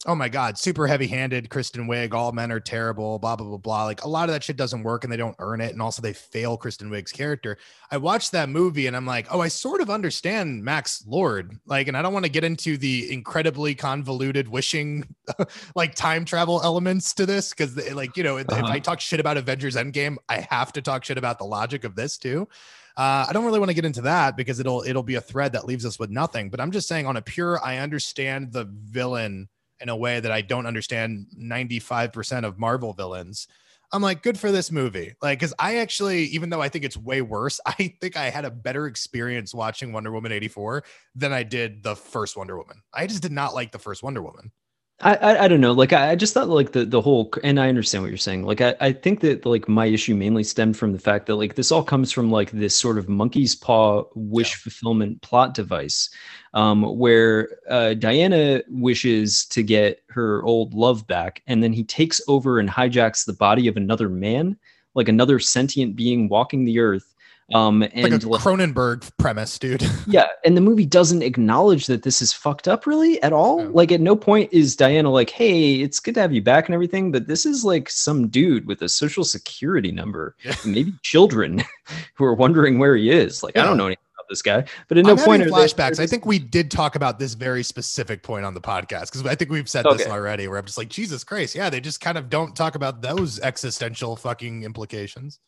oh 0.06 0.14
my 0.14 0.28
God, 0.28 0.56
super 0.56 0.86
heavy 0.86 1.08
handed, 1.08 1.50
Kristen 1.50 1.88
Wiig, 1.88 2.14
all 2.14 2.30
men 2.30 2.52
are 2.52 2.60
terrible, 2.60 3.18
blah, 3.18 3.34
blah, 3.34 3.46
blah, 3.48 3.56
blah. 3.56 3.84
Like 3.84 4.04
a 4.04 4.08
lot 4.08 4.28
of 4.28 4.32
that 4.32 4.44
shit 4.44 4.56
doesn't 4.56 4.84
work 4.84 5.02
and 5.02 5.12
they 5.12 5.16
don't 5.16 5.34
earn 5.40 5.60
it. 5.60 5.72
And 5.72 5.82
also 5.82 6.00
they 6.00 6.12
fail 6.12 6.56
Kristen 6.56 6.88
Wiig's 6.88 7.10
character. 7.10 7.58
I 7.90 7.96
watched 7.96 8.30
that 8.32 8.48
movie 8.48 8.86
and 8.86 8.96
I'm 8.96 9.06
like, 9.06 9.26
oh, 9.34 9.40
I 9.40 9.48
sort 9.48 9.80
of 9.80 9.90
understand 9.90 10.62
Max 10.62 11.04
Lord. 11.04 11.58
Like, 11.66 11.88
and 11.88 11.96
I 11.96 12.02
don't 12.02 12.12
want 12.12 12.24
to 12.26 12.30
get 12.30 12.44
into 12.44 12.76
the 12.76 13.12
incredibly 13.12 13.74
convoluted 13.74 14.46
wishing 14.46 15.04
like 15.74 15.96
time 15.96 16.24
travel 16.24 16.60
elements 16.62 17.12
to 17.14 17.26
this 17.26 17.50
because 17.50 17.76
like, 17.92 18.16
you 18.16 18.22
know, 18.22 18.36
if, 18.36 18.46
if 18.46 18.52
Uh-huh. 18.52 18.72
I 18.72 18.78
talk 18.78 19.00
shit 19.00 19.18
about 19.18 19.36
Avengers 19.36 19.74
Endgame, 19.74 20.16
I 20.28 20.46
have 20.48 20.72
to 20.74 20.82
talk 20.82 21.04
shit 21.04 21.18
about 21.18 21.38
the 21.38 21.44
logic 21.44 21.82
of 21.82 21.96
this 21.96 22.18
too. 22.18 22.48
Uh, 22.96 23.26
I 23.28 23.32
don't 23.32 23.44
really 23.44 23.60
want 23.60 23.70
to 23.70 23.74
get 23.74 23.84
into 23.84 24.02
that 24.02 24.36
because 24.36 24.58
it'll 24.58 24.82
it'll 24.82 25.04
be 25.04 25.14
a 25.14 25.20
thread 25.20 25.52
that 25.52 25.66
leaves 25.66 25.86
us 25.86 25.98
with 26.00 26.10
nothing. 26.10 26.50
But 26.50 26.60
I'm 26.60 26.72
just 26.72 26.88
saying, 26.88 27.06
on 27.06 27.16
a 27.16 27.22
pure, 27.22 27.60
I 27.64 27.78
understand 27.78 28.52
the 28.52 28.64
villain 28.64 29.48
in 29.80 29.88
a 29.88 29.96
way 29.96 30.20
that 30.20 30.32
I 30.32 30.40
don't 30.40 30.66
understand 30.66 31.26
95% 31.38 32.44
of 32.44 32.58
Marvel 32.58 32.92
villains. 32.92 33.48
I'm 33.90 34.02
like, 34.02 34.22
good 34.22 34.38
for 34.38 34.52
this 34.52 34.70
movie. 34.70 35.14
Like, 35.22 35.38
because 35.38 35.54
I 35.58 35.76
actually, 35.76 36.24
even 36.24 36.50
though 36.50 36.60
I 36.60 36.68
think 36.68 36.84
it's 36.84 36.96
way 36.96 37.22
worse, 37.22 37.60
I 37.66 37.94
think 38.00 38.16
I 38.16 38.30
had 38.30 38.44
a 38.44 38.50
better 38.50 38.86
experience 38.86 39.54
watching 39.54 39.92
Wonder 39.92 40.12
Woman 40.12 40.32
84 40.32 40.84
than 41.14 41.32
I 41.32 41.42
did 41.42 41.82
the 41.82 41.96
first 41.96 42.36
Wonder 42.36 42.58
Woman. 42.58 42.82
I 42.92 43.06
just 43.06 43.22
did 43.22 43.32
not 43.32 43.54
like 43.54 43.72
the 43.72 43.78
first 43.78 44.02
Wonder 44.02 44.22
Woman. 44.22 44.52
I, 45.00 45.14
I 45.14 45.44
I 45.44 45.48
don't 45.48 45.60
know. 45.60 45.72
Like 45.72 45.92
I, 45.92 46.10
I 46.10 46.14
just 46.16 46.34
thought 46.34 46.48
like 46.48 46.72
the 46.72 46.84
the 46.84 47.00
whole 47.00 47.30
and 47.44 47.60
I 47.60 47.68
understand 47.68 48.02
what 48.02 48.08
you're 48.08 48.18
saying. 48.18 48.42
Like 48.44 48.60
I, 48.60 48.74
I 48.80 48.92
think 48.92 49.20
that 49.20 49.46
like 49.46 49.68
my 49.68 49.86
issue 49.86 50.16
mainly 50.16 50.42
stemmed 50.42 50.76
from 50.76 50.92
the 50.92 50.98
fact 50.98 51.26
that 51.26 51.36
like 51.36 51.54
this 51.54 51.70
all 51.70 51.84
comes 51.84 52.10
from 52.10 52.32
like 52.32 52.50
this 52.50 52.74
sort 52.74 52.98
of 52.98 53.08
monkey's 53.08 53.54
paw 53.54 54.04
wish 54.16 54.56
fulfillment 54.56 55.22
plot 55.22 55.54
device, 55.54 56.10
um, 56.54 56.82
where 56.98 57.58
uh, 57.70 57.94
Diana 57.94 58.62
wishes 58.68 59.46
to 59.46 59.62
get 59.62 60.02
her 60.08 60.42
old 60.42 60.74
love 60.74 61.06
back, 61.06 61.42
and 61.46 61.62
then 61.62 61.72
he 61.72 61.84
takes 61.84 62.20
over 62.26 62.58
and 62.58 62.68
hijacks 62.68 63.24
the 63.24 63.32
body 63.32 63.68
of 63.68 63.76
another 63.76 64.08
man, 64.08 64.56
like 64.94 65.08
another 65.08 65.38
sentient 65.38 65.94
being 65.94 66.28
walking 66.28 66.64
the 66.64 66.80
earth. 66.80 67.07
Um, 67.54 67.80
Like 67.80 67.92
and 67.94 68.24
a 68.24 68.28
like, 68.28 68.42
Cronenberg 68.42 69.10
premise, 69.16 69.58
dude. 69.58 69.82
yeah, 70.06 70.26
and 70.44 70.56
the 70.56 70.60
movie 70.60 70.84
doesn't 70.84 71.22
acknowledge 71.22 71.86
that 71.86 72.02
this 72.02 72.20
is 72.20 72.32
fucked 72.32 72.68
up 72.68 72.86
really 72.86 73.22
at 73.22 73.32
all. 73.32 73.64
No. 73.64 73.70
Like 73.70 73.90
at 73.90 74.00
no 74.02 74.14
point 74.14 74.52
is 74.52 74.76
Diana 74.76 75.10
like, 75.10 75.30
"Hey, 75.30 75.80
it's 75.80 75.98
good 75.98 76.14
to 76.14 76.20
have 76.20 76.32
you 76.32 76.42
back 76.42 76.66
and 76.66 76.74
everything," 76.74 77.10
but 77.10 77.26
this 77.26 77.46
is 77.46 77.64
like 77.64 77.88
some 77.88 78.28
dude 78.28 78.66
with 78.66 78.82
a 78.82 78.88
social 78.88 79.24
security 79.24 79.90
number, 79.92 80.36
Yeah. 80.44 80.54
maybe 80.66 80.92
children 81.02 81.62
who 82.14 82.24
are 82.24 82.34
wondering 82.34 82.78
where 82.78 82.96
he 82.96 83.10
is. 83.10 83.42
Like 83.42 83.56
I 83.56 83.62
don't 83.64 83.78
know 83.78 83.86
anything 83.86 84.04
about 84.18 84.28
this 84.28 84.42
guy, 84.42 84.64
but 84.88 84.98
at 84.98 85.06
no 85.06 85.12
I'm 85.12 85.18
point 85.18 85.42
flashbacks. 85.44 85.96
they're 85.96 86.04
I 86.04 86.06
think 86.06 86.26
we 86.26 86.38
did 86.38 86.70
talk 86.70 86.96
about 86.96 87.18
this 87.18 87.32
very 87.32 87.62
specific 87.62 88.22
point 88.22 88.44
on 88.44 88.52
the 88.52 88.60
podcast 88.60 89.06
because 89.06 89.24
I 89.24 89.34
think 89.34 89.50
we've 89.50 89.70
said 89.70 89.86
this 89.90 90.06
already. 90.06 90.48
Where 90.48 90.58
I'm 90.58 90.66
just 90.66 90.76
like, 90.76 90.90
Jesus 90.90 91.24
Christ, 91.24 91.54
yeah, 91.54 91.70
they 91.70 91.80
just 91.80 92.02
kind 92.02 92.18
of 92.18 92.28
don't 92.28 92.54
talk 92.54 92.74
about 92.74 93.00
those 93.00 93.40
existential 93.40 94.16
fucking 94.16 94.64
implications. 94.64 95.38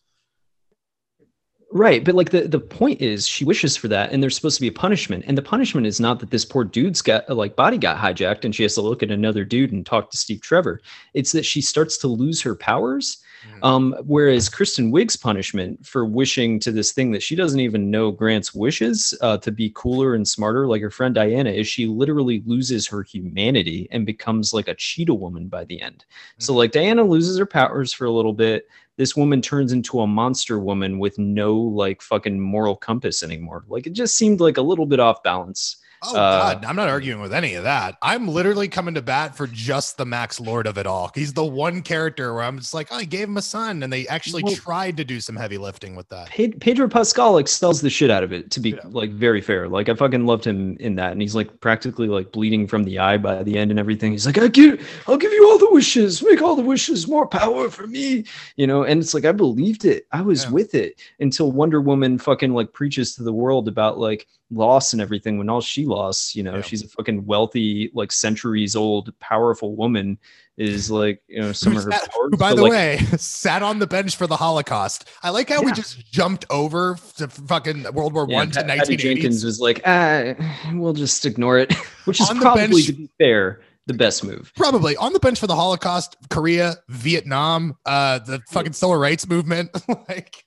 Right, 1.72 2.04
but 2.04 2.16
like 2.16 2.30
the 2.30 2.48
the 2.48 2.58
point 2.58 3.00
is, 3.00 3.28
she 3.28 3.44
wishes 3.44 3.76
for 3.76 3.86
that, 3.88 4.10
and 4.10 4.20
there's 4.20 4.34
supposed 4.34 4.56
to 4.56 4.60
be 4.60 4.66
a 4.66 4.72
punishment, 4.72 5.24
and 5.28 5.38
the 5.38 5.42
punishment 5.42 5.86
is 5.86 6.00
not 6.00 6.18
that 6.18 6.30
this 6.32 6.44
poor 6.44 6.64
dude's 6.64 7.00
got 7.00 7.28
like 7.30 7.54
body 7.54 7.78
got 7.78 7.96
hijacked, 7.96 8.44
and 8.44 8.52
she 8.52 8.64
has 8.64 8.74
to 8.74 8.80
look 8.80 9.04
at 9.04 9.12
another 9.12 9.44
dude 9.44 9.70
and 9.70 9.86
talk 9.86 10.10
to 10.10 10.16
Steve 10.16 10.40
Trevor. 10.40 10.80
It's 11.14 11.30
that 11.30 11.44
she 11.44 11.60
starts 11.60 11.96
to 11.98 12.08
lose 12.08 12.42
her 12.42 12.56
powers. 12.56 13.18
Mhm. 13.46 13.64
Um, 13.66 13.96
whereas 14.04 14.48
Kristen 14.50 14.90
Wiig's 14.92 15.16
punishment 15.16 15.86
for 15.86 16.04
wishing 16.04 16.58
to 16.60 16.72
this 16.72 16.92
thing 16.92 17.12
that 17.12 17.22
she 17.22 17.34
doesn't 17.36 17.60
even 17.60 17.90
know 17.90 18.10
grants 18.10 18.52
wishes 18.52 19.14
uh, 19.22 19.38
to 19.38 19.50
be 19.52 19.72
cooler 19.74 20.14
and 20.14 20.28
smarter, 20.28 20.66
like 20.66 20.82
her 20.82 20.90
friend 20.90 21.14
Diana, 21.14 21.50
is 21.50 21.66
she 21.68 21.86
literally 21.86 22.42
loses 22.44 22.86
her 22.88 23.02
humanity 23.02 23.88
and 23.92 24.04
becomes 24.04 24.52
like 24.52 24.68
a 24.68 24.74
cheetah 24.74 25.14
woman 25.14 25.46
by 25.48 25.64
the 25.64 25.80
end. 25.80 26.04
So 26.38 26.52
like 26.52 26.72
Diana 26.72 27.02
loses 27.04 27.38
her 27.38 27.46
powers 27.46 27.92
for 27.94 28.04
a 28.04 28.10
little 28.10 28.34
bit. 28.34 28.66
This 29.00 29.16
woman 29.16 29.40
turns 29.40 29.72
into 29.72 30.00
a 30.00 30.06
monster 30.06 30.60
woman 30.60 30.98
with 30.98 31.18
no 31.18 31.56
like 31.56 32.02
fucking 32.02 32.38
moral 32.38 32.76
compass 32.76 33.22
anymore. 33.22 33.64
Like 33.66 33.86
it 33.86 33.94
just 33.94 34.14
seemed 34.14 34.40
like 34.40 34.58
a 34.58 34.62
little 34.62 34.84
bit 34.84 35.00
off 35.00 35.22
balance. 35.22 35.78
Oh 36.02 36.16
Uh, 36.16 36.54
God, 36.54 36.64
I'm 36.64 36.76
not 36.76 36.88
arguing 36.88 37.20
with 37.20 37.34
any 37.34 37.54
of 37.54 37.64
that. 37.64 37.98
I'm 38.00 38.26
literally 38.26 38.68
coming 38.68 38.94
to 38.94 39.02
bat 39.02 39.36
for 39.36 39.46
just 39.46 39.98
the 39.98 40.06
Max 40.06 40.40
Lord 40.40 40.66
of 40.66 40.78
it 40.78 40.86
all. 40.86 41.10
He's 41.14 41.34
the 41.34 41.44
one 41.44 41.82
character 41.82 42.32
where 42.32 42.42
I'm 42.42 42.58
just 42.58 42.72
like, 42.72 42.88
oh, 42.90 42.96
I 42.96 43.04
gave 43.04 43.28
him 43.28 43.36
a 43.36 43.42
son, 43.42 43.82
and 43.82 43.92
they 43.92 44.08
actually 44.08 44.42
Well- 44.42 44.54
tried 44.54 44.96
to 44.96 45.04
do 45.04 45.20
some 45.20 45.36
heavy 45.36 45.58
lifting 45.58 45.94
with 45.96 46.08
that. 46.08 46.30
Pedro 46.60 46.88
Pascal 46.88 47.36
excels 47.36 47.82
the 47.82 47.90
shit 47.90 48.10
out 48.10 48.22
of 48.24 48.32
it. 48.32 48.50
To 48.52 48.60
be 48.60 48.70
Yeah. 48.70 48.78
like 48.90 49.10
very 49.10 49.42
fair, 49.42 49.68
like 49.68 49.90
I 49.90 49.94
fucking 49.94 50.24
loved 50.24 50.46
him 50.46 50.76
in 50.80 50.94
that, 50.96 51.12
and 51.12 51.20
he's 51.20 51.34
like 51.34 51.60
practically 51.60 52.08
like 52.08 52.32
bleeding 52.32 52.66
from 52.66 52.84
the 52.84 52.98
eye 52.98 53.18
by 53.18 53.42
the 53.42 53.58
end 53.58 53.70
and 53.70 53.78
everything. 53.78 54.12
He's 54.12 54.24
like, 54.26 54.38
I 54.38 54.48
give, 54.48 54.80
I'll 55.06 55.18
give 55.18 55.32
you 55.32 55.50
all 55.50 55.58
the 55.58 55.70
wishes, 55.70 56.22
make 56.22 56.40
all 56.40 56.56
the 56.56 56.62
wishes, 56.62 57.06
more 57.08 57.26
power 57.26 57.68
for 57.68 57.86
me, 57.86 58.24
you 58.56 58.66
know. 58.66 58.84
And 58.84 59.02
it's 59.02 59.12
like 59.12 59.26
I 59.26 59.32
believed 59.32 59.84
it, 59.84 60.06
I 60.12 60.22
was 60.22 60.44
Yeah. 60.44 60.50
with 60.50 60.74
it 60.74 60.98
until 61.20 61.52
Wonder 61.52 61.80
Woman 61.82 62.16
fucking 62.18 62.54
like 62.54 62.72
preaches 62.72 63.14
to 63.16 63.22
the 63.22 63.32
world 63.34 63.68
about 63.68 63.98
like 63.98 64.26
loss 64.50 64.92
and 64.92 65.00
everything. 65.00 65.38
When 65.38 65.48
all 65.48 65.60
she 65.60 65.84
lost, 65.86 66.34
you 66.34 66.42
know, 66.42 66.56
Yeah. 66.56 66.62
she's 66.62 66.82
a 66.84 66.88
fucking 66.88 67.24
wealthy, 67.26 67.90
like 67.94 68.12
centuries 68.12 68.74
old, 68.76 69.16
powerful 69.20 69.76
woman. 69.76 70.18
Is 70.56 70.90
like 70.90 71.22
you 71.26 71.40
know 71.40 71.52
some 71.52 71.72
Who 71.72 71.78
of 71.78 71.84
her 71.86 71.90
powers. 71.90 72.10
Who, 72.12 72.36
by 72.36 72.52
the 72.52 72.60
like, 72.62 72.70
way, 72.72 72.96
sat 73.16 73.62
on 73.62 73.78
the 73.78 73.86
bench 73.86 74.16
for 74.16 74.26
the 74.26 74.36
Holocaust. 74.36 75.08
I 75.22 75.30
like 75.30 75.48
how 75.48 75.62
we 75.62 75.72
just 75.72 76.12
jumped 76.12 76.44
over 76.50 76.98
to 77.16 77.28
fucking 77.28 77.86
World 77.94 78.12
War 78.12 78.26
Yeah, 78.28 78.36
One 78.36 78.50
to 78.50 78.62
Pat- 78.62 78.66
Patty 78.80 78.96
1980s. 78.96 78.98
Jenkins 78.98 79.42
was 79.44 79.58
like, 79.58 79.80
ah, 79.86 80.34
we'll 80.74 80.92
just 80.92 81.24
ignore 81.24 81.56
it, 81.58 81.72
which 82.04 82.20
is 82.20 82.28
probably, 82.28 82.66
bench- 82.72 82.86
to 82.88 82.92
be 82.92 83.08
fair, 83.16 83.62
the 83.86 83.94
best 83.94 84.22
move. 84.22 84.52
Probably 84.54 84.96
on 84.98 85.14
the 85.14 85.20
bench 85.20 85.40
for 85.40 85.46
the 85.46 85.56
Holocaust, 85.56 86.14
Korea, 86.28 86.74
Vietnam, 86.90 87.78
uh, 87.86 88.18
the 88.18 88.40
fucking 88.50 88.74
civil 88.74 88.96
rights 88.96 89.26
movement. 89.26 89.70
like, 90.10 90.44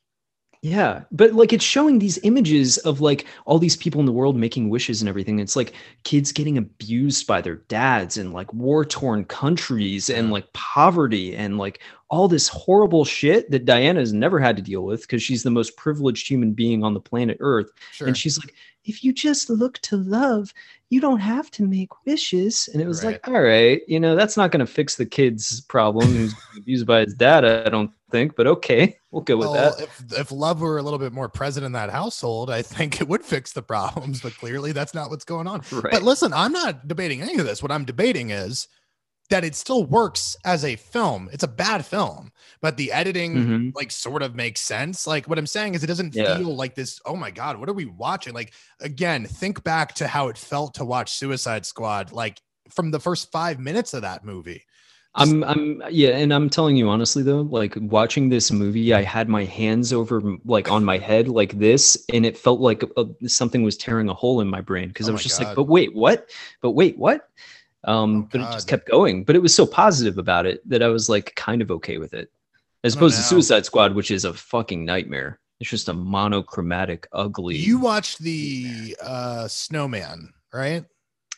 Yeah, 0.63 1.03
but 1.11 1.33
like 1.33 1.51
it's 1.51 1.65
showing 1.65 1.99
these 1.99 2.17
images 2.23 2.77
of 2.79 3.01
like 3.01 3.25
all 3.45 3.59
these 3.59 3.75
people 3.75 3.99
in 3.99 4.05
the 4.05 4.13
world 4.13 4.37
making 4.37 4.69
wishes 4.69 5.01
and 5.01 5.09
everything. 5.09 5.39
It's 5.39 5.57
like 5.57 5.73
kids 6.05 6.31
getting 6.31 6.57
abused 6.57 7.27
by 7.27 7.41
their 7.41 7.57
dads 7.57 8.15
in 8.15 8.31
like 8.31 8.51
war 8.53 8.85
torn 8.85 9.25
countries 9.25 10.09
and 10.09 10.31
like 10.31 10.51
poverty 10.53 11.35
and 11.35 11.57
like 11.57 11.81
all 12.09 12.29
this 12.29 12.47
horrible 12.47 13.03
shit 13.03 13.51
that 13.51 13.65
Diana 13.65 13.99
has 13.99 14.13
never 14.13 14.39
had 14.39 14.55
to 14.55 14.61
deal 14.61 14.85
with 14.85 15.01
because 15.01 15.21
she's 15.21 15.43
the 15.43 15.51
most 15.51 15.75
privileged 15.75 16.29
human 16.29 16.53
being 16.53 16.81
on 16.81 16.93
the 16.93 17.01
planet 17.01 17.35
Earth. 17.41 17.69
sure. 17.91 18.07
And 18.07 18.17
she's 18.17 18.39
like, 18.39 18.55
if 18.85 19.03
you 19.03 19.11
just 19.11 19.49
look 19.49 19.79
to 19.79 19.97
love, 19.97 20.53
you 20.93 21.01
don't 21.01 21.21
have 21.21 21.49
to 21.49 21.63
make 21.63 21.89
wishes. 22.05 22.69
And 22.71 22.79
it 22.79 22.87
was 22.87 23.03
like, 23.03 23.27
all 23.27 23.41
right, 23.41 23.81
you 23.87 23.99
know, 23.99 24.15
that's 24.15 24.37
not 24.37 24.51
going 24.51 24.59
to 24.59 24.71
fix 24.71 24.95
the 24.95 25.07
kid's 25.07 25.61
problem 25.61 26.07
who's 26.07 26.35
abused 26.57 26.85
by 26.85 26.99
his 26.99 27.15
dad, 27.15 27.43
I 27.43 27.67
don't 27.67 27.89
think, 28.11 28.35
but 28.35 28.45
okay, 28.45 28.95
we'll 29.09 29.23
go 29.23 29.37
with 29.37 29.49
well, 29.49 29.75
that. 29.75 29.81
if 29.81 30.19
if 30.19 30.31
love 30.31 30.61
were 30.61 30.77
a 30.77 30.83
little 30.83 30.99
bit 30.99 31.11
more 31.11 31.27
present 31.27 31.65
in 31.65 31.71
that 31.71 31.89
household, 31.89 32.51
I 32.51 32.61
think 32.61 33.01
it 33.01 33.07
would 33.07 33.23
fix 33.23 33.53
the 33.53 33.63
problems. 33.63 34.21
But 34.21 34.37
clearly, 34.37 34.71
that's 34.71 34.93
not 34.93 35.09
what's 35.09 35.25
going 35.25 35.47
on. 35.47 35.63
Right. 35.71 35.89
But 35.89 36.03
listen, 36.03 36.31
I'm 36.31 36.51
not 36.51 36.87
debating 36.87 37.23
any 37.23 37.39
of 37.39 37.45
this. 37.45 37.63
What 37.63 37.71
I'm 37.71 37.85
debating 37.85 38.29
is 38.29 38.67
that 39.33 39.43
it 39.43 39.55
still 39.55 39.83
works 39.85 40.37
as 40.45 40.63
a 40.63 40.75
film. 40.75 41.27
It's 41.33 41.43
a 41.43 41.47
bad 41.47 41.83
film, 41.83 42.31
but 42.61 42.77
the 42.77 42.91
editing 42.91 43.33
Mhm. 43.35 43.75
like 43.75 43.89
sort 43.89 44.21
of 44.21 44.35
makes 44.35 44.61
sense. 44.61 45.07
Like 45.07 45.27
what 45.27 45.39
I'm 45.39 45.47
saying 45.47 45.73
is 45.73 45.83
it 45.83 45.87
doesn't 45.87 46.13
Yeah. 46.13 46.35
feel 46.37 46.55
like 46.55 46.75
this, 46.75 47.01
oh 47.03 47.15
my 47.15 47.31
God, 47.31 47.57
what 47.59 47.67
are 47.67 47.73
we 47.73 47.85
watching? 47.85 48.35
Like 48.35 48.53
again, 48.79 49.25
think 49.25 49.63
back 49.63 49.95
to 49.95 50.07
how 50.07 50.27
it 50.27 50.37
felt 50.37 50.75
to 50.75 50.85
watch 50.85 51.13
Suicide 51.13 51.65
Squad, 51.65 52.11
like 52.11 52.39
from 52.69 52.91
the 52.91 52.99
first 52.99 53.31
five 53.31 53.59
minutes 53.59 53.95
of 53.95 54.03
that 54.03 54.23
movie. 54.23 54.67
I'm, 55.15 55.43
I'm, 55.43 55.81
yeah, 55.91 56.09
and 56.17 56.33
I'm 56.33 56.49
telling 56.49 56.75
you 56.75 56.89
honestly 56.89 57.21
though, 57.21 57.41
like 57.41 57.73
watching 57.79 58.29
this 58.29 58.51
movie, 58.51 58.93
I 58.93 59.03
had 59.03 59.29
my 59.29 59.45
hands 59.45 59.93
over, 59.93 60.21
like 60.45 60.69
on 60.71 60.83
my 60.83 60.97
head, 60.97 61.27
like 61.27 61.57
this, 61.59 61.97
and 62.11 62.25
it 62.25 62.37
felt 62.37 62.59
like 62.59 62.83
uh 62.97 63.05
something 63.27 63.61
was 63.63 63.77
tearing 63.77 64.09
a 64.09 64.13
hole 64.13 64.41
in 64.41 64.47
my 64.47 64.61
brain 64.61 64.87
because 64.89 65.07
Oh 65.07 65.09
I 65.09 65.13
was 65.13 65.21
just 65.23 65.39
God. 65.39 65.47
like, 65.49 65.55
but 65.55 65.63
wait, 65.67 65.93
what? 65.95 66.29
But 66.61 66.71
wait, 66.71 66.97
what? 66.97 67.29
Um, 67.85 68.23
Oh 68.23 68.29
but 68.31 68.41
it 68.41 68.51
just 68.53 68.67
kept 68.67 68.87
going. 68.87 69.23
But 69.23 69.35
it 69.35 69.41
was 69.41 69.53
so 69.53 69.65
positive 69.65 70.17
about 70.17 70.45
it 70.45 70.67
that 70.69 70.81
I 70.81 70.87
was 70.87 71.09
like 71.09 71.35
kind 71.35 71.61
of 71.61 71.71
okay 71.71 71.97
with 71.97 72.13
it, 72.13 72.31
as 72.83 72.93
don't 72.93 73.01
opposed 73.01 73.17
to. 73.17 73.23
Suicide 73.23 73.65
Squad, 73.65 73.93
which 73.93 74.11
is 74.11 74.25
a 74.25 74.33
fucking 74.33 74.85
nightmare. 74.85 75.39
It's 75.59 75.69
just 75.69 75.89
a 75.89 75.93
monochromatic, 75.93 77.07
ugly. 77.11 77.55
You 77.55 77.79
watched 77.79 78.19
the 78.19 78.95
uh 79.01 79.47
Snowman, 79.47 80.33
right? 80.53 80.85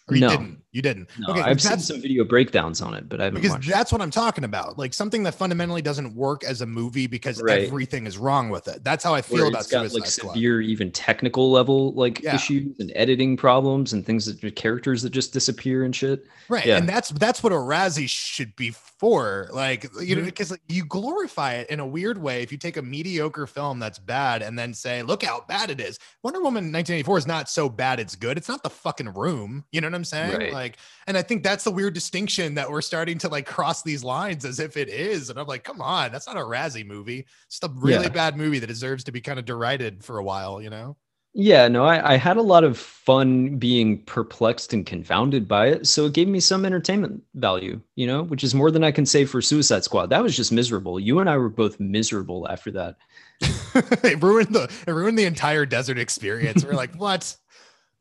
Or 0.08 0.16
you 0.16 0.22
No. 0.22 0.56
You 0.76 0.82
didn't. 0.82 1.10
No, 1.18 1.30
okay, 1.30 1.40
I've 1.40 1.62
seen 1.62 1.80
some 1.80 2.02
video 2.02 2.26
breakdowns 2.26 2.82
on 2.82 2.96
it, 2.96 3.08
but 3.08 3.22
I 3.22 3.26
haven't 3.26 3.40
because 3.40 3.56
watched. 3.56 3.70
that's 3.70 3.94
what 3.94 4.02
I'm 4.02 4.12
talking 4.12 4.44
about. 4.44 4.78
Like 4.78 4.94
something 4.94 5.24
that 5.24 5.34
fundamentally 5.34 5.82
doesn't 5.82 6.14
work 6.14 6.44
as 6.44 6.60
a 6.60 6.66
movie 6.66 7.08
because 7.08 7.42
Right. 7.42 7.66
everything 7.66 8.06
is 8.06 8.18
wrong 8.18 8.50
with 8.50 8.68
it. 8.68 8.84
That's 8.84 9.02
how 9.02 9.16
I 9.16 9.22
feel 9.22 9.38
where 9.38 9.48
about 9.48 9.62
it's 9.62 9.72
got 9.72 9.84
Suicide 9.84 10.00
like 10.02 10.10
Squad. 10.10 10.34
severe, 10.34 10.60
even 10.60 10.92
technical 10.92 11.50
level 11.50 11.94
like 11.94 12.22
Yeah. 12.22 12.36
issues 12.36 12.78
and 12.80 12.92
editing 12.94 13.38
problems 13.38 13.94
and 13.94 14.06
things 14.06 14.26
that 14.26 14.56
characters 14.58 15.02
that 15.04 15.12
just 15.12 15.32
disappear 15.32 15.86
and 15.86 15.96
shit. 15.96 16.26
Right. 16.50 16.66
Yeah. 16.66 16.76
And 16.76 16.90
that's 16.90 17.08
that's 17.12 17.42
what 17.42 17.54
a 17.54 17.56
Razzie 17.56 18.10
should 18.10 18.54
be 18.58 18.72
for. 18.72 19.50
Like, 19.54 19.86
you 20.02 20.16
know, 20.16 20.20
mm-hmm. 20.20 20.26
because 20.26 20.58
you 20.68 20.84
glorify 20.84 21.54
it 21.54 21.70
in 21.70 21.80
a 21.80 21.88
weird 21.88 22.18
way. 22.18 22.42
If 22.42 22.52
you 22.52 22.58
take 22.58 22.76
a 22.76 22.82
mediocre 22.82 23.48
film 23.48 23.80
that's 23.80 23.98
bad 23.98 24.42
and 24.42 24.60
then 24.60 24.74
say, 24.74 25.04
look 25.04 25.24
how 25.24 25.46
bad 25.48 25.70
it 25.70 25.80
is. 25.80 26.00
Wonder 26.22 26.40
Woman 26.40 26.66
1984 26.66 27.18
is 27.20 27.28
not 27.28 27.50
so 27.50 27.70
bad 27.70 28.02
it's 28.02 28.18
good. 28.18 28.38
It's 28.38 28.50
not 28.50 28.62
the 28.62 28.70
fucking 28.70 29.14
room. 29.14 29.64
You 29.72 29.80
know 29.80 29.88
what 29.88 29.96
I'm 29.96 30.04
saying? 30.04 30.38
Right. 30.38 30.54
Like, 30.54 30.65
and 31.08 31.18
I 31.18 31.22
think 31.22 31.44
that's 31.44 31.64
the 31.64 31.72
weird 31.72 31.94
distinction 31.94 32.56
that 32.56 32.70
we're 32.70 32.82
starting 32.82 33.18
to 33.20 33.30
like 33.30 33.46
cross 33.46 33.84
these 33.84 34.04
lines 34.04 34.44
as 34.46 34.60
if 34.60 34.76
it 34.78 34.90
is. 34.90 35.30
And 35.30 35.40
I'm 35.40 35.48
like, 35.48 35.64
come 35.64 35.82
on, 35.82 36.12
that's 36.12 36.28
not 36.28 36.38
a 36.38 36.42
Razzie 36.42 36.86
movie. 36.86 37.26
It's 37.48 37.60
a 37.64 37.70
really 37.70 38.04
Yeah. 38.04 38.10
bad 38.10 38.38
movie 38.38 38.60
that 38.60 38.68
deserves 38.68 39.04
to 39.06 39.12
be 39.12 39.22
kind 39.22 39.40
of 39.40 39.46
derided 39.46 40.04
for 40.04 40.18
a 40.18 40.24
while, 40.24 40.62
you 40.62 40.70
know? 40.70 40.98
Yeah, 41.38 41.68
no, 41.68 41.84
I, 41.84 42.14
I 42.14 42.16
had 42.16 42.38
a 42.38 42.42
lot 42.42 42.64
of 42.64 42.78
fun 42.78 43.58
being 43.58 44.02
perplexed 44.04 44.72
and 44.72 44.86
confounded 44.86 45.50
by 45.50 45.68
it. 45.68 45.86
So 45.86 46.06
it 46.06 46.14
gave 46.14 46.30
me 46.30 46.40
some 46.40 46.64
entertainment 46.66 47.22
value, 47.34 47.82
you 47.96 48.08
know, 48.08 48.24
which 48.24 48.42
is 48.42 48.56
more 48.56 48.72
than 48.72 48.86
I 48.86 48.92
can 48.92 49.06
say 49.06 49.26
for 49.26 49.42
Suicide 49.42 49.84
Squad. 49.84 50.10
That 50.12 50.24
was 50.24 50.34
just 50.38 50.54
miserable. 50.54 50.98
You 50.98 51.20
and 51.20 51.30
I 51.30 51.36
were 51.36 51.50
both 51.50 51.78
miserable 51.78 52.48
after 52.50 52.72
that. 52.72 52.96
it 53.42 54.24
ruined 54.24 54.56
the 54.56 54.72
it 54.88 54.92
ruined 54.92 55.20
the 55.20 55.26
entire 55.26 55.66
desert 55.66 55.98
experience. 56.00 56.64
We're 56.64 56.72
like, 56.72 56.96
what? 56.96 57.36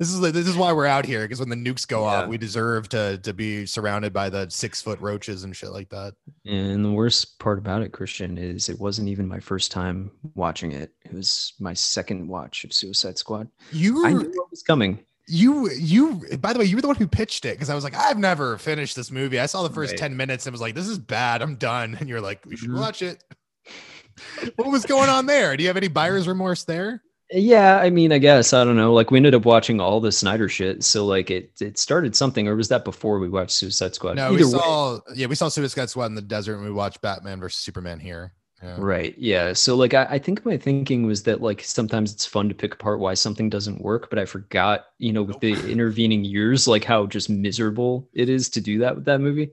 This 0.01 0.13
is 0.13 0.21
this 0.21 0.49
is 0.49 0.57
why 0.57 0.73
we're 0.73 0.87
out 0.87 1.07
here 1.07 1.23
because 1.23 1.39
when 1.39 1.49
the 1.51 1.57
nukes 1.57 1.87
go 1.87 2.01
Yeah. 2.03 2.23
off, 2.23 2.29
we 2.29 2.37
deserve 2.37 2.89
to 2.91 3.19
to 3.19 3.33
be 3.33 3.65
surrounded 3.65 4.13
by 4.13 4.29
the 4.29 4.51
six 4.51 4.83
foot 4.83 5.01
roaches 5.01 5.45
and 5.45 5.55
shit 5.55 5.71
like 5.71 5.89
that. 5.91 6.15
And 6.45 6.85
the 6.85 6.91
worst 6.91 7.39
part 7.39 7.59
about 7.59 7.83
it, 7.83 7.93
Christian, 7.93 8.37
is 8.37 8.69
it 8.69 8.81
wasn't 8.81 9.09
even 9.09 9.29
my 9.29 9.39
first 9.39 9.71
time 9.71 10.11
watching 10.35 10.73
it. 10.73 10.93
It 11.05 11.13
was 11.15 11.53
my 11.61 11.75
second 11.75 12.27
watch 12.27 12.65
of 12.65 12.73
Suicide 12.73 13.19
Squad. 13.19 13.49
You 13.71 14.05
I 14.05 14.13
knew 14.15 14.33
what 14.35 14.51
was 14.51 14.65
coming. 14.65 14.99
you 15.29 15.71
you 15.71 16.21
by 16.41 16.53
the 16.53 16.59
way, 16.59 16.65
you 16.65 16.77
were 16.77 16.83
the 16.83 16.89
one 16.89 16.97
who 16.97 17.07
pitched 17.07 17.45
it 17.45 17.55
because 17.55 17.71
I 17.71 17.75
was 17.77 17.85
like, 17.85 17.95
I've 17.95 18.19
never 18.19 18.59
finished 18.59 18.97
this 18.97 19.13
movie. 19.13 19.39
I 19.39 19.47
saw 19.47 19.63
the 19.63 19.73
first 19.73 19.93
Right. 19.93 19.99
10 20.01 20.17
minutes 20.17 20.45
and 20.47 20.53
was 20.53 20.61
like, 20.61 20.75
this 20.75 20.89
is 20.89 20.99
bad. 20.99 21.41
I'm 21.41 21.55
done. 21.55 21.97
And 22.01 22.09
you're 22.09 22.21
like, 22.21 22.45
we 22.47 22.57
should 22.57 22.71
Mhm. 22.71 22.81
watch 22.81 23.01
it. 23.01 23.23
what 24.57 24.69
was 24.73 24.85
going 24.85 25.09
on 25.09 25.27
there? 25.27 25.57
Do 25.57 25.63
you 25.63 25.69
have 25.69 25.77
any 25.77 25.89
buyer's 25.89 26.27
remorse 26.27 26.65
there? 26.65 27.01
Yeah, 27.37 27.79
I 27.79 27.91
mean, 27.91 28.13
I 28.13 28.19
guess 28.19 28.53
I 28.53 28.63
don't 28.63 28.77
know. 28.77 28.93
Like 28.95 29.11
we 29.11 29.19
ended 29.19 29.35
up 29.35 29.45
watching 29.45 29.81
all 29.81 30.01
the 30.01 30.13
Snyder 30.13 30.49
shit, 30.49 30.85
so 30.85 31.05
like 31.05 31.31
it 31.31 31.51
it 31.61 31.79
started 31.79 32.15
something, 32.15 32.47
or 32.47 32.55
was 32.55 32.69
that 32.69 32.85
before 32.85 33.19
we 33.19 33.29
watched 33.29 33.51
Suicide 33.51 33.95
Squad? 33.95 34.17
No, 34.17 34.27
Either 34.27 34.37
we 34.37 34.45
way, 34.45 34.51
saw 34.51 34.99
yeah, 35.15 35.27
we 35.27 35.35
saw 35.35 35.49
Suicide 35.49 35.91
Squad 35.91 36.07
in 36.07 36.15
the 36.15 36.23
desert 36.23 36.55
and 36.57 36.65
we 36.65 36.71
watched 36.71 37.01
Batman 37.01 37.41
versus 37.41 37.59
Superman 37.59 37.99
here. 37.99 38.33
Yeah. 38.63 38.77
right? 38.79 39.15
Yeah. 39.19 39.53
So 39.53 39.75
like 39.75 39.93
I, 39.93 40.05
I 40.05 40.19
think 40.19 40.47
my 40.47 40.57
thinking 40.57 41.05
was 41.07 41.25
that 41.25 41.43
like 41.43 41.61
sometimes 41.63 42.13
it's 42.13 42.25
fun 42.25 42.49
to 42.49 42.55
pick 42.55 42.75
apart 42.75 42.99
why 42.99 43.13
something 43.15 43.51
doesn't 43.51 43.83
work, 43.83 44.09
but 44.09 44.19
I 44.19 44.25
forgot, 44.25 44.87
you 44.99 45.13
know, 45.13 45.23
with 45.23 45.41
the 45.41 45.53
intervening 45.71 46.25
years, 46.25 46.67
like 46.67 46.85
how 46.85 47.05
just 47.05 47.29
miserable 47.29 48.09
it 48.15 48.31
is 48.31 48.49
to 48.51 48.61
do 48.63 48.79
that 48.79 48.95
with 48.95 49.05
that 49.05 49.21
movie. 49.21 49.51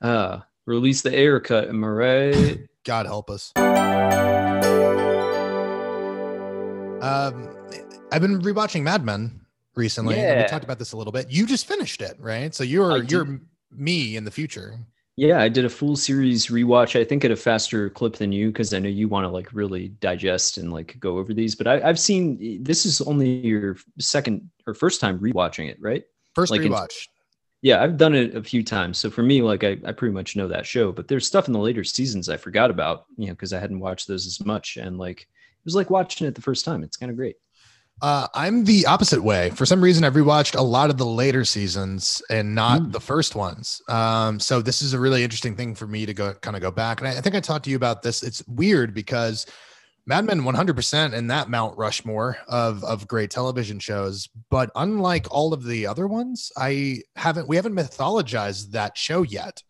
Uh, 0.00 0.38
release 0.64 1.02
the 1.02 1.14
Ayer 1.14 1.40
cut, 1.40 1.68
am 1.68 1.84
I 1.84 1.88
right? 1.88 2.58
God 2.84 3.04
help 3.04 3.28
us. 3.28 3.52
Um, 7.00 7.48
I've 8.10 8.22
been 8.22 8.40
rewatching 8.40 8.82
Mad 8.82 9.04
Men 9.04 9.40
recently. 9.76 10.16
and 10.16 10.40
we 10.42 10.48
talked 10.48 10.64
about 10.64 10.78
this 10.78 10.92
a 10.92 10.96
little 10.96 11.12
bit. 11.12 11.30
You 11.30 11.46
just 11.46 11.66
finished 11.66 12.02
it, 12.02 12.16
right? 12.18 12.54
So 12.54 12.64
you're 12.64 13.02
you're 13.04 13.40
me 13.70 14.16
in 14.16 14.24
the 14.24 14.30
future. 14.30 14.78
Yeah, 15.16 15.40
I 15.40 15.48
did 15.48 15.64
a 15.64 15.68
full 15.68 15.96
series 15.96 16.46
rewatch. 16.46 16.98
I 16.98 17.04
think 17.04 17.24
at 17.24 17.32
a 17.32 17.36
faster 17.36 17.90
clip 17.90 18.16
than 18.16 18.30
you 18.30 18.48
because 18.48 18.72
I 18.72 18.78
know 18.78 18.88
you 18.88 19.08
want 19.08 19.24
to 19.24 19.28
like 19.28 19.52
really 19.52 19.88
digest 19.88 20.58
and 20.58 20.72
like 20.72 20.96
go 21.00 21.18
over 21.18 21.34
these. 21.34 21.54
But 21.56 21.66
I, 21.66 21.80
have 21.80 21.98
seen 21.98 22.62
this 22.62 22.86
is 22.86 23.00
only 23.00 23.28
your 23.28 23.76
second 23.98 24.48
or 24.66 24.74
first 24.74 25.00
time 25.00 25.18
rewatching 25.18 25.68
it, 25.68 25.78
right? 25.80 26.04
First 26.34 26.52
like 26.52 26.60
rewatch. 26.60 27.08
yeah, 27.62 27.82
I've 27.82 27.96
done 27.96 28.14
it 28.14 28.36
a 28.36 28.42
few 28.42 28.62
times. 28.62 28.98
So 28.98 29.10
for 29.10 29.22
me, 29.22 29.42
like 29.42 29.64
I, 29.64 29.76
I 29.84 29.92
pretty 29.92 30.14
much 30.14 30.36
know 30.36 30.46
that 30.48 30.66
show. 30.66 30.92
But 30.92 31.08
there's 31.08 31.26
stuff 31.26 31.48
in 31.48 31.52
the 31.52 31.58
later 31.58 31.82
seasons 31.82 32.28
I 32.28 32.36
forgot 32.36 32.70
about, 32.70 33.06
you 33.16 33.26
know, 33.26 33.32
because 33.32 33.52
I 33.52 33.58
hadn't 33.58 33.80
watched 33.80 34.06
those 34.06 34.24
as 34.24 34.44
much. 34.44 34.76
And 34.76 34.98
like 34.98 35.26
was 35.68 35.74
like 35.74 35.90
watching 35.90 36.26
it 36.26 36.34
the 36.34 36.42
first 36.42 36.64
time. 36.64 36.82
It's 36.82 36.96
kind 36.96 37.10
of 37.10 37.16
great. 37.16 37.36
Uh, 38.00 38.28
I'm 38.32 38.64
the 38.64 38.86
opposite 38.86 39.22
way. 39.22 39.50
For 39.50 39.66
some 39.66 39.82
reason, 39.82 40.04
I've 40.04 40.14
rewatched 40.14 40.56
a 40.56 40.62
lot 40.62 40.88
of 40.88 40.98
the 40.98 41.06
later 41.06 41.44
seasons 41.44 42.22
and 42.30 42.54
not 42.54 42.80
mm. 42.80 42.92
the 42.92 43.00
first 43.00 43.34
ones. 43.34 43.82
Um, 43.88 44.38
so 44.38 44.62
this 44.62 44.82
is 44.82 44.92
a 44.92 45.00
really 45.00 45.24
interesting 45.24 45.56
thing 45.56 45.74
for 45.74 45.86
me 45.86 46.06
to 46.06 46.14
go 46.14 46.32
kind 46.34 46.56
of 46.56 46.62
go 46.62 46.70
back. 46.70 47.00
And 47.00 47.08
I, 47.08 47.18
I 47.18 47.20
think 47.20 47.34
I 47.34 47.40
talked 47.40 47.64
to 47.64 47.70
you 47.70 47.76
about 47.76 48.02
this. 48.02 48.22
It's 48.22 48.46
weird 48.46 48.94
because 48.94 49.46
Mad 50.06 50.24
Men 50.24 50.42
100% 50.42 51.12
in 51.12 51.26
that 51.26 51.50
Mount 51.50 51.76
Rushmore 51.76 52.38
of 52.46 52.82
of 52.84 53.08
great 53.08 53.30
television 53.30 53.78
shows. 53.78 54.28
But 54.48 54.70
unlike 54.76 55.26
all 55.30 55.52
of 55.52 55.64
the 55.64 55.86
other 55.86 56.06
ones, 56.06 56.52
I 56.56 57.02
haven't 57.16 57.48
we 57.48 57.56
haven't 57.56 57.74
mythologized 57.74 58.70
that 58.70 58.96
show 58.96 59.22
yet 59.22 59.62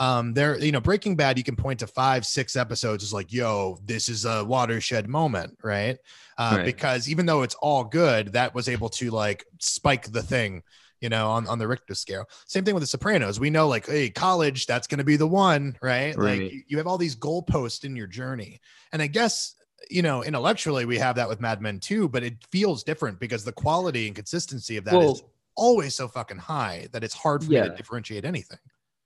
um 0.00 0.32
there 0.34 0.58
you 0.58 0.72
know 0.72 0.80
breaking 0.80 1.16
bad 1.16 1.36
you 1.38 1.44
can 1.44 1.56
point 1.56 1.80
to 1.80 1.86
five 1.86 2.24
six 2.24 2.56
episodes 2.56 3.02
is 3.02 3.12
like 3.12 3.32
yo 3.32 3.78
this 3.84 4.08
is 4.08 4.24
a 4.24 4.44
watershed 4.44 5.08
moment 5.08 5.56
right 5.62 5.98
uh, 6.38 6.54
right. 6.58 6.64
because 6.64 7.08
even 7.08 7.26
though 7.26 7.42
it's 7.42 7.56
all 7.56 7.84
good, 7.84 8.32
that 8.32 8.54
was 8.54 8.68
able 8.68 8.88
to 8.88 9.10
like 9.10 9.44
spike 9.58 10.10
the 10.12 10.22
thing, 10.22 10.62
you 11.00 11.08
know, 11.08 11.28
on, 11.30 11.48
on 11.48 11.58
the 11.58 11.66
Richter 11.66 11.96
scale. 11.96 12.28
Same 12.46 12.64
thing 12.64 12.74
with 12.74 12.82
the 12.82 12.86
Sopranos. 12.86 13.40
We 13.40 13.50
know 13.50 13.66
like, 13.66 13.86
hey, 13.86 14.08
college, 14.08 14.66
that's 14.66 14.86
going 14.86 14.98
to 14.98 15.04
be 15.04 15.16
the 15.16 15.26
one, 15.26 15.76
right? 15.82 16.16
right. 16.16 16.42
Like 16.42 16.52
you 16.68 16.78
have 16.78 16.86
all 16.86 16.96
these 16.96 17.16
goalposts 17.16 17.84
in 17.84 17.96
your 17.96 18.06
journey. 18.06 18.60
And 18.92 19.02
I 19.02 19.08
guess, 19.08 19.56
you 19.90 20.02
know, 20.02 20.22
intellectually 20.22 20.84
we 20.84 20.96
have 20.98 21.16
that 21.16 21.28
with 21.28 21.40
Mad 21.40 21.60
Men 21.60 21.80
too, 21.80 22.08
but 22.08 22.22
it 22.22 22.36
feels 22.52 22.84
different 22.84 23.18
because 23.18 23.42
the 23.42 23.52
quality 23.52 24.06
and 24.06 24.14
consistency 24.14 24.76
of 24.76 24.84
that 24.84 24.94
well, 24.94 25.14
is 25.14 25.22
always 25.56 25.96
so 25.96 26.06
fucking 26.06 26.38
high 26.38 26.86
that 26.92 27.02
it's 27.02 27.14
hard 27.14 27.42
for 27.42 27.50
yeah. 27.50 27.64
me 27.64 27.70
to 27.70 27.74
differentiate 27.74 28.24
anything 28.24 28.58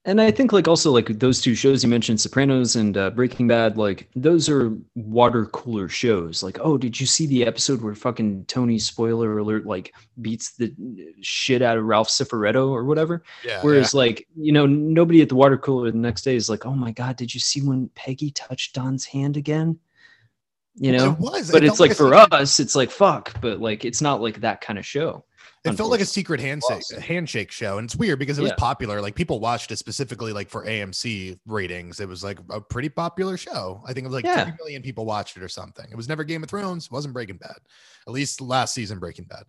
and 0.04 0.20
I 0.20 0.32
think 0.32 0.52
like 0.52 0.66
also 0.66 0.90
like 0.90 1.06
those 1.20 1.40
two 1.40 1.54
shows 1.54 1.84
you 1.84 1.88
mentioned, 1.88 2.20
Sopranos 2.20 2.74
and 2.74 2.96
uh, 2.96 3.10
Breaking 3.10 3.46
Bad, 3.46 3.78
like 3.78 4.08
those 4.16 4.48
are 4.48 4.76
water 4.96 5.46
cooler 5.46 5.88
shows. 5.88 6.42
Like, 6.42 6.58
oh, 6.60 6.76
did 6.76 6.98
you 6.98 7.06
see 7.06 7.26
the 7.26 7.46
episode 7.46 7.80
where 7.80 7.94
fucking 7.94 8.46
Tony 8.46 8.80
spoiler 8.80 9.38
alert 9.38 9.64
like 9.64 9.94
beats 10.20 10.56
the 10.56 10.74
shit 11.20 11.62
out 11.62 11.78
of 11.78 11.84
Ralph 11.84 12.08
Cifaretto 12.08 12.68
or 12.70 12.84
whatever? 12.84 13.22
Yeah. 13.44 13.60
Whereas 13.62 13.94
yeah. 13.94 13.98
like 13.98 14.26
you 14.34 14.52
know 14.52 14.66
nobody 14.66 15.22
at 15.22 15.28
the 15.28 15.36
water 15.36 15.56
cooler 15.56 15.92
the 15.92 15.98
next 15.98 16.22
day 16.22 16.34
is 16.34 16.50
like, 16.50 16.66
oh 16.66 16.74
my 16.74 16.90
god, 16.90 17.16
did 17.16 17.32
you 17.32 17.38
see 17.38 17.62
when 17.62 17.88
Peggy 17.94 18.32
touched 18.32 18.74
Don's 18.74 19.04
hand 19.04 19.36
again? 19.36 19.78
You 20.74 20.92
know, 20.92 21.12
it 21.12 21.18
was. 21.18 21.52
But 21.52 21.62
it 21.62 21.68
it's 21.68 21.78
like 21.78 21.94
for 21.94 22.14
us, 22.14 22.58
it's 22.58 22.74
like 22.74 22.90
fuck. 22.90 23.40
But 23.40 23.60
like 23.60 23.84
it's 23.84 24.00
not 24.00 24.20
like 24.20 24.40
that 24.40 24.62
kind 24.62 24.80
of 24.80 24.86
show. 24.86 25.24
It 25.64 25.74
felt 25.74 25.90
like 25.90 26.00
a 26.00 26.06
secret 26.06 26.40
handshake 26.40 26.82
handshake 27.00 27.52
show, 27.52 27.78
and 27.78 27.84
it's 27.84 27.94
weird 27.94 28.18
because 28.18 28.36
it 28.36 28.42
was 28.42 28.50
yeah. 28.50 28.56
popular. 28.58 29.00
Like 29.00 29.14
people 29.14 29.38
watched 29.38 29.70
it 29.70 29.76
specifically, 29.76 30.32
like 30.32 30.50
for 30.50 30.66
AMC 30.66 31.38
ratings. 31.46 32.00
It 32.00 32.08
was 32.08 32.24
like 32.24 32.38
a 32.50 32.60
pretty 32.60 32.88
popular 32.88 33.36
show. 33.36 33.80
I 33.86 33.92
think 33.92 34.04
it 34.04 34.08
was 34.08 34.14
like 34.14 34.24
yeah. 34.24 34.44
30 34.44 34.56
million 34.58 34.82
people 34.82 35.04
watched 35.06 35.36
it 35.36 35.42
or 35.42 35.48
something. 35.48 35.86
It 35.88 35.96
was 35.96 36.08
never 36.08 36.24
Game 36.24 36.42
of 36.42 36.48
Thrones. 36.48 36.86
It 36.86 36.92
wasn't 36.92 37.14
Breaking 37.14 37.36
Bad, 37.36 37.58
at 38.08 38.12
least 38.12 38.40
last 38.40 38.74
season 38.74 38.98
Breaking 38.98 39.24
Bad. 39.26 39.44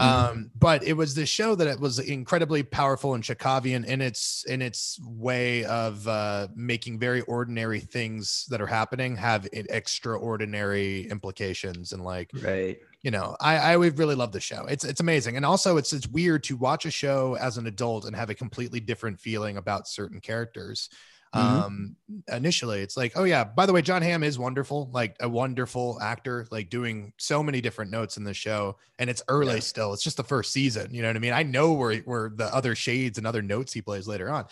Mm-hmm. 0.00 0.30
Um, 0.30 0.50
but 0.58 0.82
it 0.82 0.94
was 0.94 1.14
this 1.14 1.28
show 1.28 1.54
that 1.54 1.68
it 1.68 1.78
was 1.78 2.00
incredibly 2.00 2.64
powerful 2.64 3.14
and 3.14 3.22
Chekhovian 3.22 3.84
in 3.84 4.00
its 4.00 4.44
in 4.48 4.62
its 4.62 4.98
way 5.04 5.64
of 5.64 6.06
uh, 6.08 6.48
making 6.56 6.98
very 6.98 7.20
ordinary 7.22 7.80
things 7.80 8.46
that 8.50 8.60
are 8.60 8.66
happening 8.66 9.16
have 9.16 9.48
extraordinary 9.52 11.08
implications 11.08 11.92
and 11.92 12.02
like 12.02 12.30
right 12.42 12.78
you 13.02 13.10
know, 13.10 13.36
I 13.40 13.56
I 13.56 13.76
would 13.76 13.98
really 13.98 14.14
love 14.14 14.32
the 14.32 14.40
show. 14.40 14.64
It's 14.66 14.84
it's 14.84 15.00
amazing, 15.00 15.36
and 15.36 15.44
also 15.44 15.76
it's 15.76 15.92
it's 15.92 16.06
weird 16.06 16.44
to 16.44 16.56
watch 16.56 16.86
a 16.86 16.90
show 16.90 17.36
as 17.40 17.58
an 17.58 17.66
adult 17.66 18.04
and 18.04 18.14
have 18.14 18.30
a 18.30 18.34
completely 18.34 18.80
different 18.80 19.20
feeling 19.20 19.56
about 19.56 19.88
certain 19.88 20.20
characters. 20.20 20.88
Mm-hmm. 21.34 21.62
Um, 21.62 21.96
initially, 22.30 22.80
it's 22.80 22.96
like, 22.96 23.12
oh 23.16 23.24
yeah, 23.24 23.42
by 23.42 23.64
the 23.64 23.72
way, 23.72 23.80
Jon 23.80 24.02
Hamm 24.02 24.22
is 24.22 24.38
wonderful, 24.38 24.90
like 24.92 25.16
a 25.20 25.28
wonderful 25.28 25.98
actor, 26.00 26.46
like 26.50 26.68
doing 26.68 27.14
so 27.16 27.42
many 27.42 27.62
different 27.62 27.90
notes 27.90 28.18
in 28.18 28.24
the 28.24 28.34
show, 28.34 28.76
and 28.98 29.08
it's 29.08 29.22
early 29.28 29.54
yeah. 29.54 29.60
still. 29.60 29.94
It's 29.94 30.04
just 30.04 30.18
the 30.18 30.24
first 30.24 30.52
season, 30.52 30.94
you 30.94 31.00
know 31.00 31.08
what 31.08 31.16
I 31.16 31.20
mean? 31.20 31.32
I 31.32 31.42
know 31.42 31.72
where 31.72 31.96
where 32.00 32.30
the 32.34 32.54
other 32.54 32.74
shades 32.74 33.16
and 33.16 33.26
other 33.26 33.40
notes 33.40 33.72
he 33.72 33.80
plays 33.80 34.06
later 34.06 34.30
on, 34.30 34.44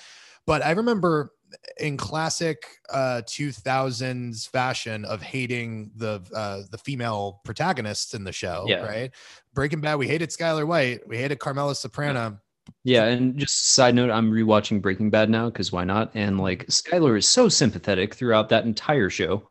but 0.50 0.64
I 0.64 0.72
remember 0.72 1.30
in 1.78 1.96
classic 1.96 2.64
uh 2.92 3.22
2000s 3.24 4.48
fashion 4.48 5.04
of 5.04 5.22
hating 5.22 5.92
the 5.94 6.20
uh 6.34 6.62
the 6.72 6.78
female 6.78 7.40
protagonists 7.44 8.14
in 8.14 8.24
the 8.24 8.32
show 8.32 8.64
yeah. 8.66 8.82
right? 8.82 9.12
Breaking 9.54 9.80
bad 9.80 9.94
we 9.94 10.08
hated 10.08 10.30
skyler 10.30 10.66
white 10.66 11.06
we 11.06 11.18
hated 11.18 11.38
carmela 11.38 11.76
soprano. 11.76 12.40
Yeah 12.82 13.04
and 13.04 13.38
just 13.38 13.74
side 13.74 13.94
note 13.94 14.10
i'm 14.10 14.32
rewatching 14.32 14.82
breaking 14.82 15.10
bad 15.10 15.30
now 15.30 15.46
because 15.50 15.70
why 15.70 15.84
not? 15.84 16.10
And 16.14 16.40
like 16.40 16.66
skyler 16.66 17.16
is 17.16 17.28
so 17.28 17.48
sympathetic 17.48 18.16
throughout 18.16 18.48
that 18.48 18.64
entire 18.64 19.08
show. 19.08 19.48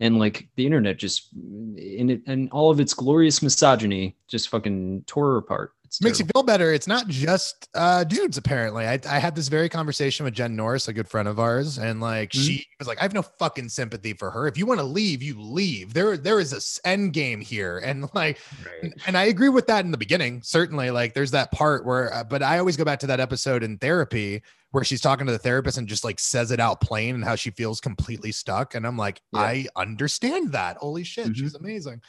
And 0.00 0.18
like 0.18 0.48
the 0.56 0.66
internet 0.66 0.98
just 0.98 1.32
in 1.32 2.10
it 2.10 2.22
and 2.26 2.50
all 2.50 2.72
of 2.72 2.80
its 2.80 2.92
glorious 2.92 3.40
misogyny 3.40 4.16
just 4.26 4.48
fucking 4.48 5.04
tore 5.06 5.32
her 5.32 5.36
apart 5.36 5.74
it's 5.90 6.00
makes 6.00 6.20
you 6.20 6.26
feel 6.32 6.44
better. 6.44 6.72
It's 6.72 6.86
not 6.86 7.08
just 7.08 7.68
uh, 7.74 8.04
dudes. 8.04 8.38
Apparently, 8.38 8.86
I, 8.86 9.00
I 9.08 9.18
had 9.18 9.34
this 9.34 9.48
very 9.48 9.68
conversation 9.68 10.22
with 10.22 10.34
Jen 10.34 10.54
Norris, 10.54 10.86
a 10.86 10.92
good 10.92 11.08
friend 11.08 11.26
of 11.26 11.40
ours, 11.40 11.78
and 11.78 12.00
like 12.00 12.30
mm-hmm. 12.30 12.42
she 12.42 12.66
was 12.78 12.86
like, 12.86 12.98
"I 12.98 13.02
have 13.02 13.12
no 13.12 13.22
fucking 13.22 13.68
sympathy 13.70 14.12
for 14.12 14.30
her. 14.30 14.46
If 14.46 14.56
you 14.56 14.66
want 14.66 14.78
to 14.78 14.86
leave, 14.86 15.20
you 15.20 15.40
leave. 15.40 15.92
There, 15.92 16.16
there 16.16 16.38
is 16.38 16.52
a 16.52 16.88
end 16.88 17.12
game 17.12 17.40
here." 17.40 17.82
And 17.90 18.08
like, 18.14 18.38
right. 18.64 18.92
and 19.08 19.18
I 19.18 19.24
agree 19.24 19.48
with 19.48 19.66
that 19.66 19.84
in 19.84 19.90
the 19.90 19.98
beginning. 19.98 20.42
Certainly, 20.42 20.92
like, 20.92 21.12
there's 21.12 21.32
that 21.32 21.50
part 21.50 21.84
where, 21.84 22.14
uh, 22.14 22.22
but 22.22 22.40
I 22.40 22.60
always 22.60 22.76
go 22.76 22.84
back 22.84 23.00
to 23.00 23.08
that 23.08 23.18
episode 23.18 23.64
in 23.64 23.78
therapy 23.78 24.42
where 24.70 24.84
she's 24.84 25.00
talking 25.00 25.26
to 25.26 25.32
the 25.32 25.38
therapist 25.38 25.76
and 25.76 25.88
just 25.88 26.04
like 26.04 26.20
says 26.20 26.52
it 26.52 26.60
out 26.60 26.80
plain 26.80 27.16
and 27.16 27.24
how 27.24 27.34
she 27.34 27.50
feels 27.50 27.80
completely 27.80 28.30
stuck. 28.30 28.76
And 28.76 28.86
I'm 28.86 28.96
like, 28.96 29.22
yeah. 29.32 29.40
I 29.40 29.66
understand 29.74 30.52
that. 30.52 30.76
Holy 30.76 31.02
shit, 31.02 31.24
mm-hmm. 31.24 31.32
she's 31.32 31.56
amazing 31.56 32.00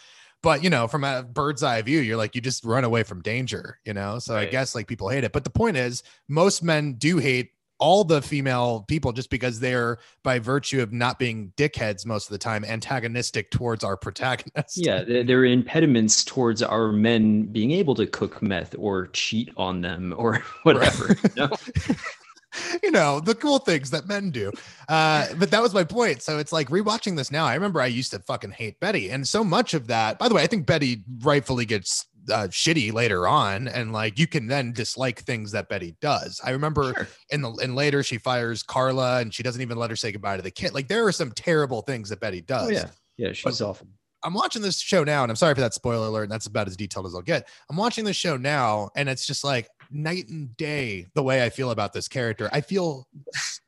but 0.42 0.64
you 0.64 0.70
know 0.70 0.88
from 0.88 1.04
a 1.04 1.24
bird's 1.24 1.64
eye 1.64 1.82
view 1.82 2.00
you're 2.00 2.18
like 2.18 2.36
you 2.36 2.42
just 2.42 2.64
run 2.64 2.84
away 2.84 3.04
from 3.04 3.22
danger 3.22 3.80
you 3.86 3.94
know 3.94 4.20
so 4.20 4.36
right. 4.36 4.48
i 4.48 4.52
guess 4.52 4.76
like 4.76 4.88
people 4.88 5.10
hate 5.10 5.24
it 5.24 5.32
but 5.32 5.44
the 5.44 5.50
point 5.50 5.78
is 5.78 6.04
most 6.28 6.64
men 6.64 6.94
do 6.94 7.18
hate 7.18 7.52
all 7.82 8.04
the 8.04 8.22
female 8.22 8.86
people 8.88 9.12
just 9.12 9.32
because 9.32 9.60
they're 9.60 9.98
by 10.24 10.38
virtue 10.38 10.82
of 10.82 10.94
not 10.94 11.18
being 11.18 11.52
dickheads 11.58 12.06
most 12.06 12.28
of 12.28 12.32
the 12.32 12.38
time 12.38 12.64
antagonistic 12.64 13.50
towards 13.50 13.84
our 13.84 13.98
protagonist 13.98 14.78
yeah 14.78 15.04
they're 15.24 15.46
impediments 15.46 16.24
towards 16.24 16.62
our 16.62 16.92
men 16.92 17.44
being 17.46 17.72
able 17.72 17.96
to 17.96 18.06
cook 18.06 18.42
meth 18.42 18.76
or 18.78 19.08
cheat 19.08 19.50
on 19.58 19.82
them 19.82 20.14
or 20.16 20.44
whatever 20.64 21.16
you 21.24 21.30
know? 21.36 21.50
you 22.84 22.92
know 22.92 23.20
the 23.20 23.36
cool 23.36 23.60
things 23.60 23.90
that 23.90 24.08
men 24.08 24.30
do 24.30 24.52
uh 24.90 25.28
but 25.38 25.52
that 25.52 25.62
was 25.62 25.74
my 25.74 25.84
point 25.84 26.22
so 26.22 26.38
it's 26.38 26.52
like 26.52 26.70
rewatching 26.70 27.16
this 27.16 27.32
now 27.32 27.46
i 27.46 27.54
remember 27.54 27.82
i 27.82 27.86
used 27.86 28.12
to 28.12 28.20
fucking 28.20 28.52
hate 28.52 28.80
betty 28.80 29.10
and 29.10 29.28
so 29.28 29.44
much 29.44 29.74
of 29.74 29.88
that 29.88 30.18
by 30.20 30.28
the 30.28 30.36
way 30.36 30.44
i 30.44 30.48
think 30.48 30.66
betty 30.66 31.04
rightfully 31.20 31.66
gets 31.66 32.08
uh, 32.32 32.48
shitty 32.50 32.94
later 32.94 33.28
on 33.28 33.68
and 33.68 33.92
like 33.92 34.20
you 34.20 34.28
can 34.28 34.46
then 34.46 34.72
dislike 34.72 35.22
things 35.22 35.52
that 35.52 35.68
betty 35.70 35.96
does 36.02 36.40
i 36.44 36.52
remember 36.52 36.94
sure. 36.94 37.08
in 37.32 37.42
the 37.42 37.50
and 37.64 37.76
later 37.76 38.04
she 38.04 38.18
fires 38.18 38.62
carla 38.62 39.22
and 39.22 39.34
she 39.34 39.42
doesn't 39.42 39.62
even 39.62 39.78
let 39.78 39.90
her 39.90 39.96
say 39.96 40.12
goodbye 40.12 40.38
to 40.38 40.44
the 40.44 40.52
kid 40.52 40.72
like 40.74 40.88
there 40.88 41.06
are 41.06 41.12
some 41.12 41.32
terrible 41.32 41.82
things 41.82 42.10
that 42.10 42.20
betty 42.20 42.42
does 42.42 42.68
oh, 42.68 42.72
yeah 42.72 42.88
yeah 43.18 43.34
she's 43.34 43.60
but, 43.60 43.70
awful 43.70 43.88
I'm 44.24 44.34
watching 44.34 44.62
this 44.62 44.80
show 44.80 45.04
now, 45.04 45.24
and 45.24 45.32
I'm 45.32 45.36
sorry 45.36 45.56
for 45.56 45.62
that 45.62 45.74
spoiler 45.74 46.08
alert. 46.08 46.24
And 46.24 46.32
that's 46.32 46.46
about 46.46 46.68
as 46.68 46.78
detailed 46.78 47.08
as 47.08 47.16
I'll 47.16 47.22
get. 47.22 47.48
I'm 47.70 47.76
watching 47.76 48.06
this 48.06 48.16
show 48.16 48.38
now, 48.38 48.90
and 48.96 49.10
it's 49.10 49.26
just 49.26 49.44
like 49.44 49.68
night 49.92 50.30
and 50.30 50.56
day 50.58 51.08
the 51.14 51.24
way 51.24 51.44
I 51.44 51.50
feel 51.50 51.72
about 51.72 51.94
this 51.94 52.08
character. 52.08 52.50
I 52.52 52.62
feel 52.62 53.08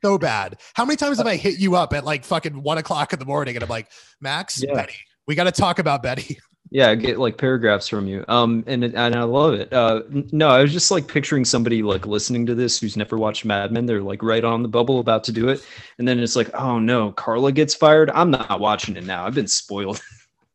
so 0.02 0.18
bad. 0.18 0.60
How 0.74 0.84
many 0.84 0.96
times 0.96 1.18
have 1.18 1.26
I 1.26 1.36
hit 1.36 1.58
you 1.58 1.76
up 1.76 1.92
at 1.92 2.04
like 2.04 2.24
fucking 2.24 2.62
one 2.62 2.78
o'clock 2.78 3.12
in 3.12 3.18
the 3.18 3.24
morning, 3.24 3.56
and 3.56 3.62
I'm 3.62 3.68
like, 3.70 3.90
Max, 4.20 4.62
yeah. 4.62 4.74
Betty, 4.74 4.94
we 5.26 5.34
got 5.34 5.44
to 5.44 5.52
talk 5.52 5.78
about 5.78 6.02
Betty. 6.02 6.38
Yeah, 6.70 6.88
I 6.88 6.96
get 6.96 7.20
like 7.20 7.38
paragraphs 7.38 7.86
from 7.86 8.08
you. 8.08 8.24
Um, 8.26 8.64
and 8.66 8.82
and 8.82 9.14
I 9.14 9.22
love 9.22 9.54
it. 9.54 9.72
Uh, 9.72 10.02
no, 10.10 10.48
I 10.48 10.60
was 10.60 10.72
just 10.72 10.90
like 10.90 11.06
picturing 11.06 11.44
somebody 11.44 11.84
like 11.84 12.04
listening 12.04 12.46
to 12.46 12.54
this 12.56 12.80
who's 12.80 12.96
never 12.96 13.16
watched 13.16 13.44
Mad 13.44 13.70
Men. 13.70 13.86
They're 13.86 14.02
like 14.02 14.24
right 14.24 14.42
on 14.42 14.62
the 14.62 14.68
bubble 14.68 14.98
about 14.98 15.22
to 15.24 15.32
do 15.32 15.50
it, 15.50 15.64
and 15.98 16.08
then 16.08 16.18
it's 16.18 16.34
like, 16.34 16.52
oh 16.54 16.80
no, 16.80 17.12
Carla 17.12 17.52
gets 17.52 17.76
fired. 17.76 18.10
I'm 18.10 18.32
not 18.32 18.58
watching 18.58 18.96
it 18.96 19.04
now. 19.04 19.24
I've 19.24 19.36
been 19.36 19.46
spoiled. 19.46 20.02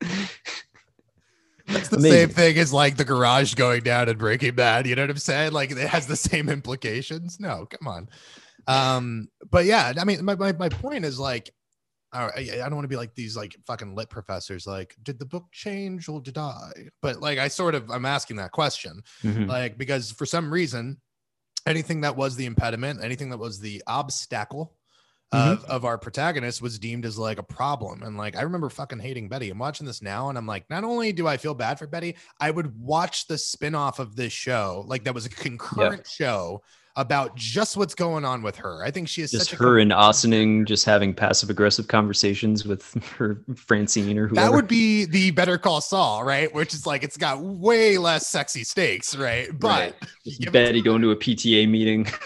That's 1.69 1.89
the 1.89 1.97
Amazing. 1.97 2.17
same 2.17 2.29
thing 2.29 2.57
as 2.57 2.73
like 2.73 2.97
the 2.97 3.05
garage 3.05 3.53
going 3.53 3.81
down 3.83 4.09
and 4.09 4.17
Breaking 4.17 4.55
Bad. 4.55 4.87
You 4.87 4.95
know 4.95 5.03
what 5.03 5.11
I'm 5.11 5.17
saying? 5.17 5.51
Like 5.51 5.71
it 5.71 5.77
has 5.77 6.07
the 6.07 6.15
same 6.15 6.49
implications. 6.49 7.39
No, 7.39 7.65
come 7.65 7.87
on. 7.87 8.09
Um, 8.67 9.29
but 9.49 9.65
yeah, 9.65 9.93
I 9.97 10.03
mean, 10.03 10.23
my, 10.23 10.35
my, 10.35 10.51
my 10.53 10.69
point 10.69 11.05
is 11.05 11.19
like, 11.19 11.49
I, 12.11 12.27
I 12.35 12.57
don't 12.57 12.75
want 12.75 12.85
to 12.85 12.89
be 12.89 12.95
like 12.95 13.13
these 13.13 13.37
like 13.37 13.55
fucking 13.67 13.93
lit 13.93 14.09
professors. 14.09 14.65
Like, 14.65 14.95
did 15.03 15.19
the 15.19 15.25
book 15.25 15.45
change 15.51 16.09
or 16.09 16.21
did 16.21 16.37
I? 16.37 16.71
But 17.01 17.21
like, 17.21 17.37
I 17.37 17.47
sort 17.47 17.75
of 17.75 17.91
I'm 17.91 18.05
asking 18.05 18.37
that 18.37 18.51
question, 18.51 19.01
mm-hmm. 19.23 19.45
like 19.45 19.77
because 19.77 20.11
for 20.11 20.25
some 20.25 20.51
reason, 20.51 20.97
anything 21.67 22.01
that 22.01 22.15
was 22.15 22.35
the 22.35 22.45
impediment, 22.47 23.03
anything 23.03 23.29
that 23.29 23.37
was 23.37 23.59
the 23.59 23.83
obstacle 23.85 24.75
Mm-hmm. 25.31 25.51
of, 25.51 25.65
of 25.65 25.85
our 25.85 25.99
protagonist 25.99 26.59
was 26.59 26.79
deemed 26.79 27.05
as 27.05 27.17
like 27.19 27.37
a 27.37 27.43
problem. 27.43 28.01
And 28.01 28.17
like, 28.17 28.35
I 28.35 28.41
remember 28.41 28.67
fucking 28.67 28.97
hating 28.97 29.29
Betty. 29.29 29.51
I'm 29.51 29.59
watching 29.59 29.85
this 29.85 30.01
now 30.01 30.29
and 30.29 30.37
I'm 30.39 30.47
like, 30.47 30.67
not 30.71 30.83
only 30.83 31.11
do 31.13 31.27
I 31.27 31.37
feel 31.37 31.53
bad 31.53 31.77
for 31.77 31.85
Betty, 31.85 32.15
I 32.39 32.49
would 32.49 32.75
watch 32.81 33.27
the 33.27 33.37
spin-off 33.37 33.99
of 33.99 34.15
this 34.15 34.33
show, 34.33 34.83
like 34.87 35.03
that 35.03 35.13
was 35.13 35.27
a 35.27 35.29
concurrent 35.29 36.07
show 36.07 36.63
about 36.95 37.35
just 37.35 37.77
what's 37.77 37.93
going 37.93 38.25
on 38.25 38.41
with 38.41 38.55
her. 38.55 38.83
I 38.83 38.89
think 38.89 39.07
she 39.07 39.21
is 39.21 39.29
Just 39.31 39.51
her 39.51 39.77
and 39.77 39.93
Ossining 39.93 40.65
just 40.65 40.83
having 40.83 41.13
passive 41.13 41.51
aggressive 41.51 41.87
conversations 41.87 42.65
with 42.65 42.91
her 43.17 43.39
Francine 43.55 44.17
or 44.17 44.27
whoever. 44.27 44.47
that 44.47 44.51
would 44.53 44.67
be 44.67 45.05
the 45.05 45.29
Better 45.31 45.59
Call 45.59 45.79
Saul, 45.79 46.23
right? 46.23 46.51
Which 46.53 46.73
is 46.73 46.87
like 46.87 47.03
it's 47.03 47.17
got 47.17 47.39
way 47.39 47.99
less 47.99 48.27
sexy 48.27 48.63
stakes, 48.63 49.15
right? 49.15 49.47
But 49.57 49.67
Right. 49.69 49.95
you 50.01 50.07
Just 50.31 50.39
give 50.41 50.47
it 50.49 50.53
Betty 50.53 50.81
going 50.81 51.03
to 51.03 51.11
a 51.11 51.15
PTA 51.15 51.69
meeting. 51.69 52.07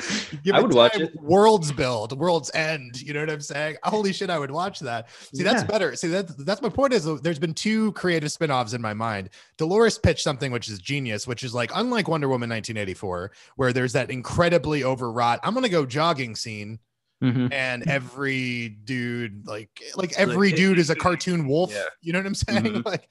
Give 0.44 0.54
I 0.54 0.60
would 0.60 0.74
watch 0.74 0.98
it. 0.98 1.14
Worlds 1.20 1.72
build, 1.72 2.18
worlds 2.18 2.50
end. 2.54 3.00
You 3.02 3.12
know 3.12 3.20
what 3.20 3.30
I'm 3.30 3.40
saying? 3.40 3.76
Holy 3.82 4.12
shit, 4.12 4.30
I 4.30 4.38
would 4.38 4.50
watch 4.50 4.80
that. 4.80 5.08
See, 5.34 5.42
that's 5.42 5.62
Yeah. 5.62 5.66
better. 5.66 5.96
See, 5.96 6.08
that's 6.08 6.34
that's 6.36 6.62
my 6.62 6.68
point. 6.68 6.92
Is 6.92 7.06
uh, 7.06 7.18
there's 7.22 7.38
been 7.38 7.54
two 7.54 7.92
creative 7.92 8.30
spin-offs 8.32 8.72
in 8.72 8.80
my 8.80 8.94
mind. 8.94 9.30
Dolores 9.56 9.98
pitched 9.98 10.22
something 10.22 10.52
which 10.52 10.68
is 10.68 10.78
genius, 10.78 11.26
which 11.26 11.42
is 11.42 11.54
like 11.54 11.70
unlike 11.74 12.08
Wonder 12.08 12.28
Woman 12.28 12.48
1984, 12.50 13.32
where 13.56 13.72
there's 13.72 13.92
that 13.92 14.10
incredibly 14.10 14.84
overwrought. 14.84 15.40
I'm 15.42 15.54
gonna 15.54 15.68
go 15.68 15.84
jogging 15.86 16.34
scene, 16.36 16.78
Mhm. 17.22 17.52
and 17.52 17.86
every 17.88 18.70
dude 18.84 19.46
like 19.46 19.68
like 19.94 20.12
every 20.16 20.52
dude 20.52 20.78
is 20.78 20.88
a 20.88 20.94
cartoon 20.94 21.46
wolf. 21.46 21.70
Yeah. 21.70 21.84
You 22.00 22.12
know 22.14 22.18
what 22.18 22.26
I'm 22.26 22.34
saying? 22.34 22.60
Mhm. 22.70 22.84
Like, 22.86 23.08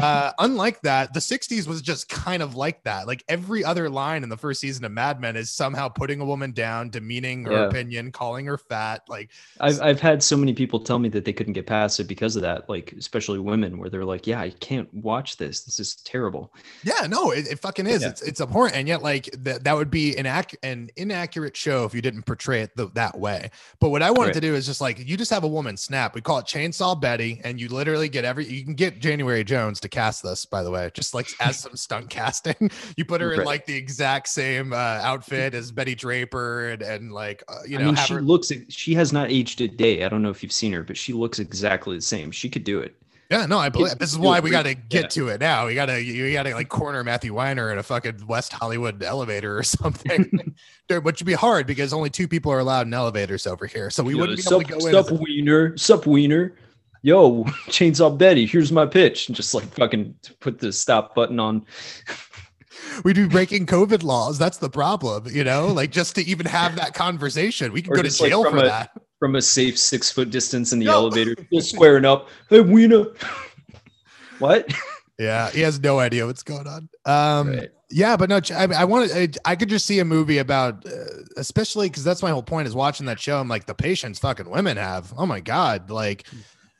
uh, 0.00 0.32
unlike 0.38 0.80
that, 0.82 1.12
the 1.14 1.20
60s 1.20 1.66
was 1.66 1.82
just 1.82 2.08
kind 2.08 2.42
of 2.42 2.54
like 2.54 2.82
that. 2.84 3.06
Like 3.06 3.24
every 3.28 3.64
other 3.64 3.88
line 3.90 4.22
in 4.22 4.28
the 4.28 4.36
first 4.36 4.60
season 4.60 4.84
of 4.84 4.92
Mad 4.92 5.20
Men 5.20 5.36
is 5.36 5.50
somehow 5.50 5.88
putting 5.88 6.20
a 6.20 6.24
woman 6.24 6.52
down, 6.52 6.90
demeaning 6.90 7.44
her 7.46 7.52
Yeah. 7.52 7.66
opinion, 7.66 8.12
calling 8.12 8.46
her 8.46 8.58
fat. 8.58 9.02
Like, 9.08 9.30
I've 9.60 9.80
I've 9.80 10.00
had 10.00 10.22
so 10.22 10.36
many 10.36 10.52
people 10.54 10.78
tell 10.80 10.98
me 10.98 11.08
that 11.10 11.24
they 11.24 11.32
couldn't 11.32 11.52
get 11.54 11.66
past 11.66 11.98
it 12.00 12.04
because 12.04 12.36
of 12.36 12.42
that, 12.42 12.68
like 12.68 12.92
especially 12.98 13.38
women, 13.40 13.78
where 13.78 13.90
they're 13.90 14.04
like, 14.04 14.26
"Yeah, 14.26 14.40
I 14.40 14.50
can't 14.50 14.92
watch 14.94 15.36
this. 15.36 15.62
This 15.64 15.80
is 15.80 15.96
terrible." 15.96 16.52
yeah, 16.84 17.06
no, 17.08 17.30
it, 17.32 17.46
it 17.48 17.58
fucking 17.60 17.86
is. 17.86 18.02
Yeah. 18.02 18.08
It's 18.10 18.22
it's 18.22 18.40
abhorrent, 18.40 18.74
and 18.76 18.86
yet 18.88 19.02
like 19.02 19.28
that 19.44 19.64
that 19.64 19.76
would 19.76 19.90
be 19.90 20.16
an 20.16 20.26
ac- 20.26 20.58
an 20.62 20.90
inaccurate 20.96 21.56
show 21.56 21.84
if 21.84 21.94
you 21.94 22.02
didn't 22.02 22.22
portray 22.22 22.62
it 22.62 22.70
th- 22.76 22.90
that 22.94 23.18
way. 23.18 23.47
But 23.80 23.90
what 23.90 24.02
I 24.02 24.10
wanted 24.10 24.28
Right. 24.28 24.34
to 24.34 24.40
do 24.40 24.54
is 24.54 24.66
just 24.66 24.80
like 24.80 24.98
you 25.06 25.16
just 25.16 25.30
have 25.30 25.44
a 25.44 25.48
woman 25.48 25.76
snap. 25.76 26.14
We 26.14 26.20
call 26.20 26.38
it 26.38 26.46
Chainsaw 26.46 27.00
Betty, 27.00 27.40
and 27.44 27.60
you 27.60 27.68
literally 27.68 28.08
get 28.08 28.24
every. 28.24 28.46
You 28.46 28.64
can 28.64 28.74
get 28.74 28.98
January 29.00 29.44
Jones 29.44 29.80
to 29.80 29.88
cast 29.88 30.22
this, 30.22 30.44
by 30.44 30.62
the 30.62 30.70
way, 30.70 30.90
just 30.94 31.14
like 31.14 31.28
as 31.40 31.58
some 31.58 31.76
stunt 31.76 32.10
casting. 32.10 32.70
You 32.96 33.04
put 33.04 33.20
her 33.20 33.32
in 33.32 33.44
like 33.44 33.66
the 33.66 33.74
exact 33.76 34.28
same 34.28 34.72
uh, 34.72 34.76
outfit 34.76 35.54
as 35.54 35.70
Betty 35.72 35.94
Draper, 35.94 36.70
and 36.70 36.82
and 36.82 37.12
like 37.12 37.42
uh, 37.48 37.58
you 37.66 37.78
know 37.78 37.84
I 37.84 37.86
mean, 37.86 37.96
she 37.96 38.14
her. 38.14 38.20
looks. 38.22 38.52
She 38.68 38.94
has 38.94 39.12
not 39.12 39.30
aged 39.30 39.60
a 39.60 39.68
day. 39.68 40.04
I 40.04 40.08
don't 40.08 40.22
know 40.22 40.30
if 40.30 40.42
you've 40.42 40.52
seen 40.52 40.72
her, 40.72 40.82
but 40.82 40.96
she 40.96 41.12
looks 41.12 41.38
exactly 41.38 41.96
the 41.96 42.02
same. 42.02 42.30
She 42.30 42.48
could 42.48 42.64
do 42.64 42.80
it. 42.80 42.94
Yeah, 43.30 43.44
no, 43.44 43.58
I 43.58 43.68
believe 43.68 43.98
this 43.98 44.10
is 44.10 44.18
why 44.18 44.40
we 44.40 44.50
got 44.50 44.62
to 44.62 44.74
get 44.74 45.02
yeah. 45.02 45.08
to 45.08 45.28
it 45.28 45.40
now. 45.40 45.66
We 45.66 45.74
got 45.74 45.86
to 45.86 46.02
you 46.02 46.32
got 46.32 46.44
to 46.44 46.54
like 46.54 46.70
corner 46.70 47.04
Matthew 47.04 47.34
Weiner 47.34 47.70
in 47.70 47.76
a 47.78 47.82
fucking 47.82 48.26
West 48.26 48.54
Hollywood 48.54 49.02
elevator 49.02 49.58
or 49.58 49.62
something. 49.64 50.54
Dude, 50.88 51.04
which 51.04 51.20
would 51.20 51.26
be 51.26 51.34
hard 51.34 51.66
because 51.66 51.92
only 51.92 52.08
two 52.08 52.26
people 52.26 52.50
are 52.52 52.58
allowed 52.58 52.86
in 52.86 52.94
elevators 52.94 53.46
over 53.46 53.66
here, 53.66 53.90
so 53.90 54.02
we 54.02 54.14
Yo, 54.14 54.20
wouldn't 54.20 54.38
be 54.38 54.44
able 54.50 54.62
to 54.62 54.66
go 54.66 54.78
in. 54.86 54.94
as 54.94 55.06
sup 55.06 55.10
a- 55.10 55.22
wiener, 55.22 55.76
sup 55.76 56.06
wiener. 56.06 56.56
Yo, 57.02 57.44
chainsaw 57.68 58.16
Betty, 58.16 58.46
here's 58.46 58.72
my 58.72 58.86
pitch. 58.86 59.28
And 59.28 59.36
just 59.36 59.52
like 59.52 59.64
fucking 59.74 60.14
put 60.40 60.58
the 60.58 60.72
stop 60.72 61.14
button 61.14 61.38
on. 61.38 61.66
We'd 63.04 63.16
be 63.16 63.28
breaking 63.28 63.66
COVID 63.66 64.02
laws. 64.02 64.38
That's 64.38 64.56
the 64.58 64.70
problem, 64.70 65.26
you 65.30 65.44
know. 65.44 65.66
Like 65.68 65.90
just 65.92 66.14
to 66.14 66.22
even 66.22 66.46
have 66.46 66.76
that 66.76 66.94
conversation, 66.94 67.72
we 67.72 67.82
could 67.82 67.92
go 67.94 68.02
to 68.02 68.08
just, 68.08 68.20
like, 68.22 68.30
jail 68.30 68.42
for 68.44 68.56
a- 68.56 68.62
that. 68.62 68.90
From 69.18 69.36
a 69.36 69.42
safe 69.42 69.78
six 69.78 70.10
foot 70.10 70.30
distance 70.30 70.72
in 70.72 70.78
the 70.78 70.86
No. 70.86 70.92
elevator, 70.92 71.34
still 71.46 71.60
squaring 71.60 72.04
up. 72.04 72.28
Hey, 72.50 72.60
Wiener. 72.60 73.06
what? 74.38 74.72
Yeah, 75.18 75.50
he 75.50 75.60
has 75.62 75.80
no 75.80 75.98
idea 75.98 76.26
what's 76.26 76.42
going 76.42 76.66
on. 76.66 76.88
Um, 77.04 77.48
Right. 77.50 77.70
yeah, 77.90 78.16
but 78.16 78.28
no, 78.28 78.40
I, 78.54 78.64
I 78.66 78.84
want 78.84 79.10
to. 79.10 79.22
I, 79.22 79.28
I 79.44 79.56
could 79.56 79.68
just 79.68 79.84
see 79.86 79.98
a 79.98 80.04
movie 80.04 80.38
about, 80.38 80.86
uh, 80.86 80.90
especially 81.36 81.88
because 81.88 82.04
that's 82.04 82.22
my 82.22 82.30
whole 82.30 82.42
point 82.42 82.68
is 82.68 82.74
watching 82.74 83.06
that 83.06 83.18
show. 83.18 83.40
I'm 83.40 83.48
like 83.48 83.66
the 83.66 83.74
patience 83.74 84.18
fucking 84.20 84.48
women 84.48 84.76
have. 84.76 85.12
Oh 85.16 85.26
my 85.26 85.40
god, 85.40 85.90
like, 85.90 86.26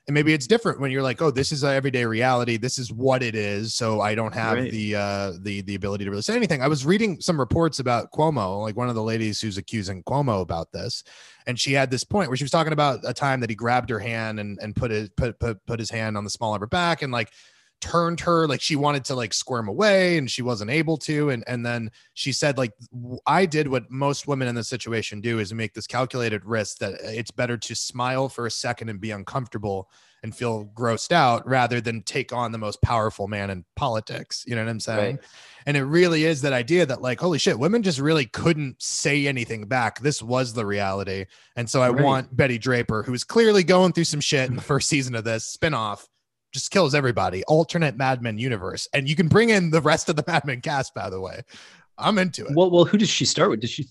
and 0.09 0.15
maybe 0.15 0.33
it's 0.33 0.47
different 0.47 0.81
when 0.81 0.91
you're 0.91 1.03
like, 1.03 1.21
oh, 1.21 1.31
this 1.31 1.53
is 1.53 1.63
a 1.65 1.69
everyday 1.69 2.07
reality. 2.07 2.57
This 2.57 2.79
is 2.79 2.91
what 2.91 3.23
it 3.23 3.35
is. 3.35 3.75
So 3.75 4.01
I 4.01 4.15
don't 4.15 4.35
have 4.35 4.57
Right. 4.57 4.73
the 4.73 4.97
uh 4.97 5.33
the 5.43 5.61
the 5.61 5.75
ability 5.75 6.05
to 6.07 6.11
really 6.11 6.23
say 6.23 6.35
anything. 6.35 6.63
I 6.63 6.67
was 6.67 6.87
reading 6.87 7.21
some 7.21 7.39
reports 7.39 7.79
about 7.79 8.11
Cuomo, 8.11 8.63
like 8.63 8.75
one 8.75 8.89
of 8.89 8.95
the 8.95 9.03
ladies 9.03 9.39
who's 9.41 9.59
accusing 9.59 10.03
Cuomo 10.05 10.41
about 10.41 10.73
this, 10.73 11.05
and 11.47 11.61
she 11.61 11.75
had 11.75 11.91
this 11.91 12.05
point 12.05 12.31
where 12.31 12.37
she 12.39 12.45
was 12.45 12.51
talking 12.51 12.73
about 12.73 13.01
a 13.05 13.13
time 13.13 13.41
that 13.41 13.51
he 13.51 13.55
grabbed 13.57 13.91
her 13.91 13.99
hand 13.99 14.41
and 14.41 14.59
and 14.63 14.75
put 14.75 14.91
it 14.91 15.15
put 15.15 15.39
put 15.39 15.65
put 15.67 15.79
his 15.79 15.91
hand 15.91 16.17
on 16.17 16.25
the 16.25 16.31
small 16.31 16.55
of 16.55 16.61
her 16.61 16.67
back 16.67 17.03
and 17.03 17.13
like 17.13 17.31
turned 17.81 18.19
her 18.21 18.47
like 18.49 18.61
she 18.61 18.75
wanted 18.77 19.05
to 19.05 19.15
like 19.15 19.33
squirm 19.33 19.69
away 19.69 20.19
and 20.19 20.29
she 20.31 20.43
wasn't 20.43 20.71
able 20.71 20.97
to 20.97 21.31
and 21.31 21.45
and 21.47 21.65
then 21.65 21.91
she 22.15 22.33
said 22.33 22.59
like 22.59 22.73
I 23.27 23.47
did 23.47 23.69
what 23.69 23.89
most 23.91 24.27
women 24.27 24.49
in 24.49 24.55
this 24.57 24.67
situation 24.69 25.21
do 25.21 25.39
is 25.39 25.55
make 25.55 25.75
this 25.75 25.87
calculated 25.87 26.45
risk 26.45 26.79
that 26.79 26.95
uh, 26.95 26.97
it's 27.03 27.31
better 27.31 27.57
to 27.57 27.75
smile 27.77 28.29
for 28.29 28.47
a 28.47 28.51
second 28.51 28.89
and 28.89 29.01
be 29.01 29.13
uncomfortable 29.13 29.89
and 30.25 30.35
feel 30.35 30.65
grossed 30.75 31.13
out 31.13 31.47
rather 31.47 31.81
than 31.81 32.03
take 32.03 32.33
on 32.33 32.51
the 32.51 32.59
most 32.59 32.83
powerful 32.83 33.29
man 33.29 33.51
in 33.51 33.65
politics 33.77 34.43
you 34.49 34.57
know 34.57 34.65
what 34.65 34.71
i'm 34.71 34.81
saying 34.81 35.15
Right. 35.17 35.25
and 35.67 35.77
it 35.77 35.85
really 35.85 36.25
is 36.25 36.41
that 36.43 36.53
idea 36.53 36.85
that 36.85 37.01
like 37.01 37.21
holy 37.21 37.39
shit 37.39 37.57
women 37.57 37.85
just 37.85 38.01
really 38.01 38.27
couldn't 38.27 38.83
say 38.83 39.29
anything 39.29 39.67
back 39.67 40.01
this 40.01 40.21
was 40.21 40.53
the 40.53 40.67
reality 40.67 41.27
and 41.55 41.71
so 41.71 41.81
i 41.81 41.91
Right. 41.91 42.03
want 42.05 42.37
betty 42.37 42.59
draper 42.59 43.05
who 43.05 43.15
is 43.15 43.23
clearly 43.23 43.63
going 43.63 43.93
through 43.93 44.05
some 44.05 44.21
shit 44.21 44.51
in 44.51 44.57
the 44.57 44.63
first 44.63 44.89
season 44.89 45.15
of 45.15 45.23
this 45.23 45.47
spin-off 45.47 46.09
just 46.53 46.71
kills 46.71 46.95
everybody. 46.95 47.43
Alternate 47.45 47.97
Mad 47.97 48.23
Men 48.23 48.39
universe, 48.39 48.89
and 48.93 49.09
you 49.09 49.15
can 49.17 49.29
bring 49.29 49.51
in 49.51 49.71
the 49.71 49.81
rest 49.81 50.09
of 50.09 50.17
the 50.17 50.25
Mad 50.29 50.45
Men 50.45 50.61
cast. 50.61 50.95
By 50.95 51.11
the 51.11 51.21
way, 51.21 51.43
I'm 51.99 52.19
into 52.19 52.47
it. 52.47 52.53
Well, 52.55 52.71
well, 52.71 52.85
who 52.85 52.99
does 52.99 53.09
she 53.11 53.25
start 53.25 53.51
with? 53.51 53.61
Does 53.61 53.71
she 53.71 53.87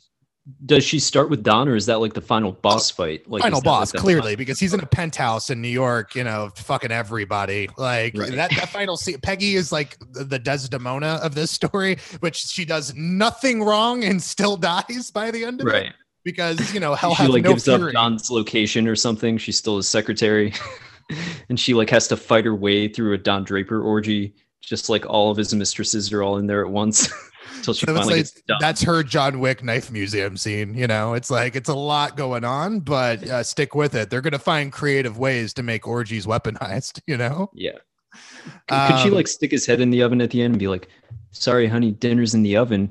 does 0.65 0.85
she 0.85 0.97
start 0.97 1.29
with 1.29 1.43
Don, 1.43 1.67
or 1.67 1.75
is 1.75 1.87
that 1.87 1.99
like 1.99 2.13
the 2.13 2.21
final 2.21 2.53
boss 2.53 2.89
fight? 2.89 3.29
Like 3.29 3.41
Final 3.41 3.57
like, 3.57 3.65
boss, 3.65 3.91
the 3.91 3.97
clearly, 3.97 4.37
because 4.37 4.57
he's 4.61 4.73
in 4.73 4.79
a 4.79 4.85
penthouse 4.85 5.49
in 5.49 5.61
New 5.61 5.67
York. 5.67 6.15
You 6.15 6.23
know, 6.23 6.49
fucking 6.55 6.89
everybody. 6.91 7.67
Like 7.77 8.17
Right. 8.17 8.31
that. 8.31 8.51
That 8.51 8.69
final 8.69 8.95
scene. 8.97 9.19
Peggy 9.21 9.55
is 9.55 9.73
like 9.73 9.97
the 10.13 10.39
Desdemona 10.39 11.19
of 11.21 11.35
this 11.35 11.51
story, 11.51 11.97
which 12.21 12.37
she 12.37 12.63
does 12.63 12.95
nothing 12.95 13.61
wrong 13.61 14.05
and 14.05 14.21
still 14.23 14.55
dies 14.57 15.11
by 15.13 15.31
the 15.31 15.43
end 15.43 15.59
of 15.59 15.67
it. 15.67 15.71
right? 15.71 15.93
Because 16.23 16.73
you 16.73 16.79
know 16.79 16.95
hell 16.95 17.13
she 17.15 17.27
like 17.27 17.43
no 17.43 17.49
gives 17.51 17.65
fury. 17.65 17.87
up 17.89 17.93
Don's 17.93 18.31
location 18.31 18.87
or 18.87 18.95
something. 18.95 19.37
She's 19.37 19.57
still 19.57 19.75
his 19.75 19.87
secretary, 19.89 20.53
and 21.49 21.59
she 21.59 21.73
like 21.73 21.89
has 21.89 22.07
to 22.09 22.17
fight 22.17 22.45
her 22.45 22.55
way 22.55 22.87
through 22.87 23.13
a 23.13 23.17
Don 23.17 23.43
Draper 23.43 23.81
orgy. 23.81 24.35
Just 24.61 24.89
like 24.89 25.05
all 25.05 25.31
of 25.31 25.37
his 25.37 25.53
mistresses 25.53 26.11
are 26.11 26.23
all 26.23 26.37
in 26.37 26.47
there 26.47 26.65
at 26.65 26.69
once 26.71 27.09
until 27.57 27.73
she 27.73 27.85
So 27.85 27.93
finally 27.95 28.15
like, 28.15 28.23
gets 28.23 28.41
done. 28.47 28.57
that's 28.59 28.81
her 28.81 29.01
John 29.01 29.39
Wick 29.39 29.63
knife 29.63 29.89
museum 29.91 30.35
scene. 30.35 30.73
You 30.73 30.87
know, 30.87 31.13
it's 31.13 31.29
like 31.31 31.55
it's 31.55 31.69
a 31.69 31.75
lot 31.75 32.17
going 32.17 32.43
on, 32.43 32.81
but 32.81 33.23
uh, 33.29 33.43
stick 33.43 33.75
with 33.75 33.95
it. 33.95 34.09
They're 34.09 34.19
gonna 34.21 34.39
find 34.39 34.71
creative 34.71 35.17
ways 35.17 35.53
to 35.53 35.63
make 35.63 35.87
orgies 35.87 36.25
weaponized. 36.25 36.99
You 37.07 37.15
know, 37.17 37.49
Yeah. 37.53 37.71
C- 38.69 38.75
Could 38.87 38.99
she 38.99 39.07
Um, 39.09 39.13
like 39.13 39.27
stick 39.27 39.51
his 39.51 39.65
head 39.65 39.79
in 39.79 39.89
the 39.91 40.01
oven 40.01 40.19
at 40.21 40.31
the 40.31 40.41
end 40.41 40.53
and 40.55 40.59
be 40.59 40.67
like, 40.67 40.89
"Sorry, 41.31 41.67
honey, 41.67 41.91
dinner's 41.91 42.33
in 42.33 42.41
the 42.41 42.57
oven, 42.57 42.89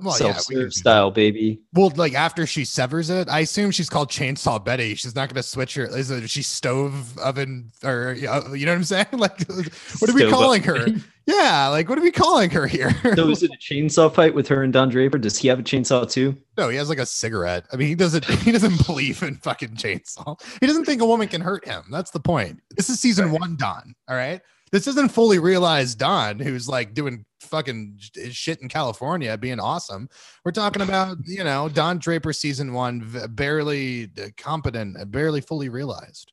well, 0.00 0.16
yeah, 0.20 0.68
style, 0.68 1.10
baby." 1.10 1.60
Well, 1.72 1.92
like 1.96 2.14
after 2.14 2.46
she 2.46 2.64
severs 2.64 3.10
it, 3.10 3.28
I 3.28 3.40
assume 3.40 3.70
she's 3.70 3.90
called 3.90 4.10
Chainsaw 4.10 4.64
Betty. 4.64 4.94
She's 4.94 5.14
not 5.14 5.28
going 5.28 5.36
to 5.36 5.42
switch 5.42 5.74
her. 5.74 5.84
Is 5.84 6.10
it 6.10 6.28
she 6.28 6.42
stove 6.42 7.18
oven 7.18 7.70
or 7.84 8.16
uh, 8.28 8.52
you 8.52 8.66
know 8.66 8.72
what 8.72 8.78
I'm 8.78 8.84
saying? 8.84 9.06
Like, 9.18 9.40
what 9.48 10.10
are 10.10 10.14
we 10.14 10.20
Stove 10.20 10.30
calling 10.32 10.68
oven. 10.68 10.94
her? 10.94 11.04
Yeah, 11.26 11.68
like 11.68 11.88
what 11.88 11.98
are 11.98 12.02
we 12.02 12.10
calling 12.10 12.48
her 12.50 12.66
here? 12.66 12.90
so 13.14 13.28
is 13.28 13.42
it 13.42 13.50
a 13.50 13.58
chainsaw 13.58 14.12
fight 14.12 14.34
with 14.34 14.48
her 14.48 14.62
and 14.62 14.72
Don 14.72 14.88
Draper? 14.88 15.18
Does 15.18 15.36
he 15.36 15.48
have 15.48 15.58
a 15.58 15.62
chainsaw 15.62 16.10
too? 16.10 16.36
no, 16.56 16.68
he 16.68 16.76
has 16.76 16.88
like 16.88 16.98
a 16.98 17.06
cigarette. 17.06 17.66
I 17.72 17.76
mean, 17.76 17.88
he 17.88 17.94
doesn't. 17.94 18.24
He 18.48 18.52
doesn't 18.52 18.86
believe 18.86 19.22
in 19.22 19.36
fucking 19.36 19.76
chainsaw. 19.76 20.40
He 20.60 20.66
doesn't 20.66 20.86
think 20.86 21.02
a 21.02 21.06
woman 21.06 21.28
can 21.28 21.40
hurt 21.42 21.66
him. 21.66 21.82
That's 21.90 22.10
the 22.10 22.20
point. 22.20 22.60
This 22.76 22.88
is 22.88 22.98
season 22.98 23.30
one, 23.30 23.56
Don. 23.56 23.94
All 24.08 24.16
right. 24.16 24.40
This 24.70 24.86
isn't 24.86 25.12
fully 25.12 25.38
realized 25.38 25.98
Don, 25.98 26.38
who's 26.38 26.68
like 26.68 26.94
doing 26.94 27.24
fucking 27.40 27.98
shit 28.30 28.60
in 28.60 28.68
California, 28.68 29.36
being 29.36 29.60
awesome. 29.60 30.08
We're 30.44 30.52
talking 30.52 30.82
about, 30.82 31.18
you 31.24 31.44
know, 31.44 31.68
Don 31.68 31.98
Draper 31.98 32.32
season 32.32 32.72
one, 32.72 33.08
barely 33.30 34.10
uh, 34.20 34.28
competent, 34.36 35.00
uh, 35.00 35.04
barely 35.04 35.40
fully 35.40 35.68
realized. 35.68 36.32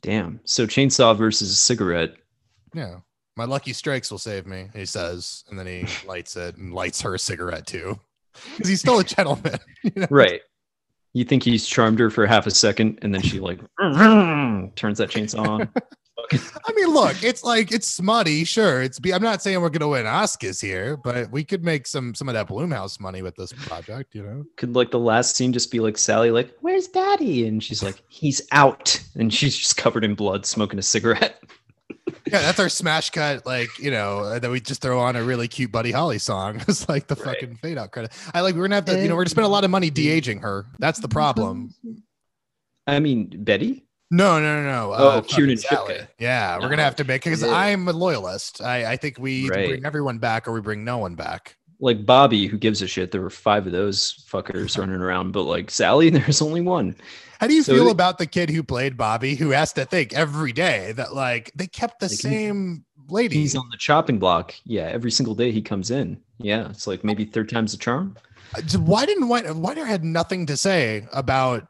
Damn. 0.00 0.40
So 0.44 0.66
chainsaw 0.66 1.16
versus 1.16 1.50
a 1.50 1.54
cigarette. 1.54 2.14
Yeah. 2.74 2.96
My 3.36 3.44
lucky 3.44 3.72
strikes 3.72 4.10
will 4.10 4.18
save 4.18 4.46
me, 4.46 4.68
he 4.74 4.84
says. 4.84 5.44
And 5.48 5.58
then 5.58 5.66
he 5.66 5.86
lights 6.06 6.36
it 6.36 6.56
and 6.56 6.74
lights 6.74 7.00
her 7.02 7.14
a 7.14 7.18
cigarette 7.18 7.66
too. 7.66 7.98
Because 8.56 8.70
he's 8.70 8.80
still 8.80 8.98
a 8.98 9.04
gentleman. 9.04 9.58
You 9.82 9.92
know? 9.94 10.06
Right. 10.08 10.40
You 11.12 11.22
think 11.22 11.42
he's 11.42 11.66
charmed 11.66 11.98
her 11.98 12.08
for 12.08 12.26
half 12.26 12.46
a 12.46 12.50
second, 12.50 12.98
and 13.02 13.14
then 13.14 13.20
she 13.20 13.40
like 13.40 13.58
turns 13.78 14.96
that 14.96 15.10
chainsaw 15.10 15.46
on. 15.46 15.68
I 16.32 16.72
mean, 16.74 16.88
look, 16.88 17.22
it's 17.22 17.42
like 17.44 17.72
it's 17.72 17.86
smutty, 17.86 18.44
sure. 18.44 18.82
It's 18.82 18.98
be. 18.98 19.12
I'm 19.12 19.22
not 19.22 19.42
saying 19.42 19.60
we're 19.60 19.70
gonna 19.70 19.88
win 19.88 20.06
Oscars 20.06 20.60
here, 20.60 20.96
but 20.96 21.30
we 21.30 21.44
could 21.44 21.64
make 21.64 21.86
some 21.86 22.14
some 22.14 22.28
of 22.28 22.34
that 22.34 22.48
Blumhouse 22.48 23.00
money 23.00 23.22
with 23.22 23.36
this 23.36 23.52
project. 23.52 24.14
You 24.14 24.22
know, 24.22 24.44
Could 24.56 24.74
like 24.74 24.90
the 24.90 24.98
last 24.98 25.36
scene 25.36 25.52
just 25.52 25.70
be 25.70 25.80
like 25.80 25.98
Sally, 25.98 26.30
like, 26.30 26.54
"Where's 26.60 26.88
Daddy?" 26.88 27.46
And 27.46 27.62
she's 27.62 27.82
like, 27.82 28.02
"He's 28.08 28.42
out," 28.52 29.00
and 29.14 29.32
she's 29.32 29.56
just 29.56 29.76
covered 29.76 30.04
in 30.04 30.14
blood, 30.14 30.46
smoking 30.46 30.78
a 30.78 30.82
cigarette. 30.82 31.42
yeah, 32.26 32.40
that's 32.40 32.58
our 32.60 32.68
smash 32.68 33.10
cut. 33.10 33.44
Like 33.46 33.78
you 33.78 33.90
know, 33.90 34.20
uh, 34.20 34.38
that 34.38 34.50
we 34.50 34.60
just 34.60 34.80
throw 34.82 34.98
on 35.00 35.16
a 35.16 35.22
really 35.22 35.48
cute 35.48 35.70
Buddy 35.72 35.92
Holly 35.92 36.18
song. 36.18 36.60
It's 36.68 36.88
like 36.88 37.06
the 37.06 37.14
Right. 37.16 37.24
fucking 37.40 37.56
fade 37.56 37.78
out 37.78 37.92
credit. 37.92 38.12
I 38.34 38.40
like 38.40 38.54
we're 38.54 38.62
gonna 38.62 38.76
have 38.76 38.84
to. 38.86 39.00
You 39.00 39.08
know, 39.08 39.14
we're 39.14 39.22
gonna 39.22 39.30
spend 39.30 39.44
a 39.46 39.48
lot 39.50 39.64
of 39.64 39.70
money 39.70 39.90
de 39.90 40.08
aging 40.08 40.40
her. 40.40 40.66
That's 40.78 41.00
the 41.00 41.08
problem. 41.08 41.74
I 42.86 42.98
mean, 42.98 43.30
Betty. 43.44 43.84
No, 44.12 44.38
no, 44.38 44.62
no, 44.62 44.70
no. 44.70 44.92
Oh, 44.94 45.10
fucking 45.22 45.34
Kiernan 45.34 45.56
Sally. 45.56 45.94
Shipka. 45.94 46.08
Yeah, 46.18 46.58
we're 46.58 46.68
gonna 46.68 46.82
have 46.84 46.96
to 46.96 47.04
make 47.04 47.24
because 47.24 47.42
Yeah. 47.42 47.48
I'm 47.54 47.88
a 47.88 47.92
loyalist. 47.92 48.60
I, 48.60 48.92
I 48.92 48.96
think 48.96 49.18
we 49.18 49.48
Right. 49.48 49.68
bring 49.70 49.86
everyone 49.86 50.18
back 50.18 50.46
or 50.46 50.52
we 50.52 50.60
bring 50.60 50.84
no 50.84 50.98
one 50.98 51.14
back. 51.14 51.56
Like 51.80 52.04
Bobby, 52.06 52.46
who 52.46 52.58
gives 52.58 52.82
a 52.82 52.86
shit? 52.86 53.10
There 53.10 53.22
were 53.22 53.30
five 53.30 53.66
of 53.66 53.72
those 53.72 54.24
fuckers 54.30 54.78
running 54.78 55.00
around, 55.00 55.32
but 55.32 55.44
like 55.44 55.70
Sally, 55.70 56.10
there's 56.10 56.42
only 56.42 56.60
one. 56.60 56.94
How 57.40 57.46
do 57.48 57.54
you 57.54 57.62
So 57.62 57.74
feel 57.74 57.88
it- 57.88 57.92
about 57.92 58.18
the 58.18 58.26
kid 58.26 58.50
who 58.50 58.62
played 58.62 58.96
Bobby, 58.96 59.34
who 59.34 59.50
has 59.50 59.72
to 59.72 59.84
think 59.86 60.12
every 60.12 60.52
day 60.52 60.92
that 60.92 61.14
like 61.14 61.50
they 61.56 61.66
kept 61.66 61.98
the 62.00 62.06
Like, 62.06 62.18
same 62.18 62.84
lady? 63.08 63.36
He's 63.36 63.56
on 63.56 63.68
the 63.70 63.78
chopping 63.78 64.18
block. 64.18 64.54
Yeah, 64.64 64.82
every 64.92 65.10
single 65.10 65.34
day 65.34 65.50
he 65.52 65.62
comes 65.62 65.90
in. 65.90 66.20
Yeah, 66.38 66.68
it's 66.68 66.86
like 66.86 67.02
maybe 67.02 67.24
third 67.24 67.48
time's 67.48 67.72
the 67.72 67.78
charm. 67.78 68.16
Uh, 68.54 68.60
Why 68.78 69.06
didn't 69.06 69.28
White 69.28 69.50
Whiter 69.56 69.86
had 69.86 70.04
nothing 70.04 70.44
to 70.46 70.56
say 70.58 71.06
about 71.12 71.66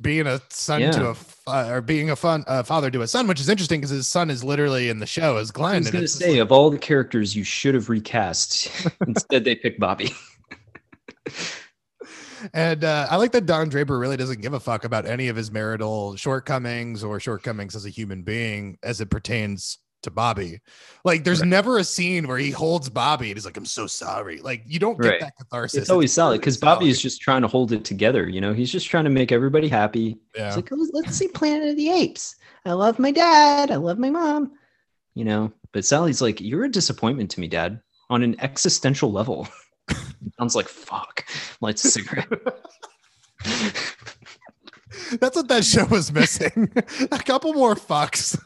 being 0.00 0.26
a 0.26 0.40
son 0.50 0.80
to 0.80 0.86
Yeah. 0.86 1.06
a 1.06 1.10
f- 1.10 1.36
uh, 1.46 1.68
or 1.70 1.80
being 1.80 2.10
a 2.10 2.16
fun 2.16 2.44
a 2.46 2.62
father 2.64 2.90
to 2.90 3.02
a 3.02 3.06
son, 3.08 3.26
which 3.26 3.40
is 3.40 3.48
interesting 3.48 3.80
because 3.80 3.90
his 3.90 4.06
son 4.06 4.30
is 4.30 4.42
literally 4.44 4.88
in 4.88 4.98
the 4.98 5.06
show 5.06 5.36
as 5.36 5.50
Glenn. 5.50 5.76
I 5.76 5.78
was 5.78 5.90
gonna 5.90 6.08
say 6.08 6.32
like- 6.32 6.40
of 6.40 6.52
all 6.52 6.70
the 6.70 6.78
characters 6.78 7.34
you 7.36 7.44
should 7.44 7.74
have 7.74 7.88
recast, 7.88 8.70
instead 9.06 9.44
they 9.44 9.54
picked 9.54 9.80
Bobby. 9.80 10.12
And 12.52 12.84
uh, 12.84 13.06
I 13.10 13.16
like 13.16 13.32
that 13.32 13.46
Don 13.46 13.68
Draper 13.70 13.98
really 13.98 14.16
doesn't 14.18 14.42
give 14.42 14.52
a 14.52 14.60
fuck 14.60 14.84
about 14.84 15.06
any 15.06 15.28
of 15.28 15.36
his 15.36 15.50
marital 15.50 16.14
shortcomings 16.16 17.02
or 17.02 17.18
shortcomings 17.18 17.74
as 17.74 17.86
a 17.86 17.88
human 17.90 18.22
being 18.22 18.78
as 18.82 19.00
it 19.00 19.10
pertains 19.10 19.78
to 20.06 20.10
Bobby. 20.10 20.60
Like, 21.04 21.22
there's 21.22 21.40
Right. 21.40 21.48
never 21.48 21.78
a 21.78 21.84
scene 21.84 22.26
where 22.26 22.38
he 22.38 22.50
holds 22.50 22.88
Bobby 22.88 23.28
and 23.30 23.36
he's 23.36 23.44
like, 23.44 23.56
I'm 23.56 23.66
so 23.66 23.86
sorry. 23.86 24.40
Like, 24.40 24.62
you 24.66 24.78
don't 24.78 25.00
get 25.00 25.08
Right. 25.08 25.20
that 25.20 25.36
catharsis. 25.36 25.82
It's 25.82 25.90
always 25.90 26.12
solid 26.12 26.30
really 26.30 26.38
because 26.38 26.56
Bobby 26.56 26.88
is 26.88 27.00
just 27.00 27.20
trying 27.20 27.42
to 27.42 27.48
hold 27.48 27.72
it 27.72 27.84
together. 27.84 28.28
You 28.28 28.40
know, 28.40 28.52
he's 28.54 28.72
just 28.72 28.86
trying 28.88 29.04
to 29.04 29.10
make 29.10 29.30
everybody 29.30 29.68
happy. 29.68 30.18
Yeah. 30.34 30.46
It's 30.48 30.56
like, 30.56 30.70
oh, 30.72 30.88
let's 30.92 31.14
see 31.16 31.28
Planet 31.28 31.68
of 31.68 31.76
the 31.76 31.90
Apes. 31.90 32.36
I 32.64 32.72
love 32.72 32.98
my 32.98 33.10
dad. 33.12 33.70
I 33.70 33.76
love 33.76 33.98
my 33.98 34.10
mom. 34.10 34.52
You 35.14 35.24
know, 35.24 35.52
but 35.72 35.84
Sally's 35.84 36.20
like, 36.20 36.40
you're 36.40 36.64
a 36.64 36.70
disappointment 36.70 37.30
to 37.32 37.40
me, 37.40 37.48
Dad, 37.48 37.80
on 38.10 38.22
an 38.22 38.36
existential 38.40 39.10
level. 39.12 39.48
Sounds 40.38 40.54
like 40.56 40.68
fuck. 40.68 41.24
Lights 41.60 41.84
a 41.84 41.90
cigarette. 41.90 42.28
That's 45.20 45.36
what 45.36 45.48
that 45.48 45.64
show 45.64 45.84
was 45.86 46.10
missing. 46.12 46.70
a 47.12 47.18
couple 47.18 47.52
more 47.52 47.74
fucks 47.74 48.36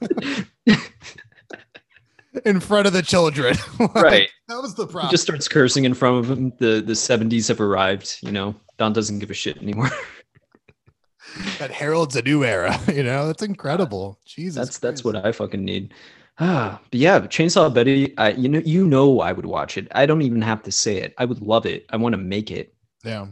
in 2.44 2.60
front 2.60 2.86
of 2.86 2.92
the 2.92 3.02
children. 3.02 3.56
Like, 3.78 3.94
right. 3.94 4.28
That 4.48 4.60
was 4.60 4.74
the 4.74 4.86
He 4.86 4.92
problem. 4.92 5.10
just 5.10 5.22
starts 5.24 5.48
cursing 5.48 5.84
in 5.84 5.94
front 5.94 6.18
of 6.24 6.30
him. 6.30 6.52
The 6.58 6.80
the 6.80 6.92
70s 6.92 7.48
have 7.48 7.60
arrived. 7.60 8.18
You 8.22 8.32
know, 8.32 8.54
Don 8.78 8.92
doesn't 8.92 9.18
give 9.18 9.30
a 9.30 9.34
shit 9.34 9.56
anymore. 9.58 9.90
that 11.58 11.70
heralds 11.70 12.16
a 12.16 12.22
new 12.22 12.44
era. 12.44 12.78
You 12.92 13.02
know, 13.02 13.26
that's 13.26 13.42
incredible. 13.42 14.18
Jesus. 14.24 14.56
that's 14.56 14.78
that's 14.78 15.04
what 15.04 15.16
I 15.16 15.32
fucking 15.32 15.64
need. 15.64 15.94
Ah, 16.38 16.80
but 16.90 16.98
yeah, 17.00 17.20
Chainsaw 17.20 17.72
Betty. 17.72 18.16
I 18.18 18.30
you 18.32 18.48
know 18.48 18.60
you 18.64 18.86
know 18.86 19.20
I 19.20 19.32
would 19.32 19.46
watch 19.46 19.76
it. 19.78 19.88
I 19.92 20.06
don't 20.06 20.22
even 20.22 20.42
have 20.42 20.62
to 20.64 20.72
say 20.72 20.96
it. 20.98 21.14
I 21.18 21.24
would 21.24 21.40
love 21.40 21.66
it. 21.66 21.86
I 21.90 21.96
want 21.96 22.12
to 22.14 22.18
make 22.18 22.50
it. 22.50 22.74
Yeah. 23.04 23.26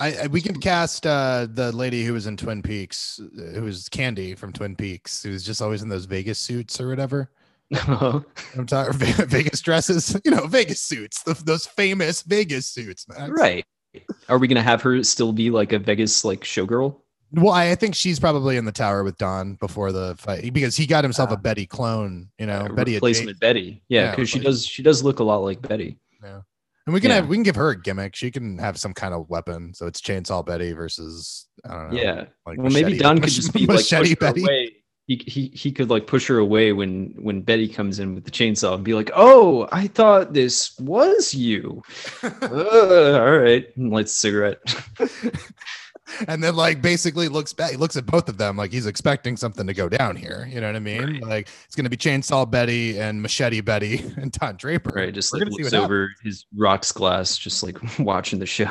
I, 0.00 0.24
I 0.24 0.26
we 0.26 0.40
can 0.40 0.58
cast 0.60 1.06
uh 1.06 1.46
the 1.50 1.70
lady 1.72 2.04
who 2.04 2.12
was 2.14 2.26
in 2.26 2.36
Twin 2.36 2.62
Peaks, 2.62 3.20
uh, 3.20 3.52
who 3.54 3.62
was 3.62 3.88
Candy 3.88 4.34
from 4.34 4.52
Twin 4.52 4.74
Peaks, 4.74 5.22
who's 5.22 5.44
just 5.44 5.62
always 5.62 5.82
in 5.82 5.88
those 5.88 6.04
Vegas 6.06 6.38
suits 6.38 6.80
or 6.80 6.88
whatever. 6.88 7.30
I'm 7.72 8.66
talking 8.66 8.92
Vegas 9.28 9.60
dresses, 9.60 10.16
you 10.24 10.30
know, 10.30 10.46
Vegas 10.46 10.80
suits, 10.80 11.22
those 11.22 11.66
famous 11.66 12.22
Vegas 12.22 12.68
suits, 12.68 13.06
man. 13.08 13.30
right. 13.32 13.64
Are 14.28 14.38
we 14.38 14.48
gonna 14.48 14.62
have 14.62 14.82
her 14.82 15.02
still 15.04 15.32
be 15.32 15.50
like 15.50 15.72
a 15.72 15.78
Vegas 15.78 16.24
like 16.24 16.40
showgirl? 16.40 16.96
Well, 17.32 17.52
I, 17.52 17.74
think 17.74 17.94
she's 17.96 18.20
probably 18.20 18.56
in 18.56 18.64
the 18.64 18.70
tower 18.72 19.02
with 19.02 19.18
Don 19.18 19.54
before 19.54 19.90
the 19.90 20.14
fight 20.18 20.52
because 20.52 20.76
he 20.76 20.86
got 20.86 21.02
himself 21.02 21.30
a 21.30 21.34
Ah. 21.34 21.36
Betty 21.36 21.66
clone, 21.66 22.28
you 22.38 22.46
know, 22.46 22.60
Uh, 22.60 22.68
Betty 22.72 22.94
replacement 22.94 23.40
Betty. 23.40 23.82
Yeah, 23.88 24.02
Yeah, 24.04 24.10
because 24.10 24.28
she 24.28 24.38
does 24.38 24.64
she 24.66 24.82
does 24.84 25.02
look 25.02 25.18
a 25.18 25.24
lot 25.24 25.38
like 25.38 25.60
Betty. 25.62 25.98
Yeah. 26.22 26.40
And 26.86 26.94
we 26.94 27.00
can 27.00 27.10
Yeah. 27.10 27.16
have 27.16 27.28
we 27.28 27.36
can 27.36 27.42
give 27.42 27.56
her 27.56 27.70
a 27.70 27.80
gimmick. 27.80 28.14
She 28.14 28.30
can 28.30 28.58
have 28.58 28.78
some 28.78 28.94
kind 28.94 29.14
of 29.14 29.28
weapon. 29.30 29.74
So 29.74 29.86
it's 29.86 30.00
Chainsaw 30.00 30.44
Betty 30.46 30.72
versus 30.74 31.46
I 31.64 31.74
don't 31.74 31.90
know. 31.92 32.00
Yeah. 32.00 32.24
like 32.46 32.58
Well, 32.58 32.70
maybe 32.70 32.98
Don 32.98 33.20
could 33.20 33.30
just 33.30 33.52
be 33.52 33.60
like 33.66 33.78
push 33.78 33.92
machete 33.92 34.10
her 34.10 34.16
Betty. 34.16 34.42
away. 34.42 34.73
He, 35.06 35.22
he 35.26 35.48
he 35.54 35.70
could 35.70 35.90
like 35.90 36.06
push 36.06 36.26
her 36.28 36.38
away 36.38 36.72
when 36.72 37.14
when 37.18 37.42
Betty 37.42 37.68
comes 37.68 37.98
in 37.98 38.14
with 38.14 38.24
the 38.24 38.30
chainsaw 38.30 38.74
and 38.74 38.82
be 38.84 38.94
like, 38.94 39.10
"Oh, 39.14 39.68
I 39.70 39.86
thought 39.88 40.32
this 40.32 40.78
was 40.78 41.34
you." 41.34 41.82
Uh, 42.22 43.20
all 43.20 43.38
right, 43.38 43.66
and 43.76 43.92
lights 43.92 44.12
a 44.12 44.14
cigarette. 44.16 44.58
and 46.28 46.42
then 46.44 46.54
like 46.56 46.80
basically 46.82 47.28
looks 47.28 47.52
back 47.52 47.70
he 47.70 47.76
looks 47.76 47.96
at 47.96 48.04
both 48.06 48.28
of 48.28 48.36
them 48.36 48.56
like 48.58 48.70
he's 48.70 48.86
expecting 48.86 49.36
something 49.38 49.66
to 49.66 49.72
go 49.72 49.88
down 49.88 50.14
here 50.14 50.46
you 50.50 50.60
know 50.60 50.66
what 50.66 50.76
i 50.76 50.78
mean 50.78 51.02
Right. 51.02 51.22
like 51.22 51.48
it's 51.64 51.74
going 51.74 51.84
to 51.84 51.90
be 51.90 51.96
chainsaw 51.96 52.48
betty 52.48 52.98
and 53.00 53.20
machete 53.22 53.62
betty 53.62 54.04
and 54.18 54.30
don 54.30 54.56
draper 54.56 54.92
Right, 54.94 55.12
just 55.14 55.32
We're 55.32 55.40
like 55.46 55.50
looks 55.52 55.72
over 55.72 56.10
his 56.22 56.44
rocks 56.54 56.92
glass, 56.92 57.38
just 57.38 57.62
like 57.62 57.78
watching 57.98 58.38
the 58.38 58.46
show. 58.46 58.70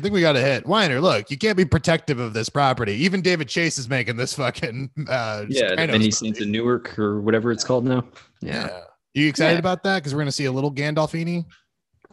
I 0.00 0.02
think 0.02 0.14
we 0.14 0.20
got 0.20 0.34
a 0.36 0.40
hit 0.40 0.66
weiner 0.66 1.00
look 1.00 1.30
you 1.30 1.36
can't 1.38 1.56
be 1.56 1.64
protective 1.64 2.18
of 2.18 2.32
this 2.32 2.48
property 2.48 2.92
even 2.94 3.20
david 3.20 3.48
chase 3.48 3.76
is 3.78 3.88
making 3.88 4.16
this 4.16 4.34
fucking 4.42 4.90
uh 5.08 5.44
Yeah, 5.48 5.60
the 5.62 5.68
Sopranos 5.68 5.76
many 5.86 5.98
movie. 5.98 6.10
scenes 6.10 6.40
in 6.40 6.50
Newark 6.50 6.98
or 6.98 7.20
whatever 7.20 7.52
it's 7.52 7.64
called 7.64 7.84
now. 7.84 8.04
yeah. 8.40 8.66
Yeah. 8.68 8.80
you 9.14 9.28
excited 9.28 9.54
Yeah. 9.54 9.58
about 9.60 9.82
that 9.84 9.96
because 10.00 10.14
we're 10.14 10.20
going 10.20 10.26
to 10.28 10.32
see 10.32 10.46
a 10.46 10.52
little 10.52 10.72
gandolfini 10.72 11.44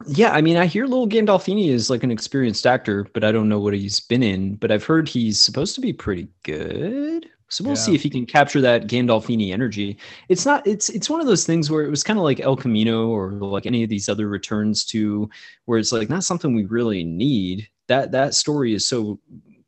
Yeah, 0.05 0.31
I 0.31 0.41
mean, 0.41 0.57
I 0.57 0.67
hear 0.67 0.85
Little 0.85 1.07
Gandolfini 1.09 1.69
is 1.69 1.89
like 1.89 2.03
an 2.03 2.11
experienced 2.11 2.67
actor, 2.67 3.07
but 3.15 3.23
I 3.23 3.31
don't 3.31 3.49
know 3.49 3.59
what 3.59 3.73
he's 3.73 3.99
been 3.99 4.21
in. 4.21 4.53
But 4.55 4.71
I've 4.71 4.83
heard 4.83 5.09
he's 5.09 5.39
supposed 5.41 5.73
to 5.73 5.81
be 5.81 5.91
pretty 5.91 6.27
good. 6.43 7.27
So 7.49 7.63
we'll 7.63 7.75
Yeah. 7.75 7.81
see 7.81 7.95
if 7.95 8.03
he 8.03 8.09
can 8.09 8.25
capture 8.25 8.59
that 8.61 8.87
Gandolfini 8.87 9.51
energy. 9.53 9.97
It's 10.29 10.45
not. 10.45 10.65
It's 10.67 10.89
it's 10.89 11.09
one 11.09 11.21
of 11.21 11.27
those 11.27 11.45
things 11.45 11.71
where 11.71 11.83
it 11.83 11.89
was 11.89 12.03
kind 12.03 12.19
of 12.19 12.23
like 12.23 12.39
El 12.41 12.57
Camino 12.57 13.07
or 13.07 13.31
like 13.31 13.65
any 13.65 13.83
of 13.83 13.89
these 13.89 14.09
other 14.09 14.27
returns 14.27 14.83
to, 14.85 15.29
where 15.65 15.79
it's 15.79 15.91
like 15.91 16.09
not 16.09 16.23
something 16.23 16.53
we 16.53 16.65
really 16.65 17.03
need. 17.03 17.67
That 17.87 18.11
that 18.11 18.33
story 18.33 18.73
is 18.73 18.85
so 18.85 19.19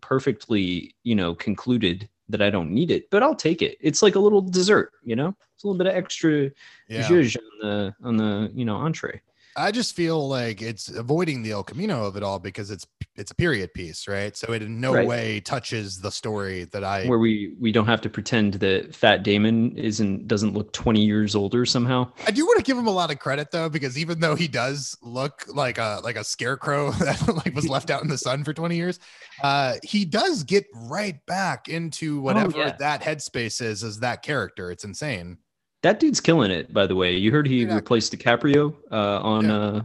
perfectly 0.02 0.96
you 1.04 1.16
know 1.16 1.36
concluded 1.36 2.10
that 2.28 2.42
I 2.42 2.50
don't 2.50 2.72
need 2.72 2.92
it, 2.92 3.10
but 3.10 3.24
I'll 3.24 3.36
take 3.36 3.62
it. 3.62 3.78
It's 3.82 4.02
like 4.02 4.16
a 4.16 4.20
little 4.20 4.42
dessert, 4.42 4.92
you 5.04 5.16
know. 5.16 5.36
It's 5.56 5.64
a 5.64 5.68
little 5.68 5.78
bit 5.78 5.88
of 5.88 5.96
extra 5.96 6.52
yeah 6.90 7.08
on 7.08 7.60
the 7.62 7.96
on 8.04 8.18
the 8.18 8.52
you 8.54 8.66
know 8.66 8.76
entree. 8.76 9.22
I 9.56 9.72
just 9.72 9.96
feel 9.96 10.28
like 10.28 10.62
it's 10.62 10.90
avoiding 10.90 11.44
the 11.44 11.52
El 11.52 11.64
Camino 11.64 12.06
of 12.06 12.16
it 12.16 12.24
all 12.24 12.40
because 12.40 12.72
it's 12.72 12.86
it's 13.16 13.32
a 13.32 13.36
period 13.36 13.74
piece, 13.74 14.08
right? 14.08 14.36
So 14.38 14.54
it 14.54 14.62
in 14.62 14.80
no 14.80 14.94
Right. 14.94 15.08
way 15.08 15.40
touches 15.42 16.00
the 16.00 16.12
story 16.12 16.64
that 16.66 16.84
I 16.84 17.06
where 17.06 17.20
we 17.20 17.56
we 17.60 17.72
don't 17.72 17.86
have 17.86 18.02
to 18.02 18.10
pretend 18.10 18.56
that 18.56 18.96
Fat 18.96 19.24
Damon 19.24 19.76
isn't 19.78 20.28
doesn't 20.28 20.54
look 20.54 20.72
20 20.74 21.04
years 21.04 21.36
older 21.36 21.66
somehow. 21.66 22.12
I 22.26 22.32
do 22.32 22.46
want 22.46 22.58
to 22.58 22.64
give 22.64 22.78
him 22.78 22.88
a 22.88 22.92
lot 22.92 23.12
of 23.12 23.20
credit 23.20 23.52
though, 23.52 23.70
because 23.70 23.98
even 23.98 24.20
though 24.20 24.36
he 24.36 24.48
does 24.48 24.98
look 25.02 25.44
like 25.54 25.78
a 25.78 26.00
like 26.04 26.16
a 26.16 26.24
scarecrow 26.24 26.92
that 27.00 27.44
like 27.46 27.54
was 27.56 27.68
left 27.68 27.90
out 27.90 28.02
in 28.02 28.08
the 28.08 28.18
sun 28.18 28.44
for 28.44 28.54
20 28.54 28.76
years, 28.76 29.00
uh, 29.44 29.76
he 29.84 30.06
does 30.06 30.44
get 30.44 30.66
right 30.74 31.26
back 31.26 31.68
into 31.68 32.22
whatever 32.22 32.58
yeah. 32.58 32.76
that 32.80 33.02
headspace 33.02 33.62
is 33.62 33.84
as 33.84 34.00
that 34.00 34.22
character. 34.22 34.72
It's 34.72 34.84
insane. 34.84 35.38
That 35.82 36.00
dude's 36.00 36.20
killing 36.20 36.52
it, 36.52 36.74
by 36.74 36.88
the 36.88 36.96
way. 36.96 37.16
You 37.16 37.32
heard 37.32 37.48
he 37.48 37.64
Yeah. 37.64 37.76
replaced 37.76 38.12
DiCaprio 38.14 38.76
uh, 38.92 39.20
on 39.22 39.46
Yeah. 39.46 39.56
uh, 39.56 39.82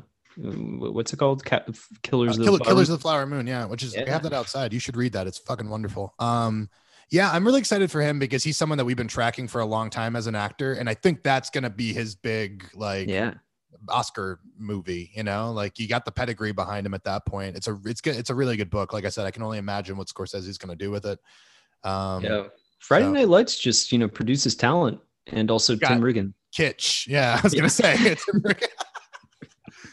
what's 0.92 1.12
it 1.12 1.16
called? 1.18 1.44
Ca- 1.44 1.64
Killers 2.02 2.30
Uh, 2.38 2.42
of 2.42 2.58
the 2.58 2.64
Killers 2.64 2.64
Flower 2.64 2.80
of 2.80 2.88
the 2.88 2.98
Flower 2.98 3.26
Moon, 3.26 3.46
yeah, 3.46 3.64
which 3.66 3.82
is 3.84 3.94
I 3.96 4.08
have 4.08 4.22
that 4.24 4.32
outside. 4.32 4.72
You 4.72 4.80
should 4.80 4.96
read 4.96 5.12
that. 5.12 5.26
It's 5.26 5.38
fucking 5.38 5.68
wonderful. 5.68 6.14
Um, 6.18 6.68
yeah, 7.10 7.30
I'm 7.30 7.44
really 7.44 7.60
excited 7.60 7.90
for 7.92 8.00
him 8.00 8.18
because 8.18 8.42
he's 8.42 8.56
someone 8.56 8.78
that 8.78 8.84
we've 8.84 8.96
been 8.96 9.06
tracking 9.08 9.46
for 9.46 9.60
a 9.60 9.66
long 9.66 9.88
time 9.90 10.16
as 10.16 10.26
an 10.26 10.34
actor, 10.34 10.72
and 10.72 10.88
I 10.88 10.94
think 10.94 11.22
that's 11.22 11.50
gonna 11.50 11.70
be 11.70 11.92
his 11.92 12.16
big 12.16 12.64
like 12.74 13.08
Yeah, 13.08 13.34
Oscar 13.88 14.40
movie. 14.58 15.12
You 15.14 15.22
know, 15.22 15.52
like 15.52 15.78
you 15.78 15.86
got 15.86 16.04
the 16.04 16.10
pedigree 16.10 16.50
behind 16.52 16.86
him 16.86 16.94
at 16.94 17.04
that 17.04 17.24
point. 17.26 17.54
It's 17.56 17.68
a 17.68 17.78
it's 17.84 18.00
good. 18.00 18.16
It's 18.16 18.30
a 18.30 18.34
really 18.34 18.56
good 18.56 18.70
book. 18.70 18.92
Like 18.92 19.04
I 19.04 19.10
said, 19.10 19.26
I 19.26 19.30
can 19.30 19.44
only 19.44 19.58
imagine 19.58 19.96
what 19.96 20.08
Scorsese's 20.08 20.58
gonna 20.58 20.74
do 20.74 20.90
with 20.90 21.04
it. 21.06 21.20
Um, 21.84 22.24
yeah. 22.24 22.44
Friday 22.80 23.04
so- 23.04 23.12
Night 23.12 23.28
Lights 23.28 23.56
just 23.58 23.92
you 23.92 23.98
know 23.98 24.08
produces 24.08 24.56
talent, 24.56 24.98
and 25.26 25.50
also 25.50 25.76
Tim 25.76 26.00
Riggin. 26.00 26.34
Kitsch. 26.56 27.06
Yeah, 27.06 27.36
I 27.38 27.40
was 27.42 27.54
gonna 27.54 27.68
say 27.68 27.94
it's. 27.98 28.24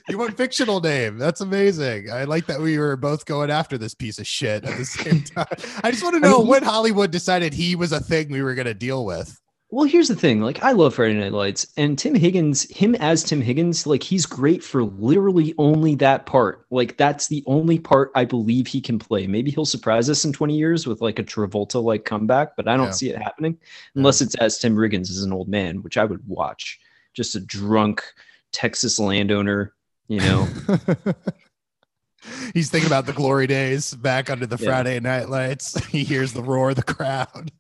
you 0.10 0.18
want 0.18 0.38
fictional 0.38 0.80
name. 0.80 1.18
That's 1.18 1.42
amazing. 1.42 2.12
I 2.12 2.26
like 2.26 2.46
that 2.48 2.60
we 2.60 2.78
were 2.78 2.96
both 2.96 3.26
going 3.26 3.50
after 3.50 3.78
this 3.78 3.94
piece 3.96 4.20
of 4.20 4.28
shit 4.28 4.64
at 4.64 4.78
the 4.78 4.86
same 4.86 5.24
time. 5.36 5.48
I 5.84 5.92
just 5.92 6.04
want 6.04 6.16
to 6.16 6.20
know 6.20 6.40
mean, 6.40 6.48
when 6.48 6.64
Hollywood 6.64 7.12
decided 7.12 7.54
he 7.54 7.76
was 7.76 7.92
a 7.92 8.00
thing 8.00 8.30
we 8.30 8.42
were 8.42 8.54
going 8.54 8.68
to 8.68 8.74
deal 8.74 9.06
with. 9.06 9.41
Well, 9.74 9.86
here's 9.86 10.10
the 10.10 10.18
thing. 10.18 10.42
Like, 10.42 10.62
I 10.64 10.74
love 10.74 10.96
Friday 10.96 11.14
Night 11.14 11.32
Lights, 11.32 11.66
and 11.78 11.98
Tim 11.98 12.14
Higgins, 12.14 12.70
him 12.70 12.94
as 12.96 13.24
Tim 13.24 13.40
Higgins, 13.40 13.88
like 13.88 14.04
he's 14.04 14.26
great 14.26 14.62
for 14.62 14.84
literally 14.84 15.54
only 15.58 15.96
that 15.96 16.26
part. 16.26 16.66
Like, 16.72 16.98
that's 16.98 17.28
the 17.28 17.42
only 17.48 17.80
part 17.80 18.12
I 18.14 18.26
believe 18.26 18.68
he 18.68 18.82
can 18.82 19.00
play. 19.00 19.28
Maybe 19.28 19.50
he'll 19.50 19.66
surprise 19.66 20.10
us 20.10 20.26
in 20.26 20.34
20 20.34 20.58
years 20.58 20.86
with 20.86 21.00
like 21.00 21.20
a 21.20 21.24
Travolta 21.24 21.82
like 21.82 22.04
comeback, 22.04 22.58
but 22.58 22.68
I 22.68 22.76
don't 22.76 22.88
Yeah. 22.88 22.92
see 22.92 23.10
it 23.12 23.18
happening 23.22 23.54
hmm. 23.94 24.00
unless 24.00 24.20
it's 24.20 24.36
as 24.36 24.58
Tim 24.60 24.76
Riggins 24.76 25.10
as 25.10 25.24
an 25.24 25.32
old 25.32 25.48
man, 25.48 25.82
which 25.84 25.98
I 25.98 26.04
would 26.04 26.28
watch. 26.28 26.78
Just 27.14 27.36
a 27.36 27.40
drunk 27.40 28.04
Texas 28.52 29.00
landowner, 29.00 29.74
you 30.10 30.20
know. 30.20 30.50
He's 32.54 32.70
thinking 32.70 32.88
about 32.88 33.06
the 33.06 33.14
glory 33.14 33.48
days 33.48 33.94
back 33.96 34.30
under 34.30 34.46
the 34.46 34.58
Yeah. 34.60 34.68
Friday 34.68 35.00
night 35.00 35.30
lights. 35.30 35.82
He 35.88 36.04
hears 36.04 36.34
the 36.34 36.44
roar 36.44 36.72
of 36.72 36.76
the 36.76 36.84
crowd. 36.84 37.52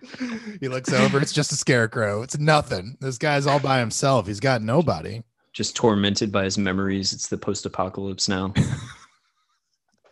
he 0.60 0.68
looks 0.68 0.92
over. 0.92 1.20
It's 1.20 1.32
just 1.32 1.52
a 1.52 1.56
scarecrow. 1.56 2.22
It's 2.22 2.38
nothing. 2.38 2.96
This 3.00 3.18
guy's 3.18 3.46
all 3.46 3.60
by 3.60 3.78
himself. 3.80 4.26
He's 4.26 4.40
got 4.40 4.62
nobody. 4.62 5.22
just 5.52 5.74
tormented 5.76 6.30
by 6.32 6.44
his 6.44 6.58
memories. 6.58 7.12
It's 7.12 7.28
the 7.28 7.38
post-apocalypse 7.38 8.28
now. 8.28 8.52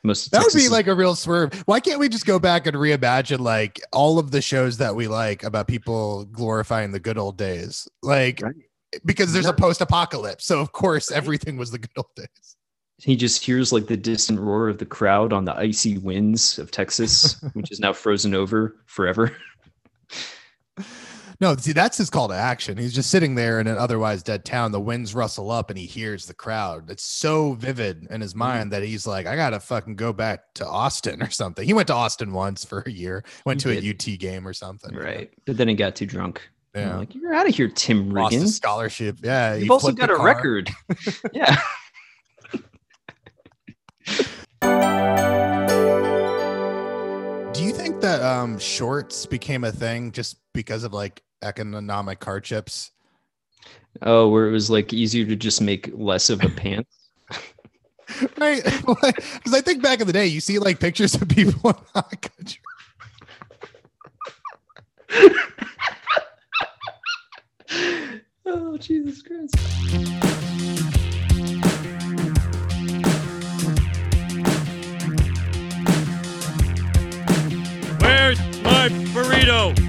Most 0.06 0.30
That 0.32 0.42
would 0.42 0.52
be 0.52 0.64
is- 0.64 0.70
like 0.70 0.86
a 0.86 0.94
real 0.94 1.14
swerve. 1.14 1.54
Why 1.66 1.80
can't 1.80 1.98
we 1.98 2.08
just 2.10 2.26
go 2.26 2.38
back 2.38 2.66
and 2.66 2.76
reimagine 2.76 3.38
like 3.40 3.80
all 3.92 4.18
of 4.18 4.30
the 4.30 4.42
shows 4.42 4.76
that 4.78 4.94
we 4.94 5.08
like 5.08 5.42
about 5.44 5.66
people 5.66 6.26
glorifying 6.26 6.92
the 6.92 7.00
good 7.00 7.16
old 7.16 7.38
days? 7.38 7.88
Like 8.02 8.40
Right. 8.42 8.54
because 9.06 9.32
there's 9.32 9.46
Yeah. 9.46 9.52
a 9.52 9.54
post 9.54 9.80
apocalypse. 9.80 10.44
So 10.44 10.60
of 10.60 10.72
course 10.72 11.10
everything 11.10 11.56
was 11.56 11.70
the 11.70 11.78
good 11.78 11.90
old 11.96 12.14
days. 12.16 12.56
he 12.98 13.16
just 13.16 13.42
hears 13.44 13.72
like 13.72 13.86
the 13.86 13.96
distant 13.96 14.38
roar 14.40 14.68
of 14.68 14.76
the 14.78 14.84
crowd 14.86 15.32
on 15.32 15.44
the 15.46 15.54
icy 15.56 15.96
winds 15.98 16.58
of 16.58 16.70
Texas, 16.70 17.40
which 17.54 17.70
is 17.72 17.80
now 17.80 17.92
frozen 17.94 18.34
over 18.34 18.76
forever. 18.86 19.34
No, 21.40 21.56
see, 21.56 21.72
that's 21.72 21.98
his 21.98 22.10
call 22.10 22.28
to 22.28 22.34
action. 22.34 22.76
He's 22.78 22.94
just 22.94 23.10
sitting 23.10 23.34
there 23.34 23.60
in 23.60 23.66
an 23.66 23.76
otherwise 23.76 24.22
dead 24.22 24.44
town. 24.44 24.72
The 24.72 24.80
winds 24.80 25.14
rustle 25.14 25.50
up 25.50 25.68
and 25.68 25.78
he 25.78 25.86
hears 25.86 26.26
the 26.26 26.34
crowd. 26.34 26.90
It's 26.90 27.04
so 27.04 27.54
vivid 27.54 28.06
in 28.10 28.20
his 28.20 28.32
mm-hmm. 28.32 28.38
mind 28.38 28.72
that 28.72 28.82
he's 28.82 29.06
like, 29.06 29.26
I 29.26 29.36
gotta 29.36 29.60
fucking 29.60 29.96
go 29.96 30.12
back 30.12 30.54
to 30.54 30.66
Austin 30.66 31.22
or 31.26 31.30
something. 31.30 31.66
He 31.66 31.72
went 31.72 31.88
to 31.88 31.94
Austin 31.94 32.32
once 32.32 32.64
for 32.64 32.82
a 32.86 32.90
year, 32.90 33.24
went 33.44 33.62
He 33.62 33.74
to 33.74 33.86
a 33.86 33.90
UT 33.90 34.18
game 34.18 34.46
or 34.46 34.52
something. 34.52 34.94
right. 34.94 35.30
But 35.44 35.56
then 35.56 35.68
he 35.68 35.74
got 35.74 35.96
too 35.96 36.06
drunk. 36.06 36.48
Yeah. 36.74 36.96
Like, 36.98 37.14
you're 37.14 37.34
out 37.34 37.48
of 37.48 37.54
here, 37.54 37.68
Tim 37.68 38.10
Lost 38.10 38.34
Riggins. 38.34 38.48
scholarship. 38.48 39.18
Yeah. 39.22 39.54
You've 39.54 39.70
also 39.70 39.92
got 39.92 40.10
a 40.10 40.16
car. 40.16 40.26
record. 40.26 40.70
yeah. 41.32 41.60
Do 48.04 48.10
you 48.10 48.16
think 48.16 48.22
that 48.22 48.28
um 48.28 48.58
shorts 48.58 49.24
became 49.24 49.64
a 49.64 49.72
thing 49.72 50.12
just 50.12 50.36
because 50.52 50.84
of 50.84 50.92
like 50.92 51.22
economic 51.42 52.22
hardships? 52.22 52.90
Oh, 54.02 54.28
where 54.28 54.46
it 54.46 54.52
was 54.52 54.68
like 54.68 54.92
easier 54.92 55.24
to 55.24 55.34
just 55.34 55.62
make 55.62 55.90
less 55.94 56.28
of 56.28 56.44
a 56.44 56.48
pants. 56.56 57.08
Right? 58.36 58.62
Because 58.84 59.54
I 59.54 59.62
think 59.62 59.82
back 59.82 60.02
in 60.02 60.06
the 60.06 60.12
day, 60.12 60.26
you 60.26 60.40
see 60.40 60.58
like 60.58 60.80
pictures 60.80 61.14
of 61.14 61.26
people 61.28 61.70
in 61.70 61.76
hot 61.94 62.30
country. 62.30 62.60
oh, 68.44 68.76
Jesus 68.76 69.22
Christ. 69.22 69.54
My 78.62 78.88
burrito? 79.12 79.83